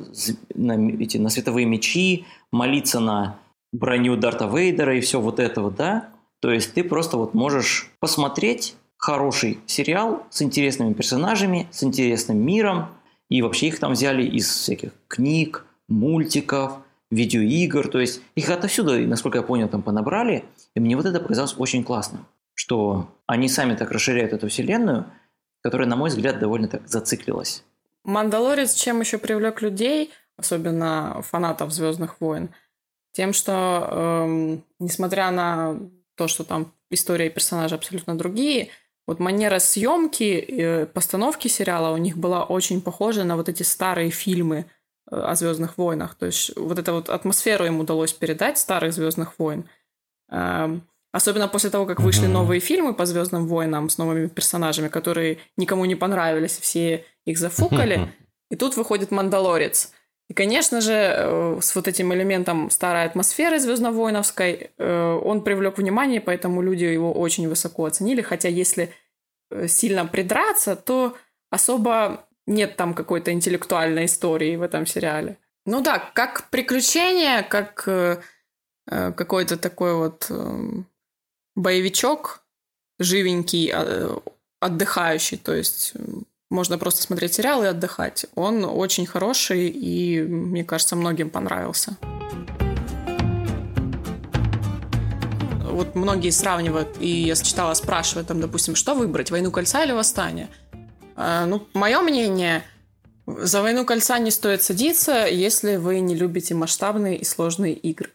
на, 0.55 0.90
эти, 1.01 1.18
на 1.18 1.28
световые 1.28 1.66
мечи, 1.66 2.24
молиться 2.51 3.01
на 3.01 3.38
броню 3.72 4.16
Дарта 4.16 4.46
Вейдера 4.46 4.96
и 4.96 5.01
все 5.01 5.20
вот 5.20 5.38
это 5.38 5.61
вот, 5.61 5.76
да? 5.76 6.09
То 6.40 6.51
есть 6.51 6.72
ты 6.72 6.82
просто 6.82 7.18
вот 7.18 7.34
можешь 7.34 7.90
посмотреть 8.01 8.74
хороший 8.96 9.59
сериал 9.66 10.24
с 10.30 10.40
интересными 10.40 10.94
персонажами, 10.94 11.68
с 11.70 11.84
интересным 11.84 12.38
миром, 12.38 12.86
и 13.28 13.42
вообще 13.42 13.68
их 13.68 13.78
там 13.78 13.92
взяли 13.92 14.24
из 14.24 14.49
всяких 14.49 14.92
книг, 15.07 15.66
мультиков, 15.86 16.78
видеоигр, 17.11 17.88
то 17.88 18.01
есть 18.01 18.22
их 18.34 18.49
отовсюду, 18.49 18.99
насколько 19.07 19.38
я 19.38 19.42
понял, 19.42 19.68
там 19.68 19.82
понабрали, 19.82 20.44
и 20.74 20.80
мне 20.80 20.96
вот 20.96 21.07
это 21.07 21.20
показалось 21.20 21.55
очень 21.59 21.84
классным 21.84 22.26
что 22.59 23.06
они 23.26 23.48
сами 23.48 23.76
так 23.76 23.92
расширяют 23.92 24.32
эту 24.32 24.48
вселенную, 24.48 25.12
которая, 25.62 25.86
на 25.86 25.94
мой 25.94 26.11
взгляд, 26.11 26.40
довольно 26.40 26.66
так 26.66 26.88
зациклилась. 26.88 27.62
Мандалорец 28.02 28.74
чем 28.74 28.98
еще 28.98 29.18
привлек 29.18 29.62
людей, 29.62 30.11
особенно 30.36 31.22
фанатов 31.22 31.72
Звездных 31.72 32.20
войн, 32.20 32.50
тем, 33.12 33.32
что 33.32 34.24
эм, 34.26 34.64
несмотря 34.80 35.30
на 35.30 35.78
то, 36.16 36.26
что 36.26 36.42
там 36.42 36.72
история 36.90 37.28
и 37.28 37.30
персонажи 37.30 37.76
абсолютно 37.76 38.18
другие, 38.18 38.70
вот 39.06 39.20
манера 39.20 39.61
съемки 39.61 40.24
и 40.24 40.86
постановки 40.86 41.46
сериала 41.46 41.94
у 41.94 41.96
них 41.96 42.18
была 42.18 42.42
очень 42.42 42.82
похожа 42.82 43.22
на 43.22 43.36
вот 43.36 43.48
эти 43.48 43.62
старые 43.62 44.11
фильмы 44.11 44.66
э, 45.09 45.16
о 45.16 45.36
Звездных 45.36 45.78
войнах. 45.78 46.16
То 46.16 46.26
есть 46.26 46.56
вот 46.56 46.76
эту 46.80 46.92
вот 46.94 47.09
атмосферу 47.09 47.66
им 47.66 47.78
удалось 47.78 48.12
передать 48.12 48.59
старых 48.59 48.92
Звездных 48.92 49.38
войн. 49.38 49.68
Эм, 50.28 50.82
Особенно 51.12 51.48
после 51.48 51.70
того, 51.70 51.86
как 51.86 52.00
вышли 52.00 52.24
mm-hmm. 52.24 52.32
новые 52.32 52.61
фильмы 52.61 52.94
по 52.94 53.06
Звездным 53.06 53.46
войнам 53.46 53.88
с 53.88 53.96
новыми 53.96 54.26
персонажами, 54.28 54.88
которые 54.88 55.38
никому 55.56 55.86
не 55.86 55.96
понравились, 55.96 56.59
все 56.59 57.04
их 57.24 57.38
зафукали. 57.38 58.12
И 58.50 58.56
тут 58.56 58.76
выходит 58.76 59.11
Мандалорец. 59.11 59.92
И, 60.28 60.34
конечно 60.34 60.80
же, 60.80 60.92
э, 60.92 61.59
с 61.61 61.74
вот 61.74 61.88
этим 61.88 62.12
элементом 62.12 62.70
старой 62.70 63.04
атмосферы 63.04 63.59
звездно-воиновской 63.59 64.70
э, 64.76 65.20
он 65.24 65.42
привлек 65.42 65.78
внимание, 65.78 66.20
поэтому 66.20 66.61
люди 66.61 66.84
его 66.84 67.12
очень 67.12 67.48
высоко 67.48 67.86
оценили. 67.86 68.20
Хотя, 68.20 68.48
если 68.48 68.92
э, 69.50 69.68
сильно 69.68 70.04
придраться, 70.06 70.76
то 70.76 71.16
особо 71.50 72.26
нет 72.46 72.76
там 72.76 72.92
какой-то 72.92 73.32
интеллектуальной 73.32 74.04
истории 74.04 74.56
в 74.56 74.62
этом 74.62 74.86
сериале. 74.86 75.38
Ну 75.64 75.80
да, 75.82 75.98
как 75.98 76.48
приключение, 76.50 77.42
как 77.42 77.86
какой-то 78.86 79.59
такой 79.59 79.94
вот 79.94 80.28
эм, 80.30 80.86
боевичок 81.59 82.42
живенький, 82.98 83.70
а, 83.72 84.20
отдыхающий, 84.61 85.36
то 85.38 85.54
есть 85.54 85.92
можно 86.50 86.78
просто 86.78 87.02
смотреть 87.02 87.34
сериал 87.34 87.62
и 87.62 87.66
отдыхать. 87.66 88.26
Он 88.34 88.64
очень 88.64 89.06
хороший 89.06 89.68
и, 89.68 90.22
мне 90.22 90.64
кажется, 90.64 90.96
многим 90.96 91.30
понравился. 91.30 91.96
вот 95.78 95.94
многие 95.94 96.30
сравнивают, 96.30 96.96
и 96.98 97.09
я 97.09 97.36
читала, 97.36 97.72
спрашивают 97.74 98.26
там, 98.26 98.40
допустим, 98.40 98.74
что 98.74 98.94
выбрать, 98.94 99.30
«Войну 99.30 99.52
кольца» 99.52 99.84
или 99.84 99.92
«Восстание»? 99.92 100.48
А, 101.14 101.46
ну, 101.46 101.68
мое 101.72 102.00
мнение, 102.00 102.64
за 103.26 103.62
«Войну 103.62 103.84
кольца» 103.84 104.18
не 104.18 104.32
стоит 104.32 104.62
садиться, 104.62 105.26
если 105.26 105.76
вы 105.76 106.00
не 106.00 106.16
любите 106.16 106.54
масштабные 106.54 107.16
и 107.16 107.24
сложные 107.24 107.74
игры. 107.74 108.11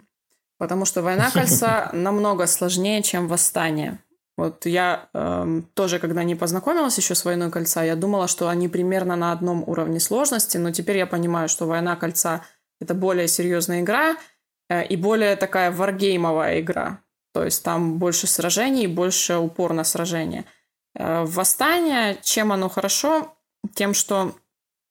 Потому 0.63 0.85
что 0.85 1.01
«Война 1.01 1.29
кольца» 1.29 1.89
намного 1.93 2.47
сложнее, 2.47 3.03
чем 3.03 3.27
«Восстание». 3.27 3.99
Вот 4.37 4.65
я 4.65 5.09
эм, 5.13 5.63
тоже, 5.73 5.99
когда 5.99 6.23
не 6.23 6.35
познакомилась 6.35 6.97
еще 6.97 7.15
с 7.15 7.25
«Войной 7.25 7.51
кольца», 7.51 7.83
я 7.83 7.97
думала, 7.97 8.29
что 8.29 8.47
они 8.47 8.69
примерно 8.69 9.17
на 9.17 9.33
одном 9.33 9.65
уровне 9.67 9.99
сложности, 9.99 10.55
но 10.55 10.71
теперь 10.71 10.99
я 10.99 11.05
понимаю, 11.05 11.49
что 11.49 11.65
«Война 11.65 11.97
кольца»— 11.97 12.45
это 12.79 12.93
более 12.93 13.27
серьезная 13.27 13.81
игра 13.81 14.15
э, 14.69 14.85
и 14.85 14.95
более 14.95 15.35
такая 15.35 15.69
варгеймовая 15.69 16.61
игра. 16.61 16.99
То 17.33 17.43
есть 17.43 17.61
там 17.61 17.99
больше 17.99 18.25
сражений, 18.25 18.87
больше 18.87 19.35
упор 19.35 19.73
на 19.73 19.83
сражения. 19.83 20.45
Э, 20.95 21.25
«Восстание», 21.25 22.19
чем 22.21 22.53
оно 22.53 22.69
хорошо? 22.69 23.35
Тем, 23.75 23.93
что 23.93 24.33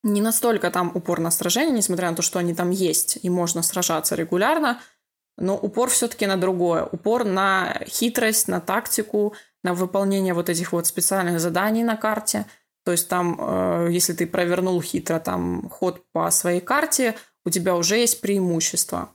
не 0.03 0.21
настолько 0.21 0.71
там 0.71 0.93
упор 0.95 1.21
на 1.21 1.31
сражение, 1.31 1.75
несмотря 1.75 2.11
на 2.11 2.17
то, 2.17 2.21
что 2.21 2.39
они 2.39 2.53
там 2.53 2.69
есть, 2.69 3.19
и 3.23 3.31
можно 3.31 3.63
сражаться 3.63 4.17
регулярно— 4.17 4.79
но 5.39 5.57
упор 5.57 5.89
все-таки 5.91 6.27
на 6.27 6.37
другое. 6.37 6.85
Упор 6.85 7.25
на 7.25 7.81
хитрость, 7.87 8.49
на 8.49 8.61
тактику, 8.61 9.35
на 9.63 9.75
выполнение 9.75 10.35
вот 10.35 10.49
этих 10.49 10.73
вот 10.73 10.87
специальных 10.87 11.41
заданий 11.41 11.85
на 11.85 11.97
карте. 11.97 12.47
То 12.85 12.93
есть 12.93 13.09
там, 13.09 13.37
э, 13.39 13.89
если 13.91 14.13
ты 14.13 14.27
провернул 14.27 14.83
хитро 14.83 15.19
там 15.21 15.69
ход 15.69 16.03
по 16.13 16.31
своей 16.31 16.61
карте, 16.61 17.15
у 17.45 17.51
тебя 17.51 17.77
уже 17.77 17.97
есть 17.97 18.21
преимущество. 18.21 19.11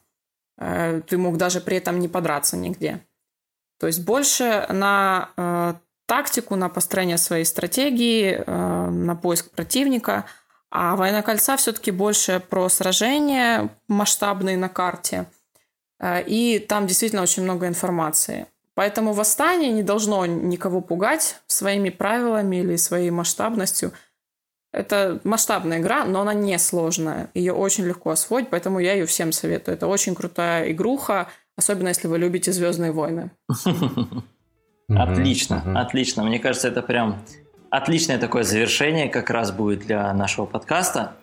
Э, 0.57 1.01
ты 1.07 1.18
мог 1.18 1.38
даже 1.38 1.61
при 1.61 1.78
этом 1.78 1.99
не 1.99 2.07
подраться 2.07 2.57
нигде. 2.57 3.05
То 3.80 3.88
есть 3.88 4.03
больше 4.03 4.65
на 4.70 5.30
э, 5.38 5.74
тактику, 6.07 6.55
на 6.55 6.70
построение 6.70 7.18
своей 7.18 7.45
стратегии, 7.45 8.41
на 8.47 9.15
поиск 9.15 9.51
противника. 9.51 10.26
А 10.72 10.95
«Война 10.95 11.22
кольца» 11.22 11.57
все-таки 11.57 11.91
больше 11.91 12.41
про 12.49 12.70
сражения 12.70 13.70
масштабные 13.88 14.57
на 14.57 14.70
карте– 14.70 15.28
Э, 15.36 15.36
и 16.04 16.66
там 16.68 16.88
действительно 16.88 17.22
очень 17.22 17.43
много 17.43 17.68
информации. 17.68 18.48
Поэтому 18.76 19.14
восстание 19.14 19.72
не 19.72 19.82
должно 19.82 20.26
никого 20.28 20.82
пугать 20.82 21.41
своими 21.48 21.89
правилами 21.89 22.58
или 22.58 22.76
своей 22.76 23.10
масштабностью. 23.10 23.91
Это 24.72 25.20
масштабная 25.24 25.80
игра, 25.80 26.06
но 26.06 26.22
она 26.22 26.36
не 26.36 26.60
сложная. 26.60 27.32
Ее 27.34 27.54
очень 27.54 27.86
легко 27.86 28.12
освоить, 28.12 28.50
поэтому 28.52 28.78
я 28.78 28.93
ее 28.93 29.08
всем 29.08 29.32
советую. 29.32 29.76
Это 29.76 29.88
очень 29.88 30.14
крутая 30.14 30.72
игруха, 30.72 31.28
особенно 31.56 31.88
если 31.88 32.08
вы 32.08 32.20
любите 32.20 32.52
Звездные 32.52 32.91
войны. 32.91 33.32
Отлично, 34.89 35.82
отлично. 35.82 36.24
Мне 36.24 36.39
кажется, 36.39 36.70
это 36.70 36.82
прям 36.82 37.22
отличное 37.70 38.18
такое 38.18 38.43
завершение 38.43 39.10
как 39.10 39.30
раз 39.30 39.52
будет 39.52 39.80
для 39.80 40.14
нашего 40.14 40.45
подкаста. 40.45 41.14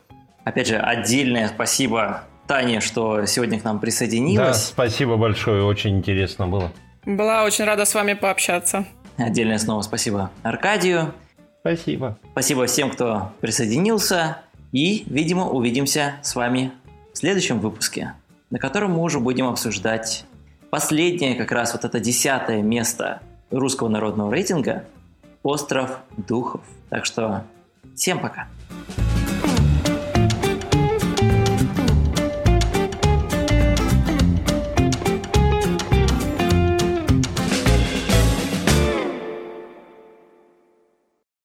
Опять 0.45 0.67
же, 0.67 0.77
отдельное 0.77 1.49
спасибо 1.49 2.25
Тане, 2.47 2.81
что 2.81 3.25
сегодня 3.27 3.61
к 3.61 3.65
нам 3.65 3.79
присоединилась. 3.79 4.47
Да, 4.47 4.55
спасибо 4.55 5.17
большое, 5.17 5.65
очень 5.65 5.97
интересно 5.99 6.47
было. 6.47 6.71
Была 7.07 7.45
очень 7.45 7.65
рада 7.65 7.85
с 7.85 7.95
вами 7.95 8.15
пообщаться. 8.15 8.87
Отдельное 9.17 9.59
снова 9.59 9.83
спасибо 9.83 10.31
Аркадию. 10.43 11.13
Спасибо. 11.61 12.19
Спасибо 12.33 12.67
всем, 12.67 12.91
кто 12.91 13.33
присоединился. 13.41 14.39
И, 14.73 15.05
видимо, 15.07 15.49
увидимся 15.49 16.17
с 16.23 16.35
вами 16.35 16.73
в 17.13 17.19
следующем 17.19 17.61
выпуске, 17.61 18.15
на 18.51 18.59
котором 18.59 18.93
мы 18.93 19.03
уже 19.03 19.21
будем 19.21 19.47
обсуждать 19.47 20.25
последнее, 20.71 21.37
как 21.37 21.53
раз 21.53 21.73
вот 21.73 21.85
это 21.85 22.01
десятое 22.01 22.61
место 22.61 23.21
русского 23.51 23.89
народного 23.89 24.33
рейтинга 24.33 24.85
«Остров 25.43 26.01
духов». 26.17 26.61
Так 26.91 27.07
что 27.07 27.45
всем 27.95 28.19
пока. 28.19 28.49